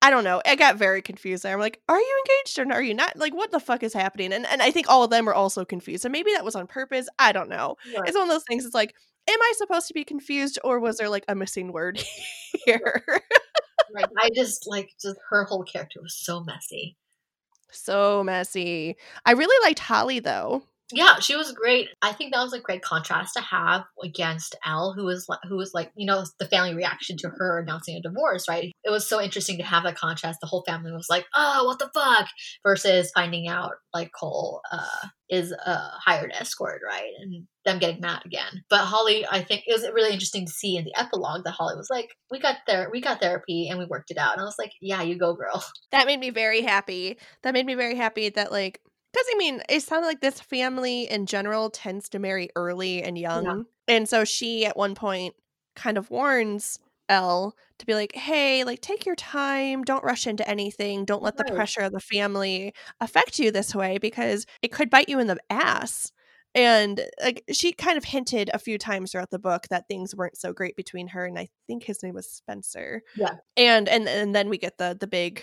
I 0.01 0.11
don't 0.11 0.25
know. 0.25 0.41
I 0.47 0.55
got 0.55 0.77
very 0.77 1.03
confused 1.03 1.43
there. 1.43 1.55
I'm 1.55 1.61
like, 1.61 1.81
are 1.89 1.99
you 1.99 2.25
engaged 2.25 2.59
or 2.59 2.73
are 2.73 2.83
you 2.83 2.95
not? 2.95 3.17
Like, 3.17 3.35
what 3.35 3.51
the 3.51 3.59
fuck 3.61 3.83
is 3.83 3.93
happening? 3.93 4.33
And 4.33 4.47
and 4.47 4.63
I 4.63 4.71
think 4.71 4.89
all 4.89 5.03
of 5.03 5.11
them 5.11 5.25
were 5.27 5.35
also 5.35 5.65
confused. 5.65 6.05
And 6.05 6.13
maybe 6.13 6.33
that 6.35 6.45
was 6.45 6.55
on 6.55 6.67
purpose. 6.69 7.09
I 7.19 7.33
don't 7.33 7.49
know. 7.49 7.77
It's 7.85 8.15
one 8.17 8.23
of 8.25 8.29
those 8.29 8.45
things. 8.49 8.65
It's 8.65 8.75
like, 8.75 8.95
am 9.29 9.43
I 9.43 9.53
supposed 9.57 9.89
to 9.89 9.95
be 9.95 10.05
confused 10.05 10.59
or 10.63 10.79
was 10.79 10.99
there 10.99 11.09
like 11.09 11.25
a 11.29 11.35
missing 11.35 11.73
word 11.73 12.01
here? 12.65 13.03
like, 13.93 14.07
I 14.21 14.31
just 14.35 14.67
like 14.69 14.91
just 15.01 15.17
her 15.31 15.45
whole 15.45 15.65
character 15.65 16.01
was 16.01 16.15
so 16.15 16.43
messy. 16.45 16.97
so 17.71 18.23
messy. 18.23 18.97
I 19.27 19.33
really 19.33 19.67
liked 19.67 19.81
Holly 19.81 20.21
though. 20.21 20.63
Yeah, 20.93 21.19
she 21.19 21.37
was 21.37 21.53
great. 21.53 21.89
I 22.01 22.13
think 22.13 22.33
that 22.33 22.43
was 22.43 22.55
a 22.55 22.61
great 22.61 22.81
contrast 22.81 23.35
to 23.35 23.43
have 23.43 23.85
against 24.03 24.57
Elle, 24.65 24.95
who 24.97 25.05
was 25.05 25.27
who 25.47 25.57
was 25.57 25.73
like, 25.75 25.91
you 25.95 26.07
know, 26.07 26.25
the 26.39 26.47
family 26.47 26.75
reaction 26.75 27.17
to 27.19 27.29
her 27.29 27.59
announcing 27.59 27.97
a 27.97 28.01
divorce, 28.01 28.49
right? 28.49 28.73
It 28.85 28.91
was 28.91 29.07
so 29.07 29.21
interesting 29.21 29.59
to 29.59 29.65
have 29.65 29.83
that 29.83 29.99
contrast. 29.99 30.39
The 30.41 30.47
whole 30.47 30.65
family 30.67 30.91
was 30.93 31.09
like, 31.11 31.27
"Oh, 31.35 31.65
what 31.67 31.79
the 31.79 31.91
fuck," 31.93 32.29
versus 32.67 33.11
finding 33.15 33.49
out 33.49 33.73
like 33.93 34.11
Cole 34.19 34.63
uh, 34.73 35.09
is 35.29 35.53
a 35.53 35.91
hired 36.07 36.33
escort, 36.33 36.81
right, 36.87 37.11
and 37.21 37.47
them 37.67 37.79
getting 37.79 38.01
mad 38.01 38.23
again. 38.25 38.65
But 38.71 38.81
Holly, 38.81 39.27
I 39.31 39.43
think 39.43 39.65
it 39.67 39.75
was 39.75 39.87
really 39.93 40.13
interesting 40.13 40.47
to 40.47 40.53
see 40.53 40.77
in 40.77 40.85
the 40.85 40.99
epilogue 40.99 41.45
that 41.45 41.53
Holly 41.53 41.77
was 41.77 41.89
like, 41.91 42.09
"We 42.31 42.41
got 42.41 42.57
there, 42.67 42.89
we 42.91 43.03
got 43.03 43.21
therapy, 43.21 43.69
and 43.69 43.79
we 43.79 43.85
worked 43.85 44.11
it 44.11 44.17
out." 44.17 44.33
And 44.33 44.41
I 44.41 44.45
was 44.45 44.59
like, 44.59 44.73
"Yeah, 44.81 45.03
you 45.03 45.19
go, 45.19 45.35
girl." 45.35 45.63
That 45.91 46.07
made 46.07 46.21
me 46.21 46.31
very 46.31 46.63
happy. 46.63 47.19
That 47.43 47.55
made 47.55 47.67
me 47.67 47.75
very 47.75 47.97
happy 47.97 48.29
that 48.31 48.53
like 48.53 48.81
because 49.13 49.27
I 49.33 49.37
mean, 49.39 49.63
it 49.69 49.83
sounded 49.83 50.07
like 50.07 50.21
this 50.21 50.41
family 50.41 51.11
in 51.11 51.27
general 51.27 51.71
tends 51.71 52.09
to 52.11 52.19
marry 52.19 52.51
early 52.57 53.03
and 53.03 53.17
young. 53.19 53.65
And 53.87 54.09
so 54.09 54.25
she 54.25 54.67
at 54.67 54.77
one 54.77 54.95
point 54.95 55.35
kind 55.77 55.97
of 55.99 56.11
warns 56.11 56.79
Elle 57.09 57.55
to 57.79 57.87
be 57.87 57.95
like, 57.95 58.15
hey, 58.15 58.65
like 58.65 58.81
take 58.83 59.07
your 59.07 59.15
time, 59.17 59.83
don't 59.83 60.05
rush 60.05 60.27
into 60.27 60.47
anything, 60.49 61.05
don't 61.05 61.23
let 61.23 61.37
the 61.39 61.45
Right. 61.45 61.55
pressure 61.55 61.81
of 61.81 61.93
the 61.93 62.01
family 62.01 62.75
affect 63.01 63.39
you 63.39 63.51
this 63.51 63.75
way 63.75 63.99
because 63.99 64.45
it 64.63 64.73
could 64.73 64.91
bite 64.91 65.09
you 65.09 65.19
in 65.19 65.27
the 65.27 65.39
ass. 65.49 66.13
And 66.55 67.01
like 67.23 67.45
she 67.53 67.73
kind 67.73 67.97
of 67.97 68.05
hinted 68.05 68.51
a 68.53 68.59
few 68.59 68.79
times 68.79 69.13
throughout 69.13 69.31
the 69.31 69.39
book 69.39 69.69
that 69.71 69.87
things 69.89 70.15
weren't 70.15 70.37
so 70.37 70.53
great 70.53 70.77
between 70.77 71.09
her 71.09 71.25
and 71.25 71.39
I 71.39 71.49
think 71.67 71.85
his 71.85 72.03
name 72.03 72.15
was 72.15 72.31
Spencer. 72.31 73.03
Yeah. 73.17 73.37
And 73.57 73.89
and 73.89 74.09
and 74.09 74.35
then 74.35 74.49
we 74.49 74.59
get 74.59 74.77
the 74.79 74.97
the 74.99 75.07
big 75.07 75.43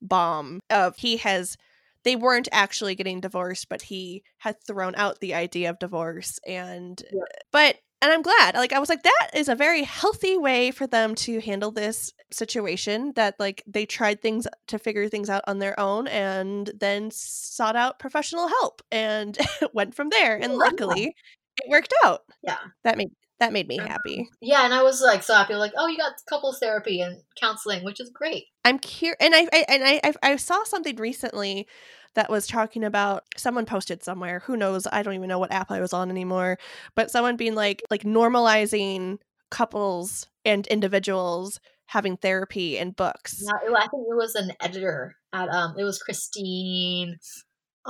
bomb 0.00 0.60
of 0.70 0.96
he 0.96 1.16
has 1.18 1.56
they 2.04 2.16
weren't 2.16 2.48
actually 2.52 2.94
getting 2.94 3.20
divorced, 3.20 3.68
but 3.68 3.82
he 3.82 4.22
had 4.38 4.56
thrown 4.66 4.94
out 4.96 5.20
the 5.20 5.34
idea 5.34 5.70
of 5.70 5.78
divorce. 5.78 6.38
And, 6.46 7.00
Yeah. 7.12 7.22
but, 7.52 7.76
and 8.00 8.12
I'm 8.12 8.22
glad. 8.22 8.54
Like, 8.54 8.72
I 8.72 8.78
was 8.78 8.88
like, 8.88 9.02
that 9.02 9.30
is 9.34 9.48
a 9.48 9.56
very 9.56 9.82
healthy 9.82 10.36
way 10.38 10.70
for 10.70 10.86
them 10.86 11.14
to 11.16 11.40
handle 11.40 11.72
this 11.72 12.12
situation 12.30 13.12
that, 13.16 13.34
like, 13.40 13.62
they 13.66 13.86
tried 13.86 14.20
things 14.22 14.46
to 14.68 14.78
figure 14.78 15.08
things 15.08 15.28
out 15.28 15.42
on 15.48 15.58
their 15.58 15.78
own 15.80 16.06
and 16.06 16.70
then 16.78 17.10
sought 17.10 17.74
out 17.76 17.98
professional 17.98 18.46
help 18.48 18.82
and 18.92 19.36
went 19.74 19.94
from 19.96 20.10
there. 20.10 20.36
And 20.36 20.54
luckily, 20.56 21.14
it 21.56 21.68
worked 21.68 21.92
out. 22.04 22.20
Yeah. 22.42 22.58
That 22.84 22.96
made 22.98 23.10
That 23.40 23.52
made 23.52 23.68
me 23.68 23.78
happy. 23.78 24.28
Yeah, 24.40 24.64
and 24.64 24.74
I 24.74 24.82
was 24.82 25.00
like 25.00 25.22
so 25.22 25.34
happy, 25.34 25.54
like, 25.54 25.72
oh, 25.76 25.86
you 25.86 25.96
got 25.96 26.14
couples 26.28 26.58
therapy 26.58 27.00
and 27.00 27.22
counseling, 27.40 27.84
which 27.84 28.00
is 28.00 28.10
great. 28.10 28.46
I'm 28.64 28.78
curious, 28.80 29.16
and 29.20 29.34
I, 29.34 29.46
I 29.52 29.64
and 29.68 29.84
I, 29.84 30.00
I 30.02 30.32
I 30.32 30.36
saw 30.36 30.64
something 30.64 30.96
recently 30.96 31.68
that 32.14 32.30
was 32.30 32.48
talking 32.48 32.82
about 32.82 33.22
someone 33.36 33.64
posted 33.64 34.02
somewhere. 34.02 34.40
Who 34.40 34.56
knows? 34.56 34.88
I 34.90 35.02
don't 35.02 35.14
even 35.14 35.28
know 35.28 35.38
what 35.38 35.52
app 35.52 35.70
I 35.70 35.80
was 35.80 35.92
on 35.92 36.10
anymore. 36.10 36.58
But 36.96 37.12
someone 37.12 37.36
being 37.36 37.54
like 37.54 37.82
like 37.90 38.02
normalizing 38.02 39.18
couples 39.50 40.26
and 40.44 40.66
individuals 40.66 41.60
having 41.86 42.16
therapy 42.16 42.78
and 42.78 42.96
books. 42.96 43.40
Yeah, 43.40 43.52
I 43.76 43.86
think 43.88 44.06
it 44.10 44.16
was 44.16 44.34
an 44.34 44.52
editor 44.60 45.16
at 45.32 45.48
um, 45.48 45.76
it 45.78 45.84
was 45.84 45.98
Christine. 45.98 47.18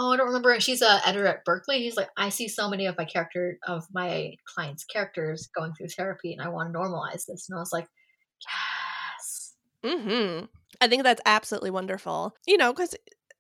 Oh, 0.01 0.13
I 0.13 0.17
don't 0.17 0.29
remember. 0.29 0.59
She's 0.61 0.81
a 0.81 1.01
editor 1.07 1.27
at 1.27 1.45
Berkley. 1.45 1.81
He's 1.83 1.97
like, 1.97 2.09
I 2.17 2.29
see 2.29 2.47
so 2.47 2.71
many 2.71 2.87
of 2.87 2.97
my 2.97 3.05
character 3.05 3.59
of 3.67 3.85
my 3.93 4.35
clients' 4.47 4.85
characters 4.85 5.49
going 5.55 5.75
through 5.75 5.89
therapy, 5.89 6.33
and 6.33 6.41
I 6.41 6.49
want 6.51 6.73
to 6.73 6.79
normalize 6.79 7.27
this. 7.27 7.49
And 7.49 7.57
I 7.57 7.61
was 7.61 7.73
like, 7.73 7.89
yes. 8.47 9.55
hmm 9.85 10.45
I 10.81 10.87
think 10.87 11.03
that's 11.03 11.23
absolutely 11.27 11.71
wonderful. 11.73 12.37
You 12.47 12.57
know, 12.59 12.73
because 12.73 12.95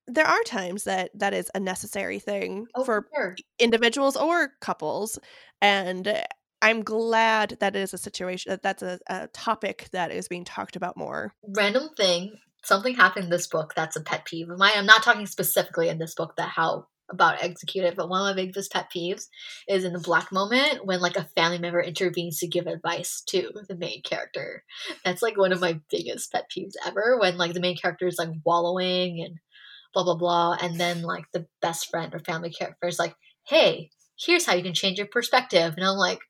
there 0.08 0.26
are 0.26 0.42
times 0.44 0.84
that 0.84 1.10
that 1.14 1.32
is 1.34 1.50
a 1.54 1.60
necessary 1.60 2.18
thing 2.18 2.66
Oh, 2.74 2.84
for 2.84 3.06
sure. 3.14 3.36
individuals 3.60 4.16
or 4.16 4.50
couples, 4.60 5.18
and 5.60 6.08
uh, 6.08 6.22
I'm 6.60 6.82
glad 6.82 7.56
that 7.60 7.76
it 7.76 7.80
is 7.80 7.94
a 7.94 7.98
situation 7.98 8.50
that 8.50 8.62
that's 8.62 8.82
a, 8.82 8.98
a 9.08 9.28
topic 9.28 9.88
that 9.92 10.10
is 10.10 10.26
being 10.26 10.44
talked 10.44 10.74
about 10.74 10.96
more. 10.96 11.32
random 11.56 11.88
thing. 11.96 12.36
Something 12.64 12.94
happened 12.94 13.24
in 13.24 13.30
this 13.30 13.46
book 13.46 13.72
that's 13.74 13.96
a 13.96 14.00
pet 14.02 14.24
peeve 14.24 14.50
of 14.50 14.58
mine. 14.58 14.72
I'm 14.76 14.86
not 14.86 15.02
talking 15.02 15.26
specifically 15.26 15.88
in 15.88 15.98
this 15.98 16.14
book 16.14 16.34
that 16.36 16.50
how 16.50 16.86
about 17.10 17.42
execute 17.42 17.84
it, 17.84 17.96
but 17.96 18.08
one 18.08 18.20
of 18.20 18.36
my 18.36 18.42
biggest 18.42 18.70
pet 18.72 18.90
peeves 18.94 19.28
is 19.66 19.84
in 19.84 19.94
the 19.94 19.98
black 19.98 20.30
moment 20.30 20.84
when 20.84 21.00
like 21.00 21.16
a 21.16 21.24
family 21.36 21.58
member 21.58 21.80
intervenes 21.80 22.38
to 22.38 22.46
give 22.46 22.66
advice 22.66 23.22
to 23.28 23.50
the 23.68 23.76
main 23.76 24.02
character. 24.02 24.62
That's 25.04 25.22
like 25.22 25.38
one 25.38 25.52
of 25.52 25.60
my 25.60 25.80
biggest 25.90 26.30
pet 26.32 26.50
peeves 26.54 26.74
ever 26.84 27.16
when 27.18 27.38
like 27.38 27.54
the 27.54 27.60
main 27.60 27.76
character 27.76 28.06
is 28.06 28.18
like 28.18 28.28
wallowing 28.44 29.22
and 29.24 29.38
blah 29.94 30.04
blah 30.04 30.16
blah, 30.16 30.56
and 30.60 30.78
then 30.80 31.02
like 31.02 31.24
the 31.32 31.46
best 31.62 31.90
friend 31.90 32.14
or 32.14 32.18
family 32.20 32.50
character 32.50 32.86
is 32.88 32.98
like, 32.98 33.14
"Hey, 33.46 33.90
here's 34.18 34.46
how 34.46 34.54
you 34.54 34.62
can 34.62 34.74
change 34.74 34.98
your 34.98 35.08
perspective," 35.08 35.74
and 35.76 35.84
I'm 35.86 35.96
like, 35.96 36.20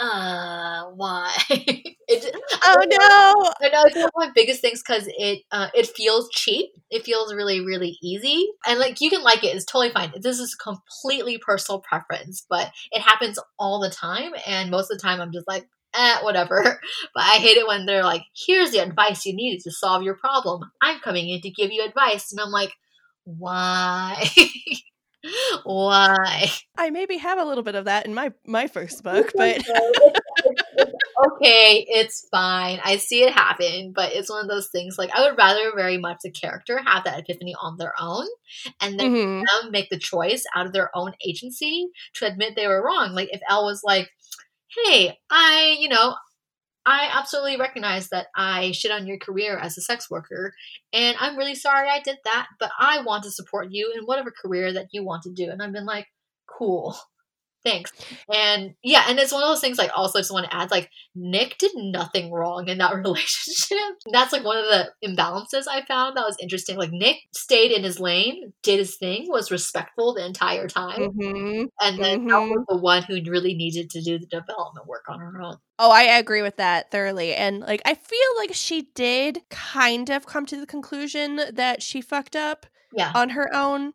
"Uh, 0.00 0.84
why?" 0.94 1.34
it, 1.50 2.36
Oh 2.62 2.76
no! 2.88 3.66
I 3.66 3.70
know 3.70 3.82
it's 3.84 3.96
one 3.96 4.04
of 4.04 4.12
my 4.16 4.30
biggest 4.34 4.60
things 4.60 4.82
because 4.86 5.08
it 5.08 5.40
uh, 5.52 5.68
it 5.74 5.86
feels 5.88 6.28
cheap. 6.30 6.70
It 6.90 7.04
feels 7.04 7.34
really 7.34 7.60
really 7.64 7.98
easy, 8.02 8.48
and 8.66 8.78
like 8.78 9.00
you 9.00 9.10
can 9.10 9.22
like 9.22 9.44
it. 9.44 9.54
It's 9.56 9.64
totally 9.64 9.90
fine. 9.90 10.12
This 10.20 10.38
is 10.38 10.54
completely 10.54 11.38
personal 11.38 11.80
preference, 11.80 12.44
but 12.48 12.70
it 12.92 13.00
happens 13.02 13.38
all 13.58 13.80
the 13.80 13.90
time, 13.90 14.32
and 14.46 14.70
most 14.70 14.90
of 14.90 14.98
the 14.98 15.02
time 15.02 15.20
I'm 15.20 15.32
just 15.32 15.48
like, 15.48 15.66
eh, 15.94 16.16
whatever. 16.22 16.80
But 17.14 17.22
I 17.24 17.36
hate 17.36 17.56
it 17.56 17.66
when 17.66 17.86
they're 17.86 18.04
like, 18.04 18.22
"Here's 18.46 18.70
the 18.70 18.78
advice 18.78 19.24
you 19.26 19.34
needed 19.34 19.62
to 19.64 19.72
solve 19.72 20.02
your 20.02 20.14
problem. 20.16 20.70
I'm 20.82 21.00
coming 21.00 21.28
in 21.28 21.40
to 21.42 21.50
give 21.50 21.72
you 21.72 21.84
advice," 21.84 22.32
and 22.32 22.40
I'm 22.40 22.50
like, 22.50 22.72
why? 23.24 24.24
why? 25.64 26.50
I 26.76 26.90
maybe 26.90 27.16
have 27.18 27.38
a 27.38 27.44
little 27.44 27.64
bit 27.64 27.74
of 27.74 27.86
that 27.86 28.06
in 28.06 28.14
my 28.14 28.32
my 28.46 28.66
first 28.66 29.02
book, 29.02 29.34
but 29.36 29.62
okay, 31.26 31.84
it's 31.88 32.26
fine. 32.30 32.80
I 32.84 32.96
see 32.96 33.22
it 33.24 33.32
happen, 33.32 33.92
but 33.94 34.12
it's 34.12 34.30
one 34.30 34.42
of 34.44 34.48
those 34.48 34.68
things 34.68 34.96
like 34.98 35.10
I 35.14 35.22
would 35.22 35.36
rather 35.38 35.72
very 35.74 35.98
much 35.98 36.18
the 36.22 36.30
character 36.30 36.80
have 36.84 37.04
that 37.04 37.18
epiphany 37.20 37.54
on 37.60 37.76
their 37.78 37.94
own 38.00 38.26
and 38.80 38.98
then 38.98 39.08
Mhm. 39.08 39.42
them 39.62 39.70
make 39.72 39.90
the 39.90 39.98
choice 39.98 40.44
out 40.54 40.66
of 40.66 40.72
their 40.72 40.90
own 40.96 41.12
agency 41.26 41.88
to 42.14 42.26
admit 42.26 42.54
they 42.56 42.66
were 42.68 42.84
wrong. 42.84 43.12
Like 43.14 43.28
if 43.32 43.40
Elle 43.48 43.64
was 43.64 43.82
like, 43.84 44.08
Hey, 44.86 45.18
I, 45.30 45.76
you 45.80 45.88
know, 45.88 46.16
I 46.88 47.10
absolutely 47.12 47.58
recognize 47.58 48.08
that 48.08 48.28
I 48.34 48.72
shit 48.72 48.90
on 48.90 49.06
your 49.06 49.18
career 49.18 49.58
as 49.58 49.76
a 49.76 49.82
sex 49.82 50.08
worker, 50.10 50.54
and 50.90 51.18
I'm 51.20 51.36
really 51.36 51.54
sorry 51.54 51.86
I 51.86 52.00
did 52.00 52.16
that, 52.24 52.46
but 52.58 52.70
I 52.80 53.02
want 53.02 53.24
to 53.24 53.30
support 53.30 53.68
you 53.70 53.92
in 53.94 54.04
whatever 54.04 54.30
career 54.30 54.72
that 54.72 54.86
you 54.92 55.04
want 55.04 55.24
to 55.24 55.30
do. 55.30 55.50
And 55.50 55.62
I've 55.62 55.72
been 55.72 55.84
like, 55.84 56.06
cool, 56.46 56.96
thanks. 57.70 57.92
And 58.32 58.74
yeah, 58.82 59.04
and 59.08 59.18
it's 59.18 59.32
one 59.32 59.42
of 59.42 59.48
those 59.48 59.60
things 59.60 59.78
like 59.78 59.90
also 59.94 60.18
just 60.18 60.32
want 60.32 60.46
to 60.50 60.54
add 60.56 60.70
like 60.70 60.90
Nick 61.14 61.56
did 61.58 61.72
nothing 61.74 62.32
wrong 62.32 62.68
in 62.68 62.78
that 62.78 62.94
relationship. 63.04 63.78
That's 64.12 64.32
like 64.32 64.44
one 64.44 64.58
of 64.58 64.64
the 64.64 64.90
imbalances 65.04 65.64
I 65.68 65.84
found 65.86 66.16
that 66.16 66.26
was 66.26 66.36
interesting. 66.40 66.76
Like 66.76 66.92
Nick 66.92 67.16
stayed 67.34 67.72
in 67.72 67.82
his 67.84 68.00
lane, 68.00 68.52
did 68.62 68.78
his 68.78 68.96
thing, 68.96 69.26
was 69.28 69.50
respectful 69.50 70.14
the 70.14 70.24
entire 70.24 70.68
time, 70.68 71.10
Mhm. 71.18 71.66
and 71.80 71.98
then 71.98 72.20
mhm. 72.28 72.50
was 72.50 72.64
the 72.68 72.76
one 72.78 73.02
who 73.02 73.18
really 73.30 73.54
needed 73.54 73.90
to 73.90 74.00
do 74.02 74.18
the 74.18 74.26
development 74.26 74.86
work 74.86 75.04
on 75.08 75.20
her 75.20 75.40
own. 75.42 75.56
Oh, 75.78 75.90
I 75.90 76.02
agree 76.02 76.42
with 76.42 76.56
that 76.56 76.90
thoroughly. 76.90 77.34
And 77.34 77.60
like 77.60 77.82
I 77.84 77.94
feel 77.94 78.18
like 78.36 78.54
she 78.54 78.88
did 78.94 79.42
kind 79.50 80.10
of 80.10 80.26
come 80.26 80.46
to 80.46 80.56
the 80.58 80.66
conclusion 80.66 81.40
that 81.52 81.82
she 81.82 82.00
fucked 82.00 82.34
up 82.36 82.66
Yeah. 82.92 83.12
on 83.14 83.30
her 83.30 83.54
own 83.54 83.92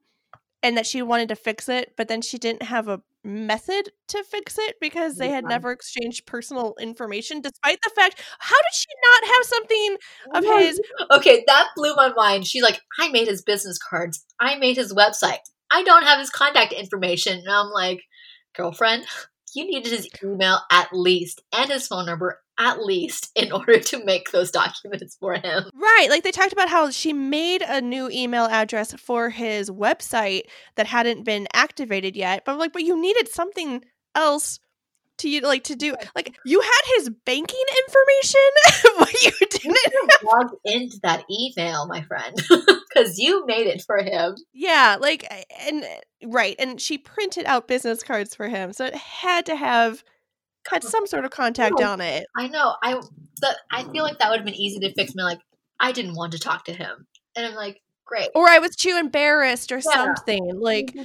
and 0.62 0.78
that 0.78 0.88
she 0.88 1.02
wanted 1.02 1.28
to 1.30 1.36
fix 1.36 1.68
it, 1.68 1.94
but 1.98 2.08
then 2.08 2.22
she 2.22 2.38
didn't 2.38 2.64
have 2.64 2.88
a 2.88 3.02
method 3.24 3.90
to 4.10 4.24
fix 4.24 4.58
it 4.60 4.76
because 4.82 5.16
they 5.16 5.30
had 5.30 5.46
never 5.46 5.72
exchanged 5.72 6.26
personal 6.26 6.76
information 6.80 7.40
despite 7.40 7.80
the 7.82 7.90
fact 7.96 8.22
how 8.40 8.56
did 8.56 8.74
she 8.74 8.88
not 9.06 9.34
have 9.34 9.46
something 9.46 9.98
of 10.36 10.44
his 10.44 10.82
Okay, 11.12 11.44
that 11.48 11.70
blew 11.76 11.96
my 11.96 12.12
mind. 12.16 12.48
She's 12.48 12.64
like, 12.64 12.82
I 13.00 13.10
made 13.10 13.28
his 13.28 13.42
business 13.42 13.78
cards. 13.78 14.26
I 14.40 14.58
made 14.58 14.76
his 14.76 14.94
website. 14.94 15.40
I 15.72 15.84
don't 15.84 16.04
have 16.04 16.20
his 16.20 16.30
contact 16.30 16.74
information. 16.74 17.40
And 17.40 17.50
I'm 17.50 17.70
like, 17.72 18.02
girlfriend, 18.56 19.06
you 19.56 19.66
needed 19.66 19.92
his 19.92 20.08
email 20.24 20.60
at 20.72 20.90
least 20.92 21.42
and 21.54 21.70
his 21.70 21.88
phone 21.88 22.06
number 22.06 22.40
at 22.58 22.84
least 22.84 23.32
in 23.36 23.52
order 23.52 23.80
to 23.80 24.04
make 24.06 24.32
those 24.32 24.52
documents 24.52 25.16
for 25.20 25.34
him. 25.34 25.64
Right. 25.74 26.08
Like 26.10 26.24
they 26.24 26.32
talked 26.32 26.54
about 26.54 26.70
how 26.70 26.92
she 26.92 27.14
made 27.14 27.62
a 27.62 27.82
new 27.82 28.10
email 28.10 28.46
address 28.46 28.94
for 28.94 29.30
his 29.30 29.70
website 29.70 30.44
that 30.76 30.88
hadn't 30.88 31.24
been 31.24 31.48
activated 31.54 32.16
yet. 32.16 32.44
But 32.46 32.58
like, 32.58 32.74
but 32.74 32.84
you 32.84 33.00
needed 33.00 33.28
something 33.28 33.84
else 34.16 34.60
to 35.20 35.30
you 35.30 35.42
like 35.42 35.64
to 35.64 35.76
do 35.76 35.96
like 36.16 36.36
you 36.46 36.60
had 36.60 36.82
his 36.96 37.10
banking 37.26 37.64
information, 37.88 38.98
but 39.00 39.14
you 39.24 39.32
didn't. 39.50 39.78
have 40.32 40.50
into 40.66 41.00
that 41.04 41.24
email, 41.30 41.86
my 41.88 42.02
friend, 42.02 42.36
because 42.94 43.18
you 43.18 43.46
made 43.46 43.68
it 43.68 43.84
for 43.86 43.98
him. 43.98 44.36
Yeah, 44.54 44.98
like 45.00 45.28
and 45.62 45.84
eh, 45.84 46.00
right, 46.26 46.56
and 46.60 46.80
she 46.80 46.98
printed 46.98 47.46
out 47.46 47.68
business 47.68 48.04
cards 48.04 48.36
for 48.36 48.48
him, 48.48 48.74
so 48.74 48.86
it 48.86 48.96
had 48.96 49.46
to 49.48 49.56
have 49.56 50.04
had 50.68 50.86
uh, 50.86 50.90
some 50.90 51.08
sort 51.08 51.26
of 51.26 51.32
contact 51.32 51.82
on 51.82 52.02
it. 52.02 52.26
I 52.38 52.48
know. 52.48 52.76
I 52.82 53.00
the, 53.42 53.58
I 53.72 53.84
feel 53.92 54.04
like 54.04 54.20
that 54.20 54.30
would 54.30 54.38
have 54.38 54.46
been 54.46 54.56
easy 54.56 54.80
to 54.80 54.94
fix. 54.94 55.16
Me 55.16 55.24
like, 55.24 55.42
I 55.80 55.92
didn't 55.92 56.16
want 56.16 56.34
to 56.34 56.40
talk 56.40 56.66
to 56.66 56.74
him, 56.74 57.08
and 57.36 57.46
I'm 57.46 57.56
like, 57.56 57.82
great. 58.06 58.30
Or 58.36 58.48
I 58.48 58.60
was 58.60 58.76
too 58.76 58.98
embarrassed 59.00 59.72
or 59.72 59.78
Yeah. 59.78 59.82
something. 60.16 60.60
Like 60.60 60.96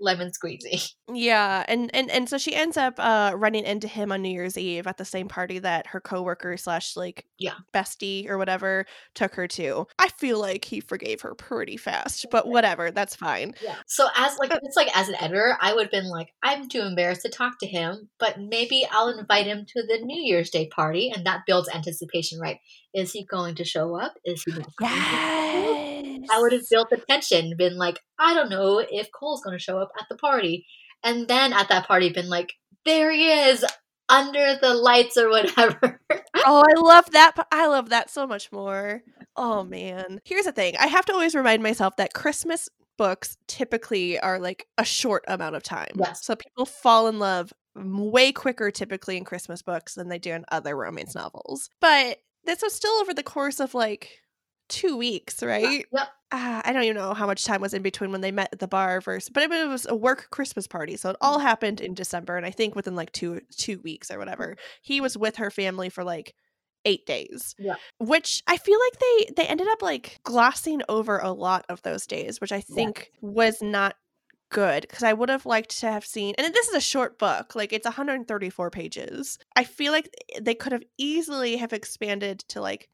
lemon 0.00 0.30
squeezy. 0.30 0.92
Yeah, 1.14 1.62
and 1.68 1.90
and 1.94 2.10
and 2.10 2.26
so 2.26 2.38
she 2.38 2.54
ends 2.54 2.78
up 2.78 2.94
uh 2.98 3.32
running 3.36 3.64
into 3.66 3.86
him 3.86 4.10
on 4.12 4.22
New 4.22 4.30
Year's 4.30 4.56
Eve 4.56 4.86
at 4.86 4.96
the 4.96 5.04
same 5.04 5.28
party 5.28 5.58
that 5.58 5.88
her 5.88 6.00
coworker 6.00 6.56
slash 6.56 6.96
like 6.96 7.26
Yeah. 7.38 7.52
bestie 7.74 8.28
or 8.30 8.38
whatever 8.38 8.86
took 9.14 9.34
her 9.34 9.46
to. 9.48 9.86
I 9.98 10.08
feel 10.08 10.40
like 10.40 10.64
he 10.64 10.80
forgave 10.80 11.20
her 11.20 11.34
pretty 11.34 11.76
fast, 11.76 12.26
but 12.30 12.46
whatever, 12.48 12.90
that's 12.90 13.14
fine. 13.14 13.54
Yeah. 13.62 13.74
So 13.86 14.08
as 14.16 14.38
like 14.38 14.52
it's 14.62 14.76
like 14.76 14.96
as 14.96 15.10
an 15.10 15.16
editor, 15.16 15.58
I 15.60 15.74
would 15.74 15.82
have 15.84 15.90
been 15.90 16.08
like, 16.08 16.32
I'm 16.42 16.68
too 16.68 16.80
embarrassed 16.80 17.22
to 17.22 17.28
talk 17.28 17.58
to 17.58 17.66
him, 17.66 18.08
but 18.18 18.40
maybe 18.40 18.86
I'll 18.90 19.08
invite 19.08 19.46
him 19.46 19.66
to 19.66 19.82
the 19.86 19.98
New 20.02 20.20
Year's 20.20 20.48
Day 20.48 20.68
party, 20.68 21.12
and 21.14 21.26
that 21.26 21.42
builds 21.46 21.68
anticipation, 21.68 22.38
right? 22.40 22.58
Is 22.94 23.12
he 23.12 23.24
going 23.24 23.54
to 23.56 23.64
show 23.64 23.98
up? 23.98 24.14
Is 24.24 24.42
he? 24.44 24.52
Not 24.52 24.76
going 24.76 24.92
to 24.92 25.00
show 25.00 25.70
up? 25.70 25.78
Yes. 26.22 26.28
I 26.32 26.40
would 26.40 26.52
have 26.52 26.68
built 26.70 26.90
the 26.90 26.98
tension, 27.08 27.54
been 27.56 27.76
like, 27.76 27.98
I 28.18 28.34
don't 28.34 28.50
know 28.50 28.78
if 28.78 29.10
Cole's 29.12 29.42
going 29.42 29.56
to 29.56 29.62
show 29.62 29.78
up 29.78 29.90
at 29.98 30.06
the 30.08 30.16
party, 30.16 30.66
and 31.02 31.26
then 31.26 31.52
at 31.52 31.68
that 31.68 31.86
party, 31.86 32.10
been 32.10 32.28
like, 32.28 32.52
there 32.84 33.10
he 33.10 33.30
is 33.30 33.64
under 34.08 34.56
the 34.60 34.74
lights 34.74 35.16
or 35.16 35.28
whatever. 35.28 36.00
Oh, 36.44 36.64
I 36.66 36.80
love 36.80 37.10
that. 37.12 37.34
I 37.52 37.68
love 37.68 37.90
that 37.90 38.10
so 38.10 38.26
much 38.26 38.50
more. 38.50 39.02
Oh 39.36 39.62
man. 39.62 40.20
Here's 40.24 40.46
the 40.46 40.50
thing. 40.50 40.74
I 40.76 40.88
have 40.88 41.04
to 41.04 41.12
always 41.12 41.36
remind 41.36 41.62
myself 41.62 41.94
that 41.96 42.14
Christmas 42.14 42.68
books 42.98 43.36
typically 43.46 44.18
are 44.18 44.40
like 44.40 44.66
a 44.76 44.84
short 44.84 45.24
amount 45.28 45.54
of 45.54 45.62
time. 45.62 45.92
Yes. 45.94 46.24
So 46.24 46.34
people 46.34 46.66
fall 46.66 47.06
in 47.06 47.20
love 47.20 47.52
way 47.76 48.32
quicker 48.32 48.72
typically 48.72 49.16
in 49.16 49.24
Christmas 49.24 49.62
books 49.62 49.94
than 49.94 50.08
they 50.08 50.18
do 50.18 50.32
in 50.32 50.44
other 50.50 50.76
romance 50.76 51.14
novels. 51.14 51.70
But 51.80 52.18
this 52.44 52.62
was 52.62 52.74
still 52.74 52.92
over 53.00 53.14
the 53.14 53.22
course 53.22 53.60
of 53.60 53.74
like 53.74 54.20
two 54.68 54.96
weeks, 54.96 55.42
right? 55.42 55.84
yep. 55.92 56.08
uh, 56.32 56.62
I 56.64 56.72
don't 56.72 56.84
even 56.84 56.96
know 56.96 57.14
how 57.14 57.26
much 57.26 57.44
time 57.44 57.60
was 57.60 57.74
in 57.74 57.82
between 57.82 58.10
when 58.10 58.22
they 58.22 58.32
met 58.32 58.48
at 58.52 58.58
the 58.58 58.68
bar 58.68 59.00
versus, 59.00 59.28
but 59.28 59.42
it 59.42 59.68
was 59.68 59.86
a 59.86 59.94
work 59.94 60.28
Christmas 60.30 60.66
party, 60.66 60.96
so 60.96 61.10
it 61.10 61.16
all 61.20 61.38
happened 61.38 61.80
in 61.80 61.94
December, 61.94 62.36
and 62.36 62.46
I 62.46 62.50
think 62.50 62.74
within 62.74 62.96
like 62.96 63.12
two 63.12 63.40
two 63.56 63.80
weeks 63.80 64.10
or 64.10 64.18
whatever, 64.18 64.56
he 64.82 65.00
was 65.00 65.16
with 65.16 65.36
her 65.36 65.50
family 65.50 65.88
for 65.88 66.04
like 66.04 66.34
eight 66.84 67.06
days. 67.06 67.54
Yeah. 67.58 67.74
which 67.98 68.42
I 68.46 68.56
feel 68.56 68.78
like 68.78 68.98
they 68.98 69.42
they 69.42 69.48
ended 69.48 69.68
up 69.68 69.82
like 69.82 70.20
glossing 70.24 70.82
over 70.88 71.18
a 71.18 71.32
lot 71.32 71.64
of 71.68 71.82
those 71.82 72.06
days, 72.06 72.40
which 72.40 72.52
I 72.52 72.60
think 72.60 73.10
was 73.20 73.62
not 73.62 73.94
good 74.52 74.82
because 74.82 75.02
I 75.02 75.12
would 75.12 75.28
have 75.28 75.46
liked 75.46 75.80
to 75.80 75.90
have 75.90 76.04
seen. 76.04 76.34
And 76.38 76.54
this 76.54 76.68
is 76.68 76.74
a 76.74 76.80
short 76.80 77.18
book, 77.18 77.56
like 77.56 77.72
it's 77.72 77.84
134 77.86 78.70
pages. 78.70 79.38
I 79.56 79.64
feel 79.64 79.92
like 79.92 80.08
they 80.40 80.54
could 80.54 80.72
have 80.72 80.84
easily 80.98 81.56
have 81.56 81.72
expanded 81.72 82.40
to 82.48 82.60
like 82.60 82.88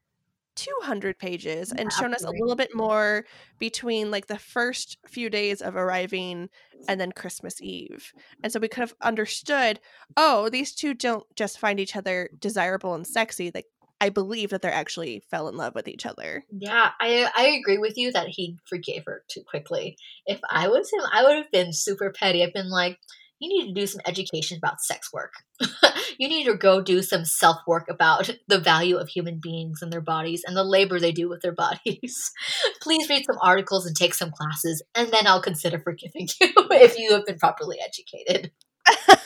200 0.58 1.18
pages 1.18 1.70
and 1.70 1.92
shown 1.92 2.12
us 2.12 2.24
a 2.24 2.30
little 2.30 2.56
bit 2.56 2.74
more 2.74 3.24
between 3.60 4.10
like 4.10 4.26
the 4.26 4.38
first 4.38 4.98
few 5.06 5.30
days 5.30 5.62
of 5.62 5.76
arriving 5.76 6.48
and 6.88 7.00
then 7.00 7.12
Christmas 7.12 7.62
Eve. 7.62 8.12
And 8.42 8.52
so 8.52 8.58
we 8.58 8.66
could 8.66 8.80
have 8.80 8.94
understood, 9.00 9.78
oh, 10.16 10.48
these 10.48 10.74
two 10.74 10.94
don't 10.94 11.24
just 11.36 11.60
find 11.60 11.78
each 11.78 11.94
other 11.94 12.28
desirable 12.40 12.94
and 12.94 13.06
sexy. 13.06 13.52
Like 13.54 13.66
I 14.00 14.10
believe 14.10 14.50
that 14.50 14.62
they're 14.62 14.72
actually 14.72 15.22
fell 15.30 15.48
in 15.48 15.56
love 15.56 15.74
with 15.74 15.88
each 15.88 16.06
other. 16.06 16.44
Yeah, 16.50 16.90
I 17.00 17.28
I 17.34 17.46
agree 17.60 17.78
with 17.78 17.96
you 17.96 18.12
that 18.12 18.28
he 18.28 18.56
forgave 18.68 19.04
her 19.06 19.24
too 19.28 19.42
quickly. 19.48 19.96
If 20.26 20.40
I 20.50 20.68
was 20.68 20.90
him, 20.92 21.02
I 21.12 21.24
would 21.24 21.36
have 21.36 21.50
been 21.50 21.72
super 21.72 22.12
petty. 22.12 22.44
I've 22.44 22.52
been 22.52 22.70
like, 22.70 22.98
you 23.40 23.48
need 23.48 23.68
to 23.68 23.80
do 23.80 23.86
some 23.86 24.00
education 24.06 24.58
about 24.58 24.80
sex 24.80 25.12
work. 25.12 25.32
you 26.18 26.28
need 26.28 26.44
to 26.44 26.54
go 26.54 26.80
do 26.80 27.02
some 27.02 27.24
self 27.24 27.58
work 27.66 27.88
about 27.88 28.30
the 28.48 28.58
value 28.58 28.96
of 28.96 29.08
human 29.08 29.40
beings 29.40 29.80
and 29.82 29.92
their 29.92 30.00
bodies 30.00 30.42
and 30.46 30.56
the 30.56 30.64
labor 30.64 30.98
they 30.98 31.12
do 31.12 31.28
with 31.28 31.40
their 31.42 31.54
bodies. 31.54 32.32
Please 32.82 33.08
read 33.08 33.24
some 33.24 33.38
articles 33.42 33.86
and 33.86 33.96
take 33.96 34.14
some 34.14 34.30
classes, 34.30 34.82
and 34.94 35.10
then 35.10 35.26
I'll 35.26 35.42
consider 35.42 35.78
forgiving 35.78 36.28
you 36.40 36.48
if 36.70 36.98
you 36.98 37.12
have 37.12 37.26
been 37.26 37.38
properly 37.38 37.78
educated. 37.80 38.52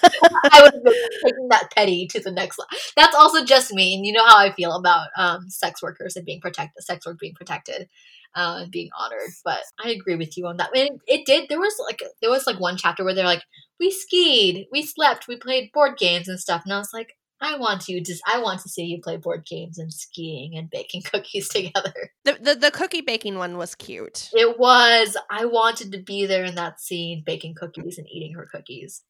I 0.03 0.63
would 0.63 0.75
have 0.75 0.85
been 0.85 0.95
taking 1.25 1.49
that 1.49 1.71
petty 1.75 2.07
to 2.09 2.21
the 2.21 2.31
next 2.31 2.59
level. 2.59 2.71
That's 2.97 3.15
also 3.15 3.45
just 3.45 3.73
me, 3.73 3.95
and 3.95 4.07
you 4.07 4.13
know 4.13 4.27
how 4.27 4.39
I 4.39 4.53
feel 4.53 4.73
about 4.73 5.09
um, 5.17 5.49
sex 5.49 5.83
workers 5.83 6.17
and 6.17 6.27
being 6.27 6.41
protected, 6.41 6.83
sex 6.85 7.07
work 7.07 7.19
being 7.19 7.35
protected, 7.35 7.89
uh, 8.35 8.61
and 8.63 8.71
being 8.71 8.91
honored. 8.99 9.31
But 9.45 9.61
I 9.83 9.91
agree 9.91 10.17
with 10.17 10.37
you 10.37 10.47
on 10.47 10.57
that. 10.59 10.77
And 10.77 11.01
it 11.07 11.27
did. 11.27 11.49
There 11.49 11.61
was 11.61 11.75
like 11.87 12.03
there 12.21 12.31
was 12.31 12.47
like 12.47 12.61
one 12.61 12.77
chapter 12.77 13.05
where 13.05 13.15
they're 13.15 13.25
like, 13.25 13.45
we 13.79 13.91
skied, 13.91 14.67
we 14.73 14.83
slept, 14.83 15.29
we 15.29 15.37
played 15.37 15.73
board 15.73 15.99
games 15.99 16.29
and 16.29 16.41
stuff, 16.41 16.63
and 16.65 16.73
I 16.73 16.79
was 16.79 16.93
like. 16.93 17.17
I 17.45 17.57
want 17.57 17.89
you 17.89 18.01
just 18.01 18.23
I 18.25 18.41
want 18.41 18.61
to 18.61 18.69
see 18.69 18.85
you 18.85 19.01
play 19.03 19.17
board 19.17 19.45
games 19.45 19.77
and 19.77 19.93
skiing 19.93 20.57
and 20.57 20.71
baking 20.71 21.03
cookies 21.13 21.49
together. 21.49 21.93
The, 22.25 22.39
the 22.41 22.55
the 22.55 22.71
cookie 22.71 23.01
baking 23.01 23.37
one 23.37 23.57
was 23.59 23.75
cute. 23.75 24.31
It 24.33 24.61
was. 24.61 25.17
I 25.29 25.47
wanted 25.47 25.91
to 25.91 25.99
be 25.99 26.25
there 26.25 26.45
in 26.45 26.55
that 26.55 26.81
scene, 26.81 27.25
baking 27.27 27.57
cookies 27.57 27.99
and 27.99 28.07
eating 28.09 28.35
her 28.35 28.47
cookies. 28.47 29.03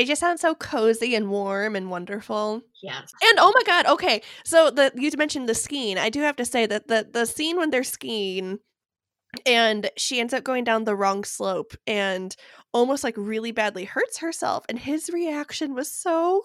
It 0.00 0.06
just 0.06 0.20
sounds 0.20 0.40
so 0.40 0.54
cozy 0.54 1.14
and 1.14 1.28
warm 1.28 1.76
and 1.76 1.90
wonderful. 1.90 2.62
Yes. 2.82 3.12
And 3.22 3.38
oh 3.38 3.52
my 3.54 3.62
god, 3.66 3.84
okay. 3.84 4.22
So 4.46 4.70
the 4.70 4.90
you 4.94 5.10
mentioned 5.18 5.46
the 5.46 5.54
skiing. 5.54 5.98
I 5.98 6.08
do 6.08 6.22
have 6.22 6.36
to 6.36 6.44
say 6.46 6.64
that 6.64 6.88
the 6.88 7.06
the 7.12 7.26
scene 7.26 7.58
when 7.58 7.68
they're 7.68 7.84
skiing 7.84 8.60
and 9.44 9.90
she 9.98 10.18
ends 10.18 10.32
up 10.32 10.42
going 10.42 10.64
down 10.64 10.84
the 10.84 10.96
wrong 10.96 11.22
slope 11.22 11.74
and 11.86 12.34
almost 12.72 13.04
like 13.04 13.14
really 13.18 13.52
badly 13.52 13.84
hurts 13.84 14.18
herself 14.18 14.64
and 14.70 14.78
his 14.78 15.10
reaction 15.10 15.74
was 15.74 15.90
so 15.90 16.42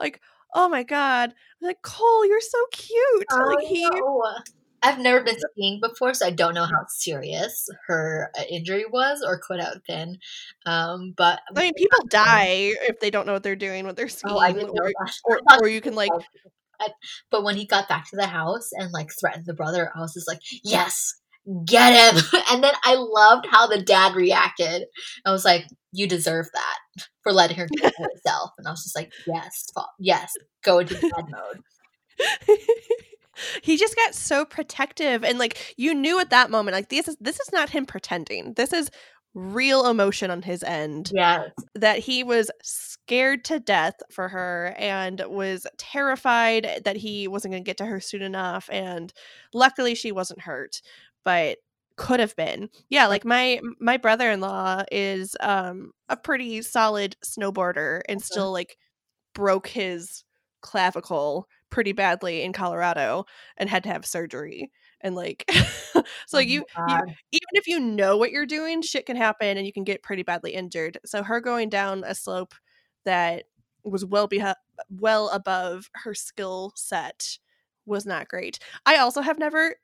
like 0.00 0.20
oh 0.54 0.68
my 0.68 0.82
god 0.82 1.32
like 1.60 1.80
cole 1.82 2.26
you're 2.26 2.40
so 2.40 2.58
cute 2.72 3.26
like 3.30 3.66
he 3.66 3.88
Oh, 3.92 4.36
I've 4.84 4.98
never 4.98 5.24
been 5.24 5.38
skiing 5.38 5.80
before, 5.80 6.12
so 6.12 6.26
I 6.26 6.30
don't 6.30 6.54
know 6.54 6.66
how 6.66 6.84
serious 6.88 7.68
her 7.86 8.30
uh, 8.38 8.42
injury 8.50 8.84
was 8.90 9.24
or 9.26 9.38
could 9.38 9.58
have 9.58 9.82
been. 9.88 10.18
Um, 10.66 11.14
but 11.16 11.40
i 11.56 11.62
mean 11.62 11.72
people 11.74 11.98
die 12.08 12.72
if 12.88 13.00
they 13.00 13.10
don't 13.10 13.26
know 13.26 13.32
what 13.32 13.42
they're 13.42 13.56
doing 13.56 13.86
when 13.86 13.94
they're 13.94 14.08
skiing 14.08 14.34
Oh, 14.34 14.38
I 14.38 14.52
didn't 14.52 14.70
or, 14.70 14.92
or, 15.24 15.40
or 15.60 15.68
you 15.68 15.80
can 15.80 15.94
like 15.94 16.10
But 17.30 17.44
when 17.44 17.56
he 17.56 17.66
got 17.66 17.88
back 17.88 18.10
to 18.10 18.16
the 18.16 18.26
house 18.26 18.70
and 18.72 18.92
like 18.92 19.10
threatened 19.18 19.46
the 19.46 19.54
brother, 19.54 19.90
I 19.94 20.00
was 20.00 20.12
just 20.12 20.28
like, 20.28 20.40
yes, 20.62 21.14
get 21.64 22.14
him. 22.14 22.22
and 22.50 22.62
then 22.62 22.74
I 22.84 22.96
loved 22.96 23.46
how 23.50 23.66
the 23.66 23.82
dad 23.82 24.14
reacted. 24.14 24.84
I 25.24 25.32
was 25.32 25.44
like, 25.44 25.66
you 25.92 26.06
deserve 26.06 26.46
that 26.52 27.06
for 27.22 27.32
letting 27.32 27.56
her 27.56 27.68
get 27.76 27.94
herself. 27.96 28.50
And 28.58 28.66
I 28.66 28.70
was 28.70 28.82
just 28.82 28.96
like, 28.96 29.12
yes, 29.26 29.66
yes, 29.98 30.32
go 30.62 30.80
into 30.80 30.94
dad 30.94 31.24
mode. 31.30 31.62
he 33.62 33.76
just 33.76 33.96
got 33.96 34.14
so 34.14 34.44
protective 34.44 35.24
and 35.24 35.38
like 35.38 35.74
you 35.76 35.94
knew 35.94 36.18
at 36.20 36.30
that 36.30 36.50
moment 36.50 36.74
like 36.74 36.88
this 36.88 37.08
is 37.08 37.16
this 37.20 37.40
is 37.40 37.52
not 37.52 37.70
him 37.70 37.86
pretending. 37.86 38.54
This 38.54 38.72
is 38.72 38.90
real 39.34 39.86
emotion 39.88 40.30
on 40.30 40.42
his 40.42 40.62
end 40.62 41.10
Yes. 41.14 41.50
that 41.74 41.98
he 41.98 42.22
was 42.22 42.50
scared 42.62 43.44
to 43.46 43.58
death 43.58 43.94
for 44.10 44.28
her 44.28 44.74
and 44.78 45.20
was 45.28 45.66
terrified 45.76 46.82
that 46.84 46.96
he 46.96 47.26
wasn't 47.26 47.52
going 47.52 47.64
to 47.64 47.68
get 47.68 47.78
to 47.78 47.86
her 47.86 47.98
soon 48.00 48.22
enough 48.22 48.68
and 48.72 49.12
luckily 49.52 49.94
she 49.96 50.12
wasn't 50.12 50.40
hurt 50.40 50.80
but 51.24 51.58
could 51.96 52.20
have 52.20 52.36
been. 52.36 52.68
Yeah 52.90 53.06
like 53.08 53.24
my 53.24 53.60
my 53.80 53.96
brother-in-law 53.96 54.84
is 54.92 55.36
um 55.40 55.90
a 56.08 56.16
pretty 56.16 56.62
solid 56.62 57.16
snowboarder 57.24 58.02
and 58.08 58.22
still 58.22 58.52
like 58.52 58.76
broke 59.34 59.66
his 59.66 60.24
clavicle 60.60 61.48
pretty 61.74 61.90
badly 61.90 62.42
in 62.42 62.52
Colorado 62.52 63.24
and 63.56 63.68
had 63.68 63.82
to 63.82 63.88
have 63.88 64.06
surgery 64.06 64.70
and 65.00 65.16
like 65.16 65.44
so 66.26 66.36
like 66.36 66.46
Oh 66.46 66.50
you, 66.52 66.64
my 66.76 66.86
you 66.86 66.94
even 67.32 67.48
if 67.54 67.66
you 67.66 67.80
know 67.80 68.16
what 68.16 68.30
you're 68.30 68.46
doing 68.46 68.80
shit 68.80 69.06
can 69.06 69.16
happen 69.16 69.56
and 69.58 69.66
you 69.66 69.72
can 69.72 69.82
get 69.82 70.00
pretty 70.00 70.22
badly 70.22 70.54
injured. 70.54 70.98
So 71.04 71.24
her 71.24 71.40
going 71.40 71.70
down 71.70 72.04
a 72.06 72.14
slope 72.14 72.54
that 73.04 73.46
was 73.82 74.04
well 74.04 74.28
beha- 74.28 74.54
well 74.88 75.28
above 75.30 75.90
her 75.94 76.14
skill 76.14 76.72
set 76.76 77.38
was 77.86 78.06
not 78.06 78.28
great. 78.28 78.58
I 78.86 78.98
also 78.98 79.20
have 79.20 79.38
never 79.38 79.76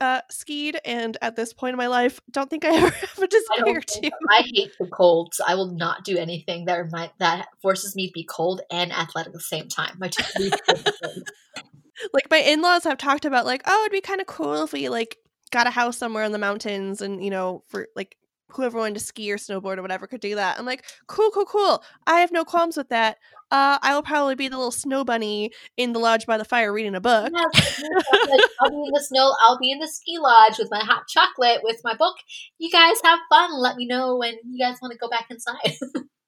uh, 0.00 0.20
skied 0.30 0.80
and 0.84 1.16
at 1.22 1.36
this 1.36 1.52
point 1.52 1.74
in 1.74 1.76
my 1.76 1.88
life 1.88 2.20
don't 2.30 2.48
think 2.48 2.64
i 2.64 2.68
ever 2.76 2.88
have 2.88 3.18
a 3.18 3.26
desire 3.26 3.80
to. 3.80 4.10
I 4.30 4.42
hate 4.54 4.72
the 4.78 4.86
cold, 4.86 5.34
so 5.34 5.44
I 5.46 5.54
will 5.54 5.72
not 5.72 6.04
do 6.04 6.16
anything 6.16 6.66
that 6.66 7.12
that 7.18 7.48
forces 7.60 7.96
me 7.96 8.06
to 8.08 8.12
be 8.12 8.24
cold 8.24 8.60
and 8.70 8.92
athletic 8.92 9.28
at 9.28 9.32
the 9.32 9.40
same 9.40 9.68
time. 9.68 9.96
My 9.98 10.08
two 10.08 10.22
least 10.38 10.60
favorite 10.66 10.94
things. 11.02 11.24
like 12.12 12.30
my 12.30 12.38
in-laws 12.38 12.84
have 12.84 12.98
talked 12.98 13.24
about 13.24 13.46
like 13.46 13.62
oh 13.66 13.82
it'd 13.82 13.92
be 13.92 14.00
kind 14.00 14.20
of 14.20 14.26
cool 14.26 14.64
if 14.64 14.72
we 14.72 14.88
like 14.88 15.16
got 15.50 15.66
a 15.66 15.70
house 15.70 15.96
somewhere 15.96 16.24
in 16.24 16.32
the 16.32 16.38
mountains 16.38 17.00
and 17.00 17.24
you 17.24 17.30
know 17.30 17.62
for 17.66 17.88
like 17.96 18.16
whoever 18.50 18.78
wanted 18.78 18.94
to 18.94 19.00
ski 19.00 19.30
or 19.32 19.38
snowboard 19.38 19.78
or 19.78 19.82
whatever 19.82 20.06
could 20.06 20.20
do 20.20 20.34
that. 20.34 20.58
I'm 20.58 20.66
like 20.66 20.84
cool 21.06 21.30
cool 21.30 21.46
cool. 21.46 21.82
I 22.06 22.20
have 22.20 22.32
no 22.32 22.44
qualms 22.44 22.76
with 22.76 22.88
that 22.90 23.18
uh 23.50 23.78
i 23.82 23.94
will 23.94 24.02
probably 24.02 24.34
be 24.34 24.48
the 24.48 24.56
little 24.56 24.70
snow 24.70 25.04
bunny 25.04 25.50
in 25.76 25.92
the 25.92 25.98
lodge 25.98 26.26
by 26.26 26.36
the 26.36 26.44
fire 26.44 26.72
reading 26.72 26.94
a 26.94 27.00
book 27.00 27.32
Yes, 27.32 27.82
like, 28.28 28.40
I'll 28.60 28.70
be 28.70 28.76
in 28.76 28.92
the 28.92 29.00
snow. 29.00 29.34
I'll 29.40 29.58
be 29.58 29.70
in 29.70 29.78
the 29.78 29.88
ski 29.88 30.18
lodge 30.18 30.58
with 30.58 30.68
my 30.70 30.80
hot 30.80 31.06
chocolate 31.08 31.60
with 31.62 31.80
my 31.84 31.94
book. 31.94 32.16
You 32.58 32.70
guys 32.70 32.96
have 33.04 33.18
fun. 33.28 33.50
Let 33.60 33.76
me 33.76 33.86
know 33.86 34.16
when 34.16 34.34
you 34.44 34.64
guys 34.64 34.78
want 34.80 34.92
to 34.92 34.98
go 34.98 35.08
back 35.08 35.26
inside. 35.30 35.56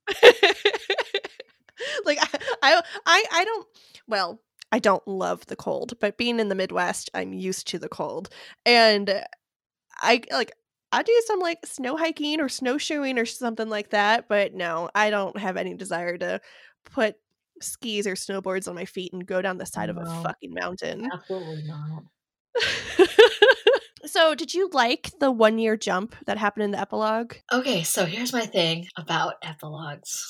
like 2.05 2.19
I, 2.21 2.29
I 2.63 2.83
i 3.07 3.25
i 3.33 3.45
don't 3.45 3.67
well 4.07 4.41
i 4.73 4.79
don't 4.79 5.07
love 5.07 5.47
the 5.47 5.57
cold 5.57 5.95
but 6.01 6.17
being 6.19 6.41
in 6.41 6.49
the 6.49 6.55
midwest 6.55 7.11
i'm 7.15 7.33
used 7.33 7.69
to 7.69 7.79
the 7.79 7.89
cold 7.89 8.29
and 8.67 9.23
i 10.01 10.21
like 10.33 10.53
i 10.93 11.03
do 11.03 11.23
some 11.27 11.41
like 11.41 11.59
snow 11.65 11.97
hiking 11.97 12.41
or 12.41 12.49
snowshoeing 12.49 13.19
or 13.19 13.27
something 13.27 13.69
like 13.69 13.91
that 13.91 14.29
but 14.29 14.55
no 14.55 14.91
i 14.95 15.11
don't 15.11 15.39
have 15.39 15.57
any 15.57 15.75
desire 15.75 16.17
to 16.19 16.41
put 16.91 17.17
skis 17.61 18.07
or 18.07 18.15
snowboards 18.15 18.69
on 18.69 18.75
my 18.75 18.85
feet 18.85 19.13
and 19.13 19.27
go 19.27 19.43
down 19.43 19.59
the 19.59 19.67
side 19.67 19.91
of 19.91 19.97
a 19.97 20.05
fucking 20.23 20.55
mountain 20.55 21.09
Absolutely 21.13 21.65
not. 21.67 22.05
so 24.07 24.35
did 24.35 24.55
you 24.55 24.71
like 24.73 25.11
the 25.21 25.31
one 25.31 25.59
year 25.59 25.77
jump 25.77 26.15
that 26.27 26.39
happened 26.39 26.65
in 26.65 26.71
the 26.71 26.81
epilogue 26.81 27.35
Okay, 27.53 27.83
so 27.83 28.05
here's 28.05 28.33
my 28.33 28.47
thing 28.47 28.87
about 28.97 29.35
epilogues. 29.43 30.25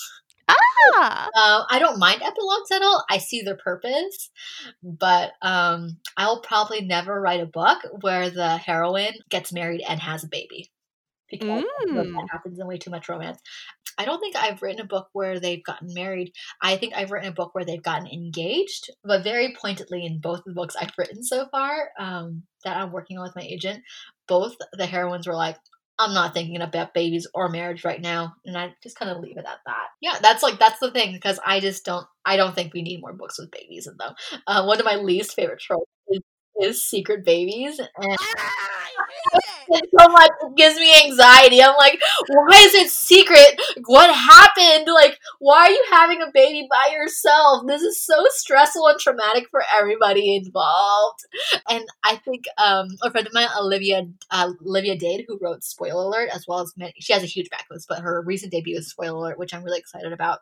ah 0.49 1.29
Uh, 1.35 1.65
I 1.71 1.79
don't 1.79 1.99
mind 1.99 2.23
epilogues 2.23 2.71
at 2.73 2.83
all. 2.83 3.05
I 3.11 3.19
see 3.19 3.43
their 3.43 3.57
purpose, 3.57 4.31
but 4.83 5.33
um, 5.43 5.99
I'll 6.17 6.41
probably 6.41 6.81
never 6.83 7.21
write 7.21 7.41
a 7.41 7.47
book 7.47 7.79
where 8.01 8.31
the 8.31 8.57
heroine 8.57 9.15
gets 9.29 9.53
married 9.53 9.83
and 9.87 10.01
has 10.01 10.25
a 10.25 10.29
baby 10.29 10.71
because 11.31 11.49
I 11.49 11.61
feel 11.61 11.99
like 11.99 12.07
Mm. 12.09 12.13
that 12.15 12.29
happens 12.33 12.59
in 12.59 12.67
way 12.67 12.79
too 12.79 12.91
much 12.91 13.09
romance. 13.09 13.41
I 13.97 14.05
don't 14.05 14.21
think 14.21 14.37
I've 14.37 14.63
written 14.63 14.81
a 14.81 14.87
book 14.87 15.09
where 15.13 15.41
they've 15.41 15.63
gotten 15.65 15.93
married. 15.93 16.33
I 16.63 16.77
think 16.77 16.95
I've 16.95 17.11
written 17.11 17.31
a 17.31 17.35
book 17.35 17.55
where 17.55 17.65
they've 17.65 17.83
gotten 17.83 18.07
engaged, 18.07 18.91
but 19.03 19.25
very 19.25 19.55
pointedly 19.61 20.07
in 20.07 20.21
both 20.21 20.43
the 20.47 20.53
books 20.53 20.77
I've 20.81 20.93
written 20.97 21.25
so 21.25 21.49
far 21.51 21.91
um, 21.99 22.45
that 22.65 22.77
I'm 22.77 22.93
working 22.93 23.19
on 23.19 23.25
with 23.25 23.35
my 23.37 23.43
agent, 23.43 23.83
both 24.29 24.55
the 24.73 24.87
heroines 24.87 25.27
were 25.27 25.35
like, 25.35 25.57
I'm 25.99 26.15
not 26.15 26.33
thinking 26.33 26.61
about 26.61 26.95
babies 26.95 27.27
or 27.35 27.49
marriage 27.49 27.85
right 27.85 28.01
now, 28.01 28.35
and 28.45 28.57
I 28.57 28.73
just 28.85 28.97
kind 28.97 29.11
of 29.11 29.19
leave 29.19 29.37
it 29.37 29.45
at 29.45 29.59
that. 29.67 29.87
Yeah, 30.01 30.17
that's 30.23 30.45
like 30.45 30.61
that's 30.61 30.79
the 30.79 30.93
thing 30.93 31.13
because 31.13 31.41
I 31.45 31.59
just 31.59 31.85
don't 31.85 32.07
I 32.25 32.37
don't 32.37 32.55
think 32.55 32.73
we 32.73 32.83
need 32.83 33.01
more 33.01 33.13
books 33.15 33.37
with 33.37 33.51
babies 33.51 33.89
in 33.89 33.97
them. 33.99 34.15
Uh, 34.47 34.65
one 34.65 34.79
of 34.79 34.85
my 34.85 34.95
least 34.95 35.35
favorite 35.35 35.59
tropes 35.59 35.91
is, 36.09 36.21
is 36.63 36.85
secret 36.89 37.25
babies, 37.25 37.81
and 37.81 38.13
it 38.13 38.19
so 39.99 40.09
much 40.09 40.31
it 40.43 40.57
gives 40.57 40.77
me 40.77 40.93
anxiety. 41.05 41.63
I'm 41.63 41.77
like, 41.77 42.01
why 42.29 42.57
is 42.59 42.75
it 42.75 42.91
secret? 42.91 43.61
What 43.87 44.15
happened? 44.15 44.89
Like, 44.93 45.19
why 45.39 45.67
are 45.67 45.71
you 45.71 45.85
having 45.91 46.23
a 46.23 46.31
baby 46.33 46.67
by 46.71 46.93
yourself? 46.93 47.67
This 47.67 47.83
is 47.83 48.01
so 48.01 48.25
stressful 48.31 48.87
and 48.87 48.99
traumatic 48.99 49.49
for 49.51 49.63
everybody 49.79 50.37
involved. 50.37 51.21
And 51.69 51.85
I 52.05 52.17
think 52.17 52.45
um, 52.59 52.89
a 53.03 53.11
friend 53.11 53.27
of 53.27 53.35
mine, 53.35 53.49
Olivia 53.59 54.07
uh, 54.31 54.53
Olivia 54.65 54.97
Dade, 54.97 55.25
who 55.27 55.39
wrote 55.41 55.65
Spoiler 55.65 56.05
Alert, 56.05 56.31
as 56.35 56.47
well 56.47 56.61
as 56.61 56.73
many, 56.77 56.95
she 56.99 57.13
has 57.13 57.23
a 57.23 57.27
huge 57.27 57.49
backlist, 57.51 57.87
but 57.89 58.01
her 58.01 58.23
recent 58.23 58.53
debut 58.53 58.77
is 58.77 58.91
Spoiler 58.91 59.17
Alert, 59.19 59.39
which 59.39 59.55
I'm 59.55 59.63
really 59.63 59.79
excited 59.79 60.13
about. 60.13 60.41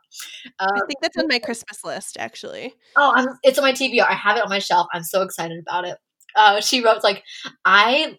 Um, 0.58 0.70
I 0.74 0.80
think 0.86 1.00
that's 1.00 1.16
on 1.16 1.28
my 1.28 1.38
Christmas 1.38 1.84
list, 1.84 2.16
actually. 2.18 2.74
Oh, 2.96 3.12
I'm, 3.14 3.28
it's 3.42 3.58
on 3.58 3.64
my 3.64 3.72
TBR. 3.72 4.06
I 4.08 4.14
have 4.14 4.36
it 4.36 4.42
on 4.42 4.50
my 4.50 4.58
shelf. 4.58 4.86
I'm 4.92 5.04
so 5.04 5.22
excited 5.22 5.58
about 5.58 5.86
it. 5.86 5.98
Uh, 6.34 6.60
she 6.60 6.82
wrote 6.82 7.02
like, 7.02 7.22
I 7.64 8.18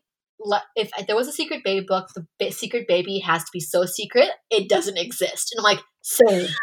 if 0.76 0.92
there 1.08 1.16
was 1.16 1.28
a 1.28 1.34
secret 1.34 1.64
baby 1.64 1.86
book, 1.88 2.08
the 2.40 2.52
secret 2.52 2.88
baby 2.88 3.20
has 3.20 3.44
to 3.44 3.50
be 3.52 3.60
so 3.60 3.86
secret 3.86 4.30
it 4.50 4.70
doesn't 4.70 4.98
exist. 4.98 5.54
And 5.54 5.60
I'm 5.60 5.76
like, 5.76 5.84
same. 6.02 6.48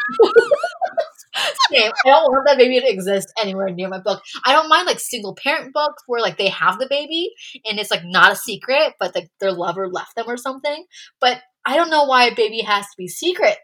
Same. 1.70 1.90
I 2.06 2.10
don't 2.10 2.30
want 2.30 2.46
that 2.46 2.58
baby 2.58 2.80
to 2.80 2.88
exist 2.88 3.32
anywhere 3.40 3.68
near 3.70 3.88
my 3.88 3.98
book. 3.98 4.22
I 4.44 4.52
don't 4.52 4.68
mind 4.68 4.86
like 4.86 5.00
single 5.00 5.34
parent 5.34 5.72
books 5.72 6.02
where 6.06 6.20
like 6.20 6.38
they 6.38 6.48
have 6.48 6.78
the 6.78 6.86
baby 6.88 7.30
and 7.64 7.78
it's 7.78 7.90
like 7.90 8.04
not 8.04 8.32
a 8.32 8.36
secret, 8.36 8.94
but 9.00 9.14
like 9.14 9.28
their 9.40 9.52
lover 9.52 9.88
left 9.88 10.14
them 10.14 10.26
or 10.28 10.36
something. 10.36 10.84
But 11.20 11.42
I 11.66 11.76
don't 11.76 11.90
know 11.90 12.04
why 12.04 12.26
a 12.26 12.34
baby 12.34 12.60
has 12.60 12.84
to 12.84 12.96
be 12.96 13.08
secret 13.08 13.58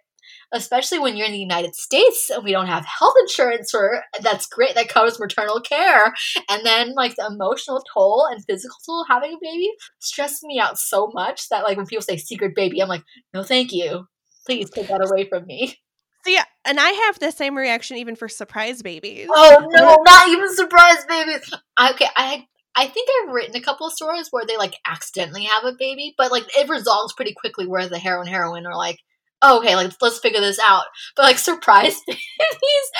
especially 0.53 0.99
when 0.99 1.17
you're 1.17 1.27
in 1.27 1.33
the 1.33 1.39
United 1.39 1.75
States 1.75 2.31
and 2.31 2.45
we 2.45 2.53
don't 2.53 2.67
have 2.67 2.85
health 2.85 3.15
insurance 3.21 3.71
for 3.71 4.03
that's 4.21 4.47
great 4.47 4.75
that 4.75 4.89
covers 4.89 5.21
maternal 5.21 5.61
care. 5.61 6.15
And 6.49 6.65
then 6.65 6.95
like 6.95 7.17
the 7.17 7.27
emotional 7.27 7.83
toll 7.95 8.27
and 8.31 8.45
physical 8.45 8.77
toll 8.85 9.03
of 9.03 9.09
having 9.09 9.33
a 9.33 9.39
baby 9.41 9.71
stresses 9.99 10.43
me 10.43 10.59
out 10.59 10.79
so 10.79 11.11
much 11.15 11.49
that 11.51 11.65
like 11.65 11.77
when 11.77 11.87
people 11.87 12.03
say 12.03 12.17
secret 12.17 12.55
baby 12.55 12.81
I'm 12.81 12.89
like 12.89 13.05
no 13.33 13.43
thank 13.43 13.73
you. 13.73 14.07
Please 14.47 14.71
take 14.71 14.89
that 14.89 15.05
away 15.05 15.29
from 15.29 15.47
me. 15.47 15.77
So 16.25 16.33
yeah, 16.33 16.45
and 16.67 16.79
I 16.79 16.91
have 16.91 17.19
the 17.19 17.31
same 17.31 17.57
reaction 17.57 17.97
even 17.97 18.15
for 18.17 18.29
surprise 18.29 18.83
babies. 18.83 19.29
oh 19.31 19.67
no 19.71 19.97
not 20.05 20.29
even 20.29 20.55
surprise 20.55 21.05
babies. 21.09 21.51
I- 21.77 21.93
okay 21.93 22.09
I 22.17 22.47
I 22.77 22.87
think 22.87 23.09
I've 23.11 23.35
written 23.35 23.57
a 23.57 23.61
couple 23.61 23.87
of 23.87 23.93
stories 23.93 24.29
where 24.31 24.45
they 24.47 24.57
like 24.57 24.75
accidentally 24.87 25.45
have 25.45 25.65
a 25.65 25.77
baby, 25.79 26.15
but 26.17 26.31
like 26.31 26.45
it 26.57 26.69
resolves 26.69 27.13
pretty 27.15 27.35
quickly 27.35 27.67
where 27.67 27.89
the 27.89 27.99
hero 27.99 28.21
and 28.21 28.29
heroine 28.29 28.65
are 28.67 28.77
like, 28.77 28.99
oh, 29.43 29.59
okay, 29.59 29.77
like 29.77 29.93
let's 30.01 30.19
figure 30.19 30.41
this 30.41 30.59
out. 30.59 30.85
But 31.17 31.25
like 31.25 31.39
surprise 31.39 32.01
babies, 32.07 32.91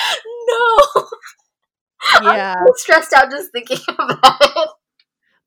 no. 0.47 1.07
Yeah. 2.23 2.55
I'm 2.57 2.65
stressed 2.77 3.13
out 3.13 3.29
just 3.29 3.51
thinking 3.51 3.77
about 3.87 4.41
it. 4.41 4.69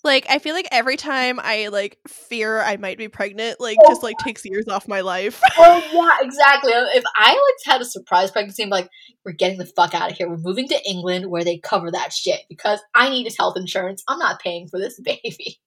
Like 0.05 0.27
I 0.29 0.39
feel 0.39 0.55
like 0.55 0.69
every 0.71 0.97
time 0.97 1.41
I 1.43 1.69
like 1.69 1.99
fear 2.07 2.61
I 2.61 2.77
might 2.77 2.97
be 2.97 3.09
pregnant, 3.09 3.59
like 3.59 3.77
oh 3.83 3.91
just 3.91 4.05
like 4.05 4.17
takes 4.19 4.45
years 4.45 4.69
off 4.69 4.87
my 4.87 5.01
life. 5.01 5.41
Oh 5.59 5.83
yeah, 5.93 6.25
exactly. 6.25 6.73
Uh, 6.73 6.87
if 6.95 7.03
I 7.17 7.31
like 7.31 7.73
had 7.75 7.81
a 7.81 7.85
surprise 7.85 8.31
pregnancy, 8.31 8.63
I'm 8.63 8.69
like, 8.69 8.89
we're 9.25 9.33
getting 9.33 9.59
the 9.59 9.67
fuck 9.67 9.95
out 9.95 10.13
of 10.13 10.17
here. 10.17 10.29
We're 10.29 10.37
moving 10.37 10.69
to 10.69 10.89
England 10.89 11.29
where 11.29 11.43
they 11.43 11.59
cover 11.59 11.91
that 11.91 12.13
shit 12.13 12.43
because 12.49 12.81
I 12.95 13.09
need 13.09 13.25
his 13.25 13.37
health 13.37 13.57
insurance. 13.57 14.05
I'm 14.07 14.19
not 14.19 14.41
paying 14.41 14.69
for 14.69 14.79
this 14.79 15.01
baby. 15.01 15.59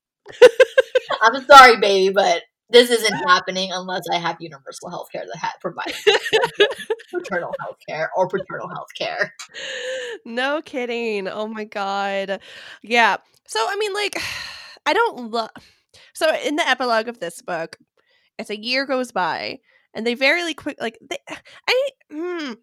I'm 1.21 1.45
sorry, 1.45 1.79
baby, 1.81 2.13
but 2.13 2.43
this 2.69 2.89
isn't 2.89 3.15
happening 3.27 3.71
unless 3.71 4.03
I 4.11 4.17
have 4.17 4.37
universal 4.39 4.89
health 4.89 5.07
care 5.11 5.25
that 5.25 5.39
ha- 5.39 5.53
provides 5.61 5.97
maternal 7.13 7.53
health 7.59 7.77
care 7.87 8.09
or 8.15 8.27
paternal 8.27 8.69
health 8.69 8.89
care. 8.97 9.33
no 10.25 10.61
kidding. 10.63 11.27
Oh 11.27 11.47
my 11.47 11.63
god. 11.63 12.39
Yeah. 12.83 13.17
So 13.47 13.59
I 13.59 13.75
mean 13.77 13.93
like 13.93 14.15
I 14.85 14.93
don't 14.93 15.31
love 15.31 15.49
So 16.13 16.33
in 16.43 16.55
the 16.55 16.67
epilogue 16.67 17.07
of 17.07 17.19
this 17.19 17.41
book, 17.41 17.77
as 18.39 18.49
a 18.49 18.59
year 18.59 18.85
goes 18.85 19.11
by 19.11 19.59
and 19.93 20.05
they 20.05 20.13
very 20.13 20.53
quick 20.53 20.77
like 20.79 20.97
they 21.09 21.17
I 21.69 21.89
hmm 22.11 22.53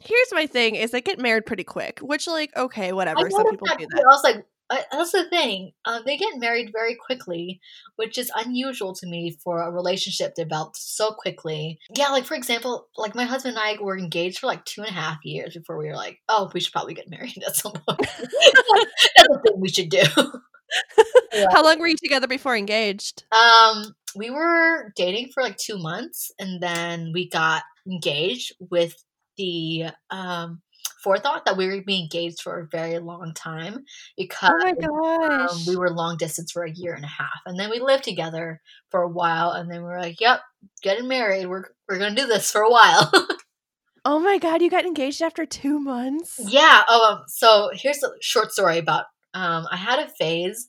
Here's 0.00 0.32
my 0.32 0.46
thing 0.46 0.74
is 0.74 0.90
they 0.90 1.00
get 1.00 1.18
married 1.18 1.46
pretty 1.46 1.64
quick, 1.64 2.00
which 2.00 2.26
like 2.26 2.54
okay, 2.56 2.92
whatever. 2.92 3.30
Some 3.30 3.48
people 3.48 3.66
that 3.68 3.78
do 3.78 3.86
that. 3.88 4.00
I 4.00 4.04
was 4.06 4.24
like, 4.24 4.44
I, 4.70 4.84
that's 4.90 5.12
the 5.12 5.24
thing. 5.28 5.72
Uh, 5.84 6.00
they 6.04 6.16
get 6.16 6.38
married 6.38 6.70
very 6.72 6.94
quickly, 6.94 7.60
which 7.96 8.16
is 8.16 8.30
unusual 8.34 8.94
to 8.94 9.06
me 9.06 9.36
for 9.42 9.60
a 9.60 9.70
relationship 9.70 10.34
developed 10.34 10.76
so 10.76 11.10
quickly. 11.12 11.78
Yeah, 11.94 12.08
like 12.08 12.24
for 12.24 12.34
example, 12.34 12.88
like 12.96 13.14
my 13.14 13.24
husband 13.24 13.56
and 13.56 13.64
I 13.64 13.82
were 13.82 13.98
engaged 13.98 14.38
for 14.38 14.46
like 14.46 14.64
two 14.64 14.80
and 14.80 14.90
a 14.90 14.94
half 14.94 15.18
years 15.24 15.54
before 15.54 15.76
we 15.76 15.86
were 15.86 15.96
like, 15.96 16.20
oh, 16.28 16.50
we 16.54 16.60
should 16.60 16.72
probably 16.72 16.94
get 16.94 17.10
married 17.10 17.42
at 17.46 17.56
some 17.56 17.72
point. 17.72 17.84
that's 17.86 19.28
the 19.28 19.40
thing 19.44 19.60
we 19.60 19.68
should 19.68 19.90
do. 19.90 20.02
Yeah. 21.32 21.46
How 21.52 21.62
long 21.62 21.78
were 21.78 21.86
you 21.86 21.96
together 21.96 22.26
before 22.26 22.56
engaged? 22.56 23.24
Um, 23.30 23.94
we 24.16 24.30
were 24.30 24.92
dating 24.96 25.30
for 25.32 25.42
like 25.42 25.56
two 25.56 25.78
months, 25.78 26.32
and 26.38 26.60
then 26.60 27.12
we 27.12 27.28
got 27.28 27.62
engaged 27.86 28.54
with 28.58 28.96
the 29.36 29.86
um 30.10 30.62
forethought 31.02 31.44
that 31.44 31.56
we 31.56 31.66
were 31.66 31.82
being 31.82 32.04
engaged 32.04 32.40
for 32.40 32.58
a 32.58 32.66
very 32.66 32.98
long 32.98 33.34
time 33.34 33.84
because 34.16 34.52
Oh 34.64 35.48
um, 35.48 35.58
we 35.68 35.76
were 35.76 35.90
long 35.90 36.16
distance 36.16 36.50
for 36.50 36.64
a 36.64 36.70
year 36.70 36.94
and 36.94 37.04
a 37.04 37.08
half, 37.08 37.40
and 37.46 37.58
then 37.58 37.70
we 37.70 37.78
lived 37.78 38.04
together 38.04 38.60
for 38.90 39.02
a 39.02 39.08
while, 39.08 39.50
and 39.52 39.70
then 39.70 39.82
we 39.82 39.88
were 39.88 40.00
like, 40.00 40.20
"Yep, 40.20 40.40
getting 40.82 41.06
married. 41.06 41.46
We're 41.46 41.64
we're 41.88 41.98
gonna 41.98 42.14
do 42.14 42.26
this 42.26 42.50
for 42.50 42.62
a 42.62 42.70
while." 42.70 43.12
oh 44.04 44.18
my 44.18 44.38
god, 44.38 44.62
you 44.62 44.70
got 44.70 44.86
engaged 44.86 45.22
after 45.22 45.44
two 45.44 45.78
months? 45.78 46.40
yeah. 46.42 46.82
Oh, 46.88 47.12
um, 47.12 47.24
so 47.28 47.70
here's 47.74 48.02
a 48.02 48.10
short 48.20 48.52
story 48.52 48.78
about. 48.78 49.04
Um, 49.34 49.66
I 49.70 49.76
had 49.76 49.98
a 49.98 50.08
phase 50.08 50.68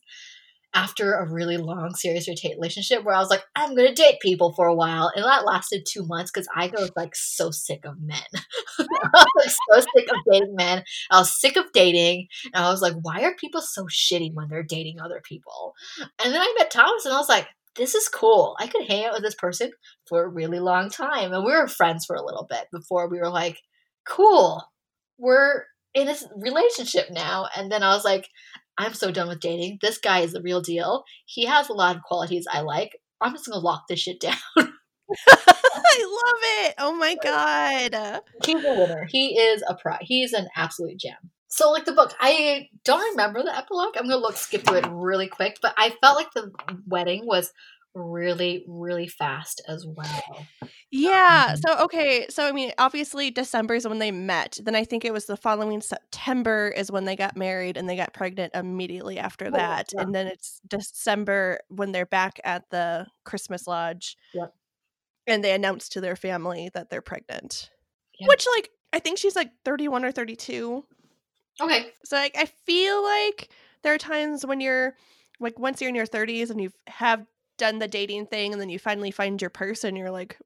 after 0.76 1.14
a 1.14 1.28
really 1.28 1.56
long 1.56 1.94
serious 1.94 2.28
relationship 2.28 3.02
where 3.02 3.14
I 3.14 3.18
was 3.18 3.30
like, 3.30 3.42
I'm 3.56 3.74
gonna 3.74 3.94
date 3.94 4.20
people 4.20 4.52
for 4.52 4.66
a 4.66 4.74
while, 4.74 5.10
and 5.16 5.24
that 5.24 5.46
lasted 5.46 5.86
two 5.86 6.06
months 6.06 6.30
because 6.30 6.46
I 6.54 6.66
was 6.66 6.92
like 6.94 7.16
so 7.16 7.50
sick 7.50 7.86
of 7.86 7.94
men. 7.98 8.18
I 8.78 9.24
was 9.36 9.56
so 9.72 9.80
sick 9.96 10.06
of 10.10 10.18
dating 10.30 10.54
men. 10.54 10.84
I 11.10 11.18
was 11.18 11.40
sick 11.40 11.56
of 11.56 11.72
dating, 11.72 12.28
and 12.52 12.62
I 12.62 12.70
was 12.70 12.82
like, 12.82 12.92
why 13.00 13.22
are 13.22 13.34
people 13.34 13.62
so 13.62 13.84
shitty 13.86 14.34
when 14.34 14.48
they're 14.48 14.62
dating 14.62 15.00
other 15.00 15.22
people? 15.24 15.72
And 16.22 16.34
then 16.34 16.42
I 16.42 16.54
met 16.58 16.70
Thomas, 16.70 17.06
and 17.06 17.14
I 17.14 17.18
was 17.18 17.28
like, 17.30 17.48
this 17.76 17.94
is 17.94 18.08
cool. 18.08 18.54
I 18.60 18.66
could 18.66 18.86
hang 18.86 19.06
out 19.06 19.14
with 19.14 19.22
this 19.22 19.34
person 19.34 19.70
for 20.06 20.24
a 20.24 20.28
really 20.28 20.60
long 20.60 20.90
time, 20.90 21.32
and 21.32 21.42
we 21.42 21.52
were 21.52 21.68
friends 21.68 22.04
for 22.04 22.16
a 22.16 22.24
little 22.24 22.46
bit 22.48 22.66
before 22.70 23.08
we 23.08 23.18
were 23.18 23.30
like, 23.30 23.58
cool, 24.06 24.62
we're 25.16 25.64
in 25.94 26.06
this 26.06 26.26
relationship 26.36 27.06
now. 27.10 27.48
And 27.56 27.72
then 27.72 27.82
I 27.82 27.94
was 27.94 28.04
like, 28.04 28.28
I'm 28.78 28.94
so 28.94 29.10
done 29.10 29.28
with 29.28 29.40
dating. 29.40 29.78
This 29.80 29.98
guy 29.98 30.20
is 30.20 30.32
the 30.32 30.42
real 30.42 30.60
deal. 30.60 31.04
He 31.24 31.46
has 31.46 31.68
a 31.68 31.72
lot 31.74 31.96
of 31.96 32.02
qualities 32.02 32.46
I 32.50 32.60
like. 32.60 32.98
I'm 33.20 33.32
just 33.32 33.46
gonna 33.46 33.60
lock 33.60 33.84
this 33.88 34.00
shit 34.00 34.20
down. 34.20 34.36
I 34.58 34.64
love 36.24 36.66
it. 36.66 36.74
Oh 36.78 36.94
my 36.94 37.16
god. 37.22 38.22
He's 38.44 38.64
a 38.64 38.74
winner. 38.74 39.06
He 39.08 39.38
is 39.38 39.62
a 39.66 39.74
pro. 39.74 39.94
He's 40.00 40.32
an 40.32 40.48
absolute 40.56 40.98
gem. 40.98 41.30
So, 41.48 41.70
like 41.70 41.84
the 41.84 41.92
book, 41.92 42.12
I 42.20 42.68
don't 42.84 43.10
remember 43.10 43.42
the 43.42 43.56
epilogue. 43.56 43.96
I'm 43.96 44.04
gonna 44.04 44.16
look 44.16 44.36
skip 44.36 44.66
through 44.66 44.78
it 44.78 44.86
really 44.90 45.28
quick, 45.28 45.58
but 45.62 45.74
I 45.78 45.94
felt 46.02 46.16
like 46.16 46.32
the 46.34 46.52
wedding 46.86 47.24
was 47.24 47.52
really, 47.96 48.64
really 48.68 49.08
fast 49.08 49.62
as 49.66 49.86
well. 49.86 50.46
Yeah. 50.90 51.48
Um, 51.50 51.56
so 51.56 51.84
okay. 51.84 52.26
So 52.28 52.46
I 52.46 52.52
mean, 52.52 52.72
obviously 52.78 53.30
December 53.30 53.74
is 53.74 53.88
when 53.88 53.98
they 53.98 54.10
met. 54.10 54.58
Then 54.62 54.76
I 54.76 54.84
think 54.84 55.04
it 55.04 55.12
was 55.12 55.24
the 55.26 55.36
following 55.36 55.80
September 55.80 56.68
is 56.76 56.92
when 56.92 57.06
they 57.06 57.16
got 57.16 57.36
married 57.36 57.76
and 57.76 57.88
they 57.88 57.96
got 57.96 58.12
pregnant 58.12 58.54
immediately 58.54 59.18
after 59.18 59.46
Oh, 59.46 59.50
that. 59.52 59.90
yeah. 59.94 60.02
And 60.02 60.14
then 60.14 60.26
it's 60.26 60.60
December 60.68 61.60
when 61.68 61.92
they're 61.92 62.06
back 62.06 62.38
at 62.44 62.68
the 62.70 63.06
Christmas 63.24 63.66
lodge. 63.66 64.16
Yep. 64.34 64.54
And 65.26 65.42
they 65.42 65.52
announce 65.54 65.88
to 65.90 66.00
their 66.00 66.16
family 66.16 66.70
that 66.74 66.90
they're 66.90 67.02
pregnant. 67.02 67.70
Which 68.20 68.46
like 68.56 68.70
I 68.92 68.98
think 68.98 69.18
she's 69.18 69.36
like 69.36 69.50
31 69.64 70.04
or 70.04 70.12
32. 70.12 70.84
Okay. 71.60 71.86
So 72.04 72.16
like 72.16 72.36
I 72.36 72.44
feel 72.44 73.02
like 73.02 73.48
there 73.82 73.94
are 73.94 73.98
times 73.98 74.44
when 74.44 74.60
you're 74.60 74.94
like 75.40 75.58
once 75.58 75.80
you're 75.80 75.88
in 75.88 75.94
your 75.94 76.06
30s 76.06 76.50
and 76.50 76.60
you 76.60 76.70
have 76.86 77.26
done 77.58 77.78
the 77.78 77.88
dating 77.88 78.26
thing 78.26 78.52
and 78.52 78.60
then 78.60 78.68
you 78.68 78.78
finally 78.78 79.10
find 79.10 79.40
your 79.40 79.50
person 79.50 79.96
you're 79.96 80.10
like 80.10 80.38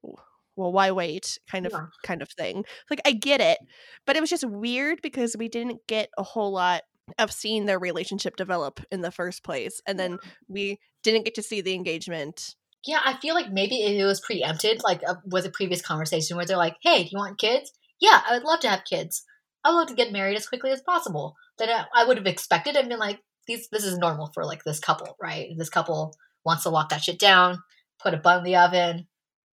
well 0.55 0.71
why 0.71 0.91
wait 0.91 1.37
kind 1.49 1.65
of 1.65 1.71
Yeah. 1.71 1.85
kind 2.03 2.21
of 2.21 2.29
thing 2.29 2.63
like 2.89 3.01
i 3.05 3.11
get 3.11 3.41
it 3.41 3.57
but 4.05 4.15
it 4.15 4.21
was 4.21 4.29
just 4.29 4.45
weird 4.47 5.01
because 5.01 5.35
we 5.37 5.47
didn't 5.47 5.79
get 5.87 6.09
a 6.17 6.23
whole 6.23 6.51
lot 6.51 6.83
of 7.19 7.31
seeing 7.31 7.65
their 7.65 7.79
relationship 7.79 8.35
develop 8.35 8.79
in 8.91 9.01
the 9.01 9.11
first 9.11 9.43
place 9.43 9.81
and 9.85 9.99
then 9.99 10.17
we 10.47 10.79
didn't 11.03 11.25
get 11.25 11.35
to 11.35 11.43
see 11.43 11.61
the 11.61 11.73
engagement 11.73 12.55
Yeah, 12.85 13.01
I 13.03 13.17
feel 13.19 13.35
like 13.35 13.51
maybe 13.51 13.81
it 13.83 14.03
was 14.05 14.21
preempted, 14.21 14.81
like 14.83 15.01
uh, 15.07 15.15
with 15.25 15.45
a 15.45 15.51
previous 15.51 15.81
conversation 15.81 16.35
where 16.37 16.45
they're 16.45 16.57
like, 16.57 16.77
"Hey, 16.81 17.03
do 17.03 17.09
you 17.11 17.17
want 17.17 17.37
kids? 17.39 17.71
Yeah, 17.99 18.21
I 18.27 18.33
would 18.33 18.43
love 18.43 18.59
to 18.61 18.69
have 18.69 18.83
kids. 18.89 19.23
I 19.63 19.69
would 19.69 19.77
love 19.77 19.87
to 19.89 19.93
get 19.95 20.11
married 20.11 20.35
as 20.37 20.47
quickly 20.47 20.71
as 20.71 20.81
possible." 20.81 21.35
Then 21.59 21.69
I, 21.69 21.85
I 21.93 22.05
would 22.05 22.17
have 22.17 22.25
expected 22.25 22.75
and 22.75 22.89
been 22.89 22.97
like, 22.99 23.19
"These, 23.47 23.67
this 23.71 23.83
is 23.85 23.97
normal 23.99 24.31
for 24.33 24.45
like 24.45 24.63
this 24.63 24.79
couple, 24.79 25.15
right? 25.21 25.49
This 25.57 25.69
couple 25.69 26.15
wants 26.45 26.63
to 26.63 26.69
lock 26.69 26.89
that 26.89 27.03
shit 27.03 27.19
down, 27.19 27.59
put 28.01 28.13
a 28.13 28.17
bun 28.17 28.39
in 28.39 28.43
the 28.43 28.55
oven, 28.55 29.07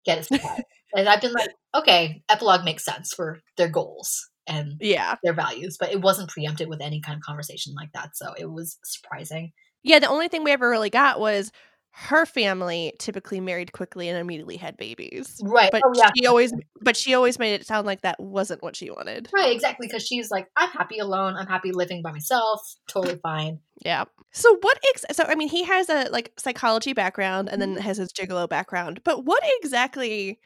get 0.06 0.20
it." 0.20 0.42
and 0.96 1.10
I've 1.10 1.22
been 1.22 1.34
like, 1.34 1.52
"Okay, 1.76 2.22
epilogue 2.30 2.66
makes 2.66 2.86
sense 2.86 3.14
for 3.14 3.40
their 3.58 3.70
goals 3.70 4.30
and 4.48 4.74
yeah 4.80 5.16
their 5.24 5.34
values," 5.34 5.78
but 5.80 5.92
it 5.92 6.02
wasn't 6.02 6.30
preempted 6.30 6.70
with 6.70 6.82
any 6.82 7.02
kind 7.02 7.18
of 7.18 7.24
conversation 7.24 7.74
like 7.76 7.92
that, 7.94 8.16
so 8.16 8.34
it 8.38 8.52
was 8.52 8.78
surprising. 8.84 9.52
yeah 9.84 10.00
the 10.00 10.10
only 10.10 10.28
thing 10.28 10.44
we 10.44 10.52
ever 10.52 10.70
really 10.70 10.90
got 10.90 11.20
was 11.20 11.52
her 12.00 12.28
family 12.28 12.94
typically 13.00 13.40
married 13.40 13.72
quickly 13.72 14.08
and 14.08 14.20
immediately 14.20 14.56
had 14.56 14.78
babies. 14.78 15.42
Right. 15.44 15.72
But 15.72 15.82
oh, 15.84 15.94
yeah. 15.96 16.12
she 16.16 16.28
always 16.28 16.54
but 16.80 16.96
she 16.96 17.16
always 17.16 17.40
made 17.40 17.56
it 17.56 17.66
sound 17.66 17.88
like 17.88 18.02
that 18.02 18.20
wasn't 18.20 18.62
what 18.62 18.76
she 18.76 18.92
wanted. 18.92 19.30
Right, 19.34 19.52
exactly. 19.52 19.88
Because 19.88 20.06
she's 20.06 20.30
like, 20.30 20.48
I'm 20.56 20.70
happy 20.70 21.00
alone. 21.00 21.36
I'm 21.36 21.48
happy 21.48 21.72
living 21.72 22.04
by 22.04 22.12
myself. 22.12 22.62
Totally 22.88 23.18
fine. 23.24 23.62
Yeah. 23.84 24.04
So 24.32 24.56
what 24.62 24.78
ex- 24.90 25.06
so 25.12 25.24
I 25.28 25.34
mean 25.34 25.50
he 25.50 25.64
has 25.64 25.90
a 25.90 26.08
like 26.12 26.34
psychology 26.38 26.94
background 26.94 27.50
and 27.50 27.60
then 27.60 27.74
Mm-hmm. 27.74 27.82
has 27.82 27.98
his 27.98 28.14
gigolo 28.14 28.48
background. 28.48 29.02
But 29.04 29.26
what 29.26 29.42
exactly 29.60 30.40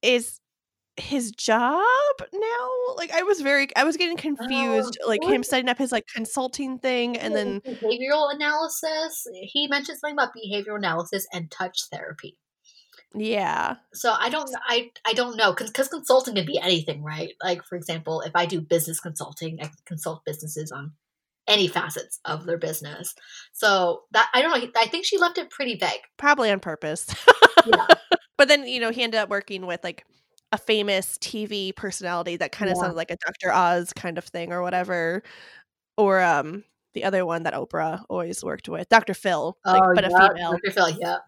is 0.00 0.40
his 0.96 1.30
job 1.32 1.82
now? 2.32 2.70
Like 2.96 3.10
I 3.12 3.22
was 3.22 3.40
very 3.40 3.74
I 3.76 3.84
was 3.84 3.96
getting 3.96 4.18
oh, 4.18 4.20
confused 4.20 4.98
like 5.06 5.22
him 5.24 5.42
setting 5.42 5.68
up 5.68 5.78
his 5.78 5.92
like 5.92 6.06
consulting 6.14 6.78
thing 6.78 7.16
and 7.16 7.34
then 7.34 7.60
behavioral 7.60 8.34
analysis. 8.34 9.26
He 9.42 9.66
mentioned 9.68 9.98
something 9.98 10.16
about 10.16 10.30
behavioral 10.34 10.76
analysis 10.76 11.26
and 11.32 11.50
touch 11.50 11.82
therapy. 11.92 12.36
yeah. 13.14 13.76
So 13.94 14.14
I 14.18 14.28
don't, 14.28 14.50
I, 14.68 14.90
I 15.06 15.12
don't 15.14 15.36
know, 15.36 15.52
because 15.52 15.88
consulting 15.88 16.34
can 16.34 16.46
be 16.46 16.58
anything, 16.58 17.02
right? 17.02 17.32
Like 17.42 17.64
for 17.64 17.76
example, 17.76 18.20
if 18.22 18.32
I 18.34 18.46
do 18.46 18.60
business 18.60 19.00
consulting, 19.00 19.60
I 19.62 19.70
consult 19.86 20.24
businesses 20.24 20.70
on 20.70 20.92
any 21.50 21.68
facets 21.68 22.20
of 22.24 22.46
their 22.46 22.58
business. 22.58 23.14
So 23.52 24.02
that 24.12 24.30
I 24.32 24.42
don't 24.42 24.58
know. 24.58 24.70
I 24.76 24.86
think 24.86 25.04
she 25.04 25.18
left 25.18 25.38
it 25.38 25.50
pretty 25.50 25.76
vague. 25.76 26.00
Probably 26.16 26.50
on 26.50 26.60
purpose. 26.60 27.14
Yeah. 27.66 27.86
but 28.38 28.48
then, 28.48 28.66
you 28.66 28.80
know, 28.80 28.90
he 28.90 29.02
ended 29.02 29.20
up 29.20 29.28
working 29.28 29.66
with 29.66 29.84
like 29.84 30.04
a 30.52 30.58
famous 30.58 31.18
TV 31.18 31.74
personality 31.76 32.36
that 32.36 32.52
kind 32.52 32.70
of 32.70 32.76
Yeah. 32.76 32.82
sounded 32.82 32.96
like 32.96 33.10
a 33.10 33.16
Dr. 33.16 33.52
Oz 33.52 33.92
kind 33.94 34.18
of 34.18 34.24
thing 34.24 34.52
or 34.52 34.62
whatever. 34.62 35.22
Or 35.98 36.20
um 36.22 36.64
the 36.94 37.04
other 37.04 37.24
one 37.26 37.44
that 37.44 37.54
Oprah 37.54 38.04
always 38.10 38.42
worked 38.44 38.68
with, 38.68 38.88
Dr. 38.90 39.14
Phil, 39.14 39.56
like, 39.66 39.82
but 39.94 40.04
a 40.04 40.10
Oh, 40.12 40.28
female. 40.28 40.52
Dr. 40.52 40.72
Phil, 40.72 40.90
yeah. 41.00 41.18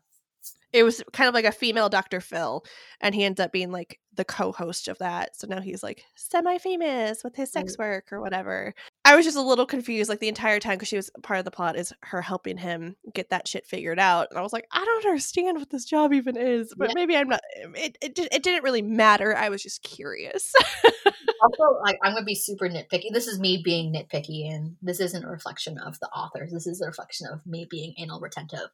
It 0.72 0.82
was 0.84 1.02
kind 1.12 1.28
of 1.28 1.34
like 1.34 1.44
a 1.44 1.52
female 1.52 1.88
Dr. 1.88 2.20
Phil, 2.20 2.64
and 3.00 3.14
he 3.14 3.24
ends 3.24 3.40
up 3.40 3.52
being 3.52 3.70
like 3.70 3.98
the 4.14 4.24
co-host 4.24 4.88
of 4.88 4.98
that. 4.98 5.36
So 5.36 5.46
now 5.46 5.60
he's 5.60 5.82
like 5.82 6.04
semi-famous 6.16 7.24
with 7.24 7.34
his 7.34 7.48
mm. 7.50 7.52
sex 7.52 7.78
work 7.78 8.12
or 8.12 8.20
whatever. 8.20 8.74
I 9.04 9.16
was 9.16 9.24
just 9.24 9.36
a 9.36 9.42
little 9.42 9.66
confused 9.66 10.08
like 10.08 10.20
the 10.20 10.28
entire 10.28 10.60
time 10.60 10.74
because 10.74 10.88
she 10.88 10.96
was 10.96 11.10
part 11.22 11.38
of 11.38 11.44
the 11.44 11.50
plot 11.50 11.76
is 11.76 11.92
her 12.02 12.22
helping 12.22 12.56
him 12.56 12.96
get 13.14 13.30
that 13.30 13.48
shit 13.48 13.66
figured 13.66 13.98
out, 13.98 14.28
and 14.30 14.38
I 14.38 14.42
was 14.42 14.52
like, 14.52 14.66
I 14.72 14.84
don't 14.84 15.06
understand 15.06 15.58
what 15.58 15.70
this 15.70 15.84
job 15.84 16.12
even 16.12 16.36
is, 16.36 16.72
but 16.76 16.88
Yeah. 16.88 16.94
maybe 16.94 17.16
I'm 17.16 17.28
not. 17.28 17.40
Um, 17.64 17.74
it 17.74 17.96
it 18.00 18.18
it 18.18 18.42
didn't 18.42 18.64
really 18.64 18.82
matter. 18.82 19.36
I 19.36 19.48
was 19.48 19.62
just 19.62 19.82
curious. 19.82 20.52
also 21.42 21.78
like 21.82 21.98
i'm 22.02 22.12
gonna 22.12 22.24
be 22.24 22.34
super 22.34 22.68
nitpicky 22.68 23.12
this 23.12 23.26
is 23.26 23.38
me 23.38 23.60
being 23.64 23.92
nitpicky 23.92 24.52
and 24.52 24.76
this 24.82 25.00
isn't 25.00 25.24
a 25.24 25.28
reflection 25.28 25.78
of 25.78 25.98
the 26.00 26.08
authors 26.10 26.52
this 26.52 26.66
is 26.66 26.80
a 26.80 26.86
reflection 26.86 27.26
of 27.26 27.44
me 27.46 27.66
being 27.68 27.94
anal 27.98 28.20
retentive 28.20 28.68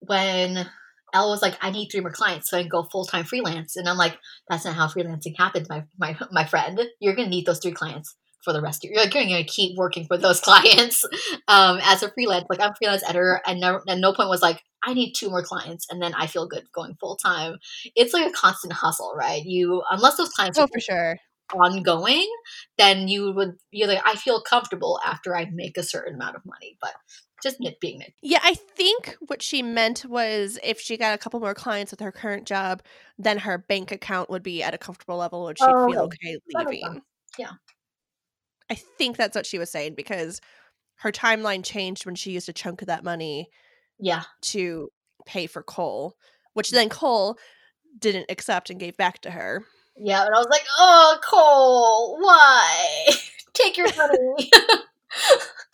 when 0.00 0.66
Elle 1.14 1.30
was 1.30 1.42
like, 1.42 1.56
I 1.60 1.70
need 1.70 1.88
three 1.88 2.00
more 2.00 2.10
clients 2.10 2.50
so 2.50 2.58
I 2.58 2.62
can 2.62 2.68
go 2.68 2.84
full 2.84 3.04
time 3.04 3.24
freelance. 3.24 3.76
And 3.76 3.88
I'm 3.88 3.96
like, 3.96 4.18
that's 4.48 4.64
not 4.64 4.74
how 4.74 4.88
freelancing 4.88 5.36
happens, 5.38 5.68
my 5.68 5.84
my 5.98 6.16
my 6.30 6.44
friend. 6.44 6.80
You're 7.00 7.14
gonna 7.14 7.28
need 7.28 7.46
those 7.46 7.58
three 7.58 7.72
clients 7.72 8.16
for 8.42 8.52
the 8.52 8.62
rest 8.62 8.84
of 8.84 8.90
your 8.90 9.02
you're 9.02 9.12
you're 9.12 9.24
gonna 9.24 9.44
keep 9.44 9.76
working 9.76 10.06
for 10.06 10.16
those 10.16 10.40
clients 10.46 11.04
um 11.48 11.78
as 11.82 12.02
a 12.02 12.10
freelance. 12.10 12.46
Like 12.48 12.60
I'm 12.60 12.70
a 12.70 12.76
freelance 12.76 13.02
editor 13.04 13.40
and 13.46 13.60
no 13.60 13.80
and 13.86 14.00
no 14.00 14.12
point 14.12 14.28
was 14.28 14.42
like, 14.42 14.62
I 14.82 14.94
need 14.94 15.12
two 15.12 15.30
more 15.30 15.42
clients 15.42 15.86
and 15.90 16.00
then 16.02 16.14
I 16.14 16.26
feel 16.26 16.46
good 16.46 16.64
going 16.72 16.96
full 17.00 17.16
time. 17.16 17.56
It's 17.94 18.14
like 18.14 18.28
a 18.28 18.32
constant 18.32 18.72
hustle, 18.72 19.12
right? 19.16 19.42
You 19.44 19.82
unless 19.90 20.16
those 20.16 20.30
clients 20.30 20.58
oh, 20.58 20.64
are 20.64 20.68
for 20.68 20.80
sure. 20.80 21.16
ongoing, 21.52 22.26
then 22.78 23.08
you 23.08 23.32
would 23.32 23.56
you're 23.70 23.88
like, 23.88 24.02
I 24.06 24.16
feel 24.16 24.40
comfortable 24.40 25.00
after 25.04 25.36
I 25.36 25.48
make 25.52 25.76
a 25.76 25.82
certain 25.82 26.14
amount 26.14 26.36
of 26.36 26.46
money. 26.46 26.76
But 26.80 26.94
just 27.42 27.60
nit 27.60 27.80
being 27.80 27.98
nit. 27.98 28.12
Yeah, 28.22 28.40
I 28.42 28.54
think 28.54 29.16
what 29.26 29.42
she 29.42 29.62
meant 29.62 30.04
was 30.04 30.58
if 30.62 30.80
she 30.80 30.96
got 30.96 31.14
a 31.14 31.18
couple 31.18 31.40
more 31.40 31.54
clients 31.54 31.90
with 31.90 32.00
her 32.00 32.12
current 32.12 32.46
job, 32.46 32.82
then 33.18 33.38
her 33.38 33.58
bank 33.58 33.92
account 33.92 34.30
would 34.30 34.42
be 34.42 34.62
at 34.62 34.74
a 34.74 34.78
comfortable 34.78 35.16
level 35.16 35.48
and 35.48 35.58
she'd 35.58 35.64
Oh, 35.68 35.90
feel 35.90 36.00
okay 36.02 36.38
leaving. 36.54 37.02
Yeah. 37.38 37.52
I 38.70 38.74
think 38.74 39.16
that's 39.16 39.34
what 39.34 39.46
she 39.46 39.58
was 39.58 39.70
saying 39.70 39.94
because 39.94 40.40
her 40.96 41.10
timeline 41.10 41.64
changed 41.64 42.06
when 42.06 42.14
she 42.14 42.32
used 42.32 42.48
a 42.48 42.52
chunk 42.52 42.82
of 42.82 42.86
that 42.88 43.02
money 43.04 43.48
Yeah. 43.98 44.22
to 44.42 44.90
pay 45.26 45.46
for 45.46 45.62
Cole, 45.62 46.16
which 46.54 46.70
then 46.70 46.88
Cole 46.88 47.36
didn't 47.98 48.26
accept 48.30 48.70
and 48.70 48.78
gave 48.78 48.96
back 48.96 49.20
to 49.22 49.30
her. 49.30 49.64
Yeah. 49.96 50.24
And 50.24 50.34
I 50.34 50.38
was 50.38 50.46
like, 50.50 50.64
oh 50.78 51.18
Cole, 51.22 52.18
why? 52.20 53.06
Take 53.54 53.76
your 53.76 53.88
money. 53.96 54.50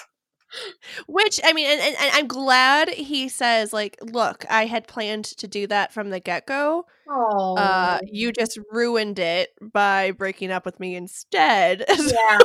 Which 1.07 1.40
I 1.44 1.52
mean, 1.52 1.66
and, 1.66 1.80
and, 1.80 1.96
and 1.98 2.11
I'm 2.12 2.26
glad 2.26 2.88
he 2.88 3.28
says 3.28 3.72
like, 3.72 3.98
"Look, 4.02 4.44
I 4.50 4.66
had 4.66 4.86
planned 4.86 5.24
to 5.26 5.48
do 5.48 5.66
that 5.66 5.92
from 5.92 6.11
the 6.11 6.20
get 6.20 6.46
go. 6.46 6.86
oh 7.09 7.57
Uh, 7.57 7.98
you 8.04 8.32
just 8.32 8.59
ruined 8.70 9.18
it 9.18 9.50
by 9.61 10.12
breaking 10.12 10.50
up 10.50 10.64
with 10.64 10.80
me 10.80 10.96
instead." 10.96 11.84
yeah. 11.98 12.38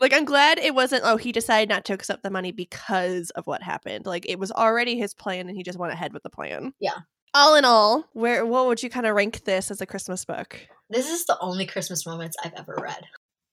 like, 0.00 0.12
I'm 0.12 0.24
glad 0.24 0.58
it 0.58 0.74
wasn't. 0.74 1.02
Oh, 1.04 1.16
he 1.16 1.32
decided 1.32 1.68
not 1.68 1.84
to 1.86 1.92
accept 1.92 2.22
the 2.22 2.30
money 2.30 2.52
because 2.52 3.30
of 3.30 3.46
what 3.46 3.62
happened. 3.62 4.06
Like, 4.06 4.28
it 4.28 4.38
was 4.38 4.52
already 4.52 4.98
his 4.98 5.14
plan, 5.14 5.48
and 5.48 5.56
he 5.56 5.62
just 5.62 5.78
went 5.78 5.92
ahead 5.92 6.12
with 6.12 6.22
the 6.22 6.30
plan. 6.30 6.72
Yeah. 6.80 6.98
All 7.32 7.54
in 7.54 7.64
all, 7.64 8.04
where 8.12 8.44
what 8.44 8.66
would 8.66 8.82
you 8.82 8.90
kind 8.90 9.06
of 9.06 9.14
rank 9.14 9.44
this 9.44 9.70
as 9.70 9.80
a 9.80 9.86
Christmas 9.86 10.24
book? 10.24 10.58
This 10.88 11.08
is 11.08 11.26
the 11.26 11.38
only 11.40 11.64
Christmas 11.64 12.04
romance 12.04 12.34
I've 12.42 12.54
ever 12.56 12.76
read. 12.82 13.04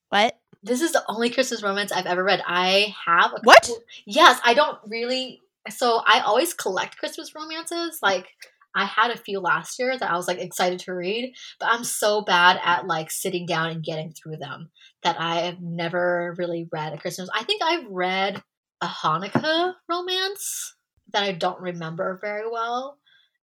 What? 0.08 0.36
This 0.62 0.80
is 0.82 0.92
the 0.92 1.04
only 1.08 1.30
Christmas 1.30 1.62
romance 1.62 1.92
I've 1.92 2.06
ever 2.06 2.24
read. 2.24 2.42
I 2.46 2.94
have 3.06 3.32
a 3.32 3.40
What? 3.42 3.62
couple- 3.62 3.82
Yes, 4.06 4.40
I 4.44 4.54
don't 4.54 4.78
really. 4.86 5.42
So 5.70 6.02
I 6.06 6.20
always 6.20 6.54
collect 6.54 6.96
Christmas 6.98 7.34
romances. 7.34 7.98
Like 8.02 8.26
I 8.74 8.84
had 8.84 9.10
a 9.10 9.16
few 9.18 9.40
last 9.40 9.78
year 9.78 9.96
that 9.98 10.10
I 10.10 10.16
was 10.16 10.26
like 10.28 10.38
excited 10.38 10.80
to 10.80 10.94
read, 10.94 11.34
but 11.60 11.68
I'm 11.70 11.84
so 11.84 12.22
bad 12.22 12.60
at 12.64 12.86
like 12.86 13.10
sitting 13.10 13.46
down 13.46 13.70
and 13.70 13.84
getting 13.84 14.12
through 14.12 14.36
them 14.38 14.70
that 15.02 15.16
I 15.20 15.40
have 15.42 15.60
never 15.60 16.34
really 16.38 16.68
read 16.72 16.92
a 16.92 16.98
Christmas. 16.98 17.28
I 17.34 17.44
think 17.44 17.62
I've 17.62 17.86
read 17.88 18.42
a 18.80 18.86
Hanukkah 18.86 19.74
romance 19.88 20.74
that 21.12 21.22
I 21.22 21.32
don't 21.32 21.60
remember 21.60 22.18
very 22.20 22.48
well. 22.50 22.98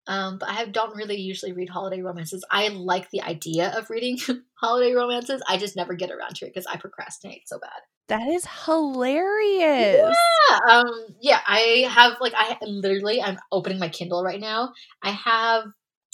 Um, 0.07 0.38
but 0.38 0.49
I 0.49 0.66
don't 0.66 0.95
really 0.95 1.18
usually 1.18 1.51
read 1.51 1.70
holiday 1.70 2.01
romances. 2.01 2.45
I 2.51 2.68
like 2.68 3.09
the 3.09 3.24
idea 3.24 3.76
of 3.76 3.89
reading 3.89 4.20
holiday 4.66 4.93
romances. 4.93 5.41
I 5.47 5.57
just 5.57 5.76
never 5.76 5.93
get 5.93 6.11
around 6.11 6.36
to 6.38 6.45
it 6.45 6.53
because 6.53 6.66
I 6.66 6.78
procrastinate 6.78 7.47
so 7.47 7.59
bad. 7.59 7.82
That 8.07 8.28
is 8.28 8.45
hilarious. 8.66 10.16
Yeah, 10.49 10.59
um, 10.70 10.91
yeah. 11.22 11.39
I 11.47 11.88
have 11.89 12.18
like 12.22 12.34
I 12.36 12.57
literally 12.61 13.22
I'm 13.22 13.38
opening 13.51 13.80
my 13.80 13.89
Kindle 13.89 14.24
right 14.24 14.39
now. 14.39 14.74
I 15.01 15.11
have 15.11 15.66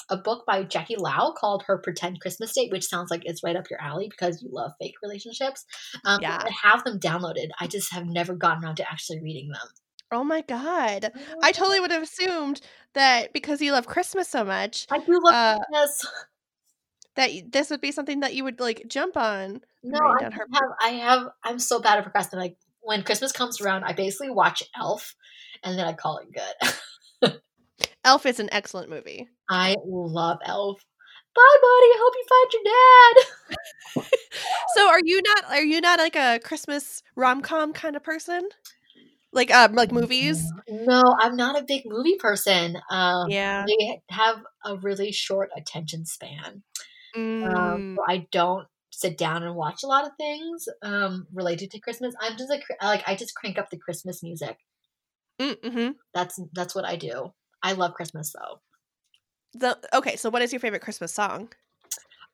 a 0.10 0.18
book 0.18 0.46
by 0.46 0.64
Jackie 0.64 0.98
Lau 0.98 1.34
called 1.38 1.64
Her 1.68 1.78
Pretend 1.78 2.20
Christmas 2.20 2.54
Date, 2.54 2.72
which 2.72 2.86
sounds 2.86 3.10
like 3.10 3.24
it's 3.26 3.44
right 3.44 3.56
up 3.56 3.70
your 3.70 3.82
alley 3.82 4.10
because 4.10 4.42
you 4.42 4.50
love 4.52 4.72
fake 4.80 4.96
relationships. 5.02 5.66
Um, 6.06 6.20
Yeah. 6.22 6.38
I 6.42 6.52
have 6.64 6.84
them 6.84 7.00
downloaded. 7.00 7.50
I 7.60 7.68
just 7.68 7.92
have 7.94 8.06
never 8.06 8.36
gotten 8.36 8.64
around 8.64 8.76
to 8.76 8.90
actually 8.90 9.22
reading 9.22 9.50
them. 9.50 9.68
Oh 10.12 10.24
my 10.26 10.42
god. 10.42 11.12
I 11.42 11.52
totally 11.54 11.80
would 11.80 11.92
have 11.92 12.04
assumed 12.04 12.60
that 12.94 13.32
because 13.32 13.62
you 13.62 13.72
love 13.72 13.88
Christmas 13.88 14.28
so 14.28 14.44
much, 14.44 14.86
I 14.92 15.00
do 15.00 15.20
love 15.24 15.34
uh, 15.34 15.60
Christmas. 15.72 16.06
that 17.16 17.30
this 17.52 17.70
would 17.70 17.82
be 17.82 17.92
something 17.92 18.22
that 18.22 18.34
you 18.34 18.44
would 18.44 18.60
like 18.60 18.84
jump 18.88 19.18
on. 19.18 19.62
No, 19.84 20.00
I 20.00 20.24
have. 20.24 20.34
I 20.82 20.90
have. 20.90 21.28
I'm 21.44 21.60
so 21.60 21.80
bad 21.80 21.98
at 21.98 22.04
procrastinating. 22.04 22.52
Like 22.52 22.58
when 22.82 23.04
Christmas 23.04 23.32
comes 23.32 23.62
around, 23.62 23.84
I 23.84 23.94
basically 23.94 24.30
watch 24.30 24.64
Elf, 24.80 25.16
and 25.64 25.78
then 25.78 25.86
I 25.86 25.94
call 25.94 26.20
it 26.20 26.28
good. 27.22 27.42
Elf 28.04 28.26
is 28.26 28.40
an 28.40 28.50
excellent 28.52 28.90
movie. 28.90 29.30
I 29.50 29.76
love 29.86 30.40
Elf. 30.46 30.84
Bye, 31.34 31.58
buddy. 31.62 31.88
I 31.88 31.98
hope 31.98 32.14
you 32.16 32.26
find 32.30 32.54
your 32.54 34.04
dad. 34.04 34.08
So 34.76 34.88
are 34.88 35.02
you 35.04 35.22
not 35.22 35.46
are 35.52 35.64
you 35.64 35.82
not 35.82 36.00
like 36.00 36.16
a 36.16 36.40
Christmas 36.44 37.04
rom 37.16 37.42
com 37.42 37.74
kind 37.74 37.96
of 37.96 38.04
person? 38.04 38.48
Like 39.34 39.52
um 39.54 39.74
like 39.74 39.92
movies? 39.92 40.44
No, 40.70 41.04
I'm 41.20 41.36
not 41.36 41.60
a 41.60 41.64
big 41.64 41.84
movie 41.86 42.16
person. 42.16 42.78
Um, 42.90 43.30
Yeah. 43.30 43.66
I 43.68 44.00
have 44.10 44.44
a 44.66 44.78
really 44.78 45.12
short 45.12 45.50
attention 45.56 46.06
span. 46.06 46.64
Um, 47.44 47.52
Mm, 47.52 47.96
so 47.96 48.04
I 48.08 48.28
don't 48.32 48.68
sit 48.92 49.18
down 49.18 49.44
and 49.44 49.56
watch 49.56 49.84
a 49.84 49.88
lot 49.88 50.06
of 50.06 50.12
things 50.18 50.68
um, 50.84 51.28
related 51.34 51.72
to 51.72 51.80
Christmas. 51.80 52.16
I'm 52.22 52.38
just 52.38 52.52
a, 52.52 52.60
like 52.86 53.04
I 53.08 53.16
just 53.16 53.36
crank 53.36 53.58
up 53.58 53.70
the 53.70 53.78
Christmas 53.78 54.22
music. 54.24 54.58
mm, 55.40 55.56
mhm. 55.62 55.96
That's 56.14 56.40
that's 56.54 56.76
what 56.76 56.86
I 56.86 56.96
do. 56.96 57.34
I 57.64 57.74
love 57.74 57.94
Christmas 57.94 58.34
though. 58.34 58.62
The 59.54 59.78
okay, 59.94 60.16
so 60.16 60.30
what 60.30 60.42
is 60.42 60.54
your 60.54 60.60
favorite 60.60 60.82
Christmas 60.82 61.14
song? 61.14 61.50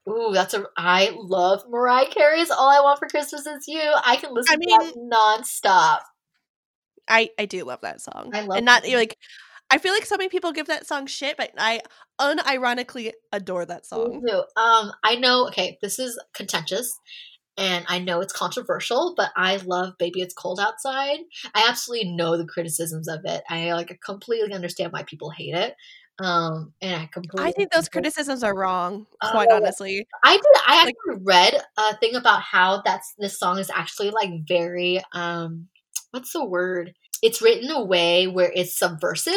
Ooh, 0.10 0.32
that's 0.34 0.54
a. 0.54 0.66
I 0.78 1.12
love 1.16 1.64
Mariah 1.70 2.10
Carey's 2.10 2.50
"All 2.52 2.70
I 2.70 2.82
Want 2.82 3.00
for 3.00 3.08
Christmas 3.08 3.46
Is 3.46 3.68
You." 3.68 3.94
I 4.06 4.16
can 4.18 4.34
listen 4.34 4.60
I 4.62 4.66
to 4.66 4.94
that 4.94 4.94
nonstop. 4.96 6.00
I 7.08 7.30
I 7.40 7.46
do 7.46 7.64
love 7.64 7.82
that 7.82 8.02
song. 8.02 8.32
I 8.34 8.42
love 8.42 8.58
and 8.58 8.66
not 8.66 8.84
that. 8.84 8.94
like 8.94 9.18
I 9.70 9.78
feel 9.80 9.94
like 9.94 10.06
so 10.06 10.16
many 10.18 10.30
people 10.30 10.52
give 10.54 10.68
that 10.68 10.88
song 10.88 11.08
shit, 11.08 11.36
but 11.38 11.52
I 11.58 11.82
unironically 12.20 13.12
adore 13.34 13.66
that 13.66 13.86
song. 13.86 14.22
Um, 14.56 14.92
I 15.04 15.16
know. 15.16 15.48
Okay, 15.48 15.78
this 15.82 16.00
is 16.00 16.20
contentious. 16.34 16.98
and 17.60 17.84
I 17.88 17.98
know 18.00 18.22
it's 18.22 18.34
controversial, 18.34 19.16
but 19.18 19.32
I 19.36 19.58
love 19.58 19.98
Baby 19.98 20.22
It's 20.22 20.34
Cold 20.36 20.60
Outside. 20.60 21.18
I 21.56 21.66
absolutely 21.68 22.12
know 22.12 22.38
the 22.38 22.46
criticisms 22.46 23.08
of 23.08 23.22
it. 23.26 23.44
I 23.50 23.74
like 23.74 24.00
completely 24.06 24.54
understand 24.54 24.94
why 24.94 25.02
people 25.04 25.32
hate 25.32 25.56
it. 25.56 25.76
Um, 26.20 26.74
and 26.82 27.02
I 27.02 27.10
completely 27.12 27.48
I 27.50 27.52
think 27.52 27.72
those 27.72 27.90
criticisms 27.90 28.44
are 28.44 28.56
wrong, 28.56 29.06
quite 29.22 29.48
Oh. 29.52 29.56
honestly. 29.56 30.08
I 30.24 30.34
did. 30.34 30.46
I 30.68 30.78
Like- 30.86 30.88
actually 30.96 31.24
read 31.26 31.62
a 31.78 31.98
thing 31.98 32.16
about 32.16 32.42
how 32.42 32.82
that's 32.86 33.14
this 33.18 33.40
song 33.40 33.58
is 33.60 33.70
actually 33.72 34.12
like 34.12 34.30
very 34.48 35.02
um, 35.14 35.68
what's 36.12 36.34
the 36.34 36.46
word? 36.46 36.94
It's 37.22 37.42
written 37.42 37.66
in 37.66 37.72
a 37.72 37.84
way 37.84 38.28
where 38.28 38.52
it's 38.54 38.78
subversive 38.78 39.34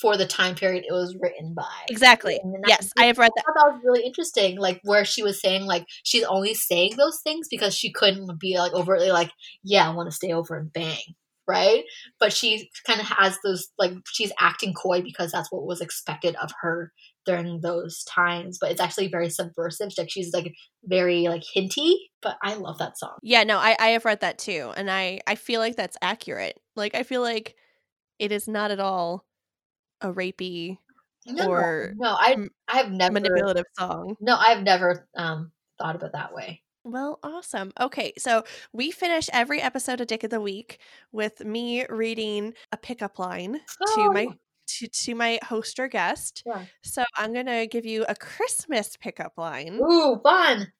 for 0.00 0.16
the 0.16 0.26
time 0.26 0.54
period 0.54 0.84
it 0.88 0.92
was 0.92 1.16
written 1.20 1.54
by. 1.54 1.68
Exactly. 1.88 2.40
Yes, 2.66 2.90
I 2.98 3.04
have 3.04 3.18
read 3.18 3.26
I 3.26 3.32
that. 3.36 3.44
thought 3.44 3.54
that 3.54 3.74
was 3.74 3.82
really 3.84 4.04
interesting, 4.04 4.58
like 4.58 4.80
where 4.84 5.04
she 5.04 5.22
was 5.22 5.40
saying 5.40 5.64
like 5.64 5.86
she's 6.02 6.24
only 6.24 6.54
saying 6.54 6.96
those 6.96 7.20
things 7.22 7.46
because 7.50 7.74
she 7.74 7.92
couldn't 7.92 8.40
be 8.40 8.58
like 8.58 8.72
overtly 8.72 9.10
like, 9.10 9.30
yeah, 9.62 9.88
I 9.88 9.94
want 9.94 10.08
to 10.08 10.16
stay 10.16 10.32
over 10.32 10.56
and 10.56 10.72
bang, 10.72 11.02
right? 11.46 11.84
But 12.18 12.32
she 12.32 12.70
kind 12.86 13.00
of 13.00 13.06
has 13.06 13.38
those 13.44 13.68
like 13.78 13.92
she's 14.10 14.32
acting 14.40 14.72
coy 14.74 15.02
because 15.02 15.30
that's 15.30 15.52
what 15.52 15.66
was 15.66 15.80
expected 15.80 16.36
of 16.36 16.50
her 16.62 16.92
during 17.26 17.60
those 17.60 18.02
times. 18.04 18.58
But 18.60 18.70
it's 18.72 18.80
actually 18.80 19.08
very 19.08 19.30
subversive. 19.30 19.92
Like 19.98 20.10
she's 20.10 20.32
like 20.32 20.52
very 20.84 21.28
like 21.28 21.42
hinty. 21.54 22.10
But 22.20 22.36
I 22.42 22.54
love 22.54 22.78
that 22.78 22.98
song. 22.98 23.16
Yeah, 23.22 23.44
no, 23.44 23.58
I, 23.58 23.76
I 23.78 23.88
have 23.88 24.04
read 24.04 24.20
that 24.20 24.38
too. 24.38 24.72
And 24.76 24.90
I, 24.90 25.20
I 25.26 25.34
feel 25.34 25.60
like 25.60 25.76
that's 25.76 25.96
accurate. 26.00 26.58
Like, 26.76 26.94
I 26.94 27.02
feel 27.02 27.20
like 27.20 27.56
it 28.18 28.30
is 28.30 28.46
not 28.46 28.70
at 28.70 28.78
all 28.80 29.24
a 30.00 30.12
rapey, 30.12 30.78
No, 31.26 31.48
Or 31.48 31.92
no, 31.96 32.16
i 32.18 32.36
i've 32.68 32.90
never 32.90 33.12
manipulative 33.14 33.64
song. 33.78 34.16
no, 34.20 34.36
I've 34.36 34.62
never 34.62 35.08
um 35.16 35.52
thought 35.78 35.96
of 35.96 36.02
it 36.02 36.12
that 36.12 36.32
way. 36.34 36.62
Well, 36.84 37.20
awesome. 37.22 37.72
Okay, 37.80 38.12
so 38.18 38.42
we 38.72 38.90
finish 38.90 39.30
every 39.32 39.60
episode 39.60 40.00
of 40.00 40.08
Dick 40.08 40.24
of 40.24 40.30
the 40.30 40.40
Week 40.40 40.78
with 41.12 41.44
me 41.44 41.86
reading 41.88 42.54
a 42.72 42.76
pickup 42.76 43.18
line 43.20 43.60
to 43.94 44.10
my 44.12 44.26
Oh. 44.30 44.34
To, 44.66 44.88
to 44.88 45.14
my 45.14 45.38
host 45.44 45.78
or 45.78 45.88
guest. 45.88 46.42
Yeah. 46.46 46.64
So 46.82 47.04
I'm 47.16 47.32
gonna 47.32 47.66
give 47.66 47.84
you 47.86 48.04
a 48.08 48.14
Christmas 48.14 48.96
pickup 48.96 49.34
line. 49.36 49.80
Ooh, 49.82 50.20
fun. 50.22 50.72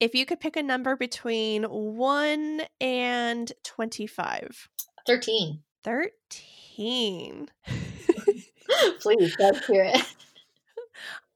If 0.00 0.14
you 0.14 0.24
could 0.24 0.40
pick 0.40 0.56
a 0.56 0.62
number 0.62 0.96
between 0.96 1.64
one 1.64 2.62
and 2.80 3.52
twenty-five. 3.64 4.68
Thirteen. 5.06 5.62
13. 5.84 7.48
Please, 9.00 9.36
let's 9.38 9.66
hear 9.66 9.84
it. 9.84 10.02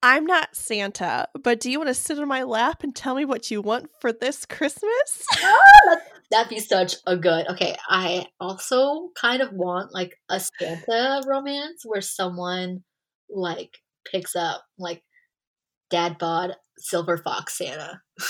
I'm 0.02 0.26
not 0.26 0.56
Santa, 0.56 1.28
but 1.40 1.60
do 1.60 1.70
you 1.70 1.78
want 1.78 1.88
to 1.88 1.94
sit 1.94 2.18
on 2.18 2.26
my 2.26 2.42
lap 2.42 2.82
and 2.82 2.94
tell 2.94 3.14
me 3.14 3.24
what 3.24 3.50
you 3.50 3.62
want 3.62 3.88
for 4.00 4.12
this 4.12 4.44
Christmas? 4.46 5.24
Ah, 5.44 5.96
That'd 6.32 6.48
be 6.48 6.60
such 6.60 6.96
a 7.06 7.14
good. 7.14 7.46
Okay, 7.50 7.76
I 7.90 8.26
also 8.40 9.10
kind 9.20 9.42
of 9.42 9.52
want 9.52 9.92
like 9.92 10.18
a 10.30 10.40
Santa 10.40 11.22
romance 11.26 11.82
where 11.84 12.00
someone 12.00 12.84
like 13.28 13.76
picks 14.10 14.34
up 14.34 14.64
like 14.78 15.02
dad 15.90 16.16
bod 16.16 16.56
silver 16.78 17.18
fox 17.18 17.58
Santa. 17.58 18.00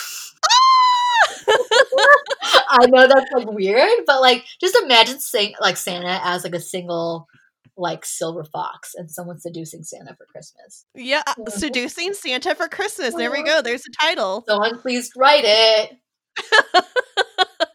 I 2.71 2.87
know 2.87 3.07
that's 3.07 3.31
like 3.33 3.53
weird, 3.53 4.01
but 4.05 4.21
like 4.21 4.45
just 4.61 4.77
imagine 4.83 5.21
saying 5.21 5.55
like 5.61 5.77
Santa 5.77 6.21
as 6.25 6.43
like 6.43 6.57
a 6.57 6.61
single 6.61 7.29
like 7.77 8.05
silver 8.05 8.43
fox 8.43 8.95
and 8.97 9.09
someone 9.09 9.39
seducing 9.39 9.85
Santa 9.85 10.17
for 10.17 10.27
Christmas. 10.27 10.87
yeah, 10.97 11.23
uh, 11.27 11.35
seducing 11.51 12.15
Santa 12.15 12.57
for 12.57 12.67
Christmas. 12.67 13.15
There 13.15 13.31
we 13.31 13.45
go. 13.45 13.63
There's 13.63 13.83
the 13.83 13.95
title. 14.01 14.45
Someone 14.49 14.81
please 14.81 15.13
write 15.17 15.45
it. 15.45 15.93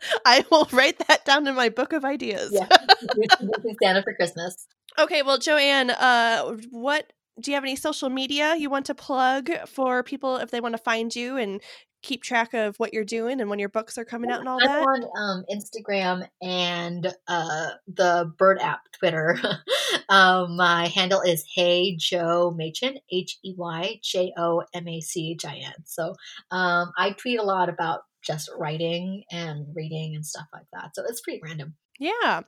I 0.26 0.46
will 0.52 0.68
write 0.72 1.00
that 1.08 1.26
down 1.26 1.48
in 1.48 1.56
my 1.56 1.70
book 1.70 1.94
of 1.94 2.06
ideas. 2.06 2.52
Yeah, 2.54 2.68
Santa 3.84 4.04
for 4.04 4.14
Christmas. 4.14 4.68
Okay, 5.00 5.22
well, 5.22 5.38
Joanne, 5.38 5.92
uh, 5.92 6.58
what 6.72 7.14
do 7.40 7.52
you 7.52 7.56
have 7.56 7.64
any 7.64 7.76
social 7.76 8.10
media 8.10 8.56
you 8.56 8.70
want 8.70 8.88
to 8.88 8.96
plug 8.96 9.50
for 9.68 10.02
people 10.04 10.38
if 10.38 10.50
they 10.50 10.60
want 10.60 10.74
to 10.74 10.82
find 10.82 11.16
you 11.16 11.38
and 11.38 11.62
keep 12.04 12.24
track 12.24 12.54
of 12.54 12.78
what 12.78 12.94
you're 12.94 13.04
doing 13.04 13.42
and 13.42 13.50
when 13.50 13.60
your 13.60 13.70
books 13.70 13.98
are 13.98 14.06
coming 14.06 14.32
out 14.32 14.40
and 14.40 14.48
all 14.48 14.60
I'm 14.62 14.68
that? 14.68 14.82
on 14.82 15.04
um, 15.18 15.46
Instagram 15.52 16.28
and 16.42 17.14
uh, 17.28 17.70
the 17.88 18.32
Bird 18.38 18.60
app 18.60 18.82
Twitter. 18.94 19.38
um, 20.10 20.56
my 20.56 20.88
handle 20.88 21.22
is 21.22 21.46
Hey 21.54 21.96
Joe 21.96 22.54
Machin, 22.56 23.00
H 23.12 23.38
E 23.44 23.54
Y 23.58 24.00
J 24.02 24.34
O 24.38 24.64
M 24.74 24.88
A 24.88 25.02
C 25.02 25.32
H 25.32 25.46
I 25.46 25.58
N. 25.58 25.74
So 25.86 26.16
um, 26.52 26.92
I 26.98 27.12
tweet 27.12 27.40
a 27.40 27.44
lot 27.44 27.68
about 27.70 28.02
just 28.24 28.50
writing 28.58 29.24
and 29.32 29.66
reading 29.76 30.16
and 30.16 30.26
stuff 30.26 30.48
like 30.54 30.68
that. 30.74 30.96
So 30.96 31.04
it's 31.08 31.22
pretty 31.22 31.42
random. 31.44 31.76
Yeah. 32.00 32.42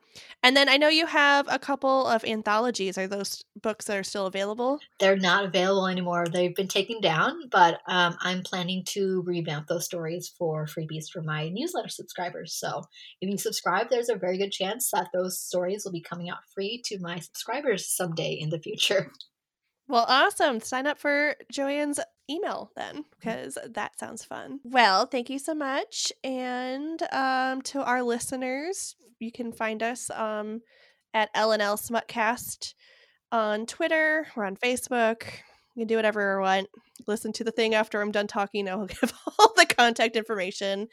And 0.44 0.56
then 0.56 0.70
I 0.70 0.78
know 0.78 0.90
you 0.90 1.08
have 1.08 1.48
a 1.50 1.58
couple 1.58 2.06
of 2.06 2.24
anthologies. 2.24 2.98
Are 2.98 3.08
those 3.08 3.44
books 3.60 3.86
that 3.86 3.98
are 3.98 4.04
still 4.04 4.28
available? 4.28 4.80
They're 5.00 5.18
not 5.18 5.46
available 5.46 5.88
anymore. 5.88 6.26
They've 6.32 6.56
been 6.56 6.68
taken 6.68 7.02
down, 7.02 7.50
but 7.50 7.80
um, 7.88 8.16
I'm 8.20 8.44
planning 8.44 8.84
to 8.90 9.24
revamp 9.26 9.68
those 9.68 9.86
stories 9.86 10.32
for 10.38 10.66
freebies 10.68 11.10
for 11.12 11.24
my 11.24 11.50
newsletter 11.50 11.90
subscribers. 11.90 12.54
So 12.54 12.84
if 13.22 13.30
you 13.30 13.38
subscribe, 13.38 13.90
there's 13.90 14.10
a 14.10 14.16
very 14.16 14.38
good 14.38 14.52
chance 14.52 14.92
that 14.92 15.10
those 15.14 15.40
stories 15.40 15.84
will 15.84 15.94
be 15.94 16.02
coming 16.02 16.30
out 16.30 16.46
free 16.54 16.82
to 16.86 17.00
my 17.00 17.20
subscribers 17.20 17.88
someday 17.88 18.34
in 18.34 18.50
the 18.50 18.60
future. 18.60 19.12
Well, 19.88 20.06
awesome. 20.08 20.60
Sign 20.60 20.86
up 20.86 21.00
for 21.00 21.36
Joanne's 21.52 22.00
email 22.30 22.72
then, 22.76 23.06
because 23.20 23.58
that 23.74 24.00
sounds 24.00 24.24
fun. 24.24 24.60
Well, 24.64 25.06
thank 25.06 25.30
you 25.30 25.40
so 25.40 25.54
much. 25.54 26.12
And 26.24 27.02
um, 27.12 27.62
to 27.64 27.84
our 27.84 28.04
listeners, 28.04 28.96
you 29.20 29.32
can 29.32 29.52
find 29.52 29.82
us 29.84 30.10
um, 30.12 30.62
at 31.14 31.34
LNL 31.34 31.80
Smutcast 31.80 32.74
on 33.32 33.66
Twitter. 33.66 34.28
We're 34.36 34.46
on 34.46 34.56
Facebook. 34.56 35.24
You 35.76 35.82
can 35.82 35.88
do 35.88 35.96
whatever 35.96 36.36
you 36.36 36.42
want. 36.42 36.68
Listen 37.08 37.32
to 37.34 37.44
the 37.44 37.52
thing 37.52 37.74
after 37.74 38.02
I'm 38.02 38.12
done 38.12 38.28
talking. 38.28 38.68
I'll 38.68 38.86
give 39.02 39.14
all 39.40 39.54
the 39.56 39.66
contact 39.66 40.16
information. 40.16 40.88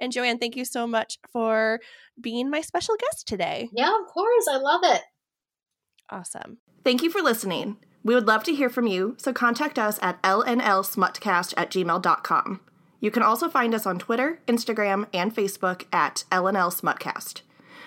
And 0.00 0.12
Joanne, 0.12 0.38
thank 0.38 0.56
you 0.56 0.64
so 0.64 0.86
much 0.86 1.18
for 1.32 1.80
being 2.20 2.50
my 2.50 2.60
special 2.60 2.96
guest 2.96 3.26
today. 3.26 3.68
Yeah, 3.72 3.94
of 4.00 4.06
course. 4.06 4.46
I 4.50 4.56
love 4.56 4.80
it. 4.84 5.02
Awesome. 6.10 6.58
Thank 6.84 7.02
you 7.02 7.10
for 7.10 7.22
listening. 7.22 7.76
We 8.04 8.14
would 8.14 8.26
love 8.26 8.42
to 8.44 8.54
hear 8.54 8.68
from 8.68 8.86
you, 8.86 9.14
so 9.18 9.32
contact 9.32 9.78
us 9.78 9.98
at 10.02 10.20
lnlsmutcast 10.22 11.54
at 11.56 11.70
gmail.com. 11.70 12.60
You 13.00 13.10
can 13.10 13.22
also 13.22 13.48
find 13.48 13.74
us 13.74 13.84
on 13.86 13.98
Twitter, 13.98 14.40
Instagram, 14.46 15.06
and 15.12 15.34
Facebook 15.34 15.86
at 15.92 16.24
LNL 16.30 16.72
Smutcast. 16.72 17.42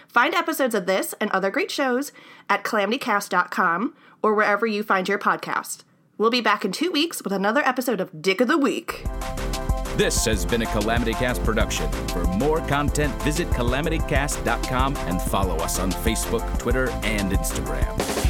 Find 0.08 0.34
episodes 0.34 0.76
of 0.76 0.86
this 0.86 1.14
and 1.20 1.32
other 1.32 1.50
great 1.50 1.72
shows 1.72 2.12
at 2.50 2.64
calamitycast.com 2.64 3.96
or 4.22 4.34
wherever 4.34 4.66
you 4.66 4.84
find 4.84 5.08
your 5.08 5.20
podcast. 5.20 5.84
We'll 6.18 6.30
be 6.30 6.42
back 6.42 6.64
in 6.66 6.72
two 6.72 6.92
weeks 6.92 7.22
with 7.22 7.34
another 7.34 7.62
episode 7.66 8.00
of 8.02 8.22
Dick 8.22 8.42
of 8.42 8.48
the 8.48 8.58
Week. 8.58 9.06
This 9.98 10.26
has 10.26 10.46
been 10.46 10.62
a 10.62 10.66
Calamity 10.66 11.14
Cast 11.14 11.44
production. 11.44 11.90
For 12.10 12.24
more 12.26 12.60
content, 12.68 13.14
visit 13.24 13.50
calamitycast.com 13.52 14.98
and 14.98 15.22
follow 15.22 15.56
us 15.58 15.80
on 15.80 15.92
Facebook, 15.92 16.60
Twitter, 16.60 16.90
and 17.04 17.32
Instagram. 17.32 18.25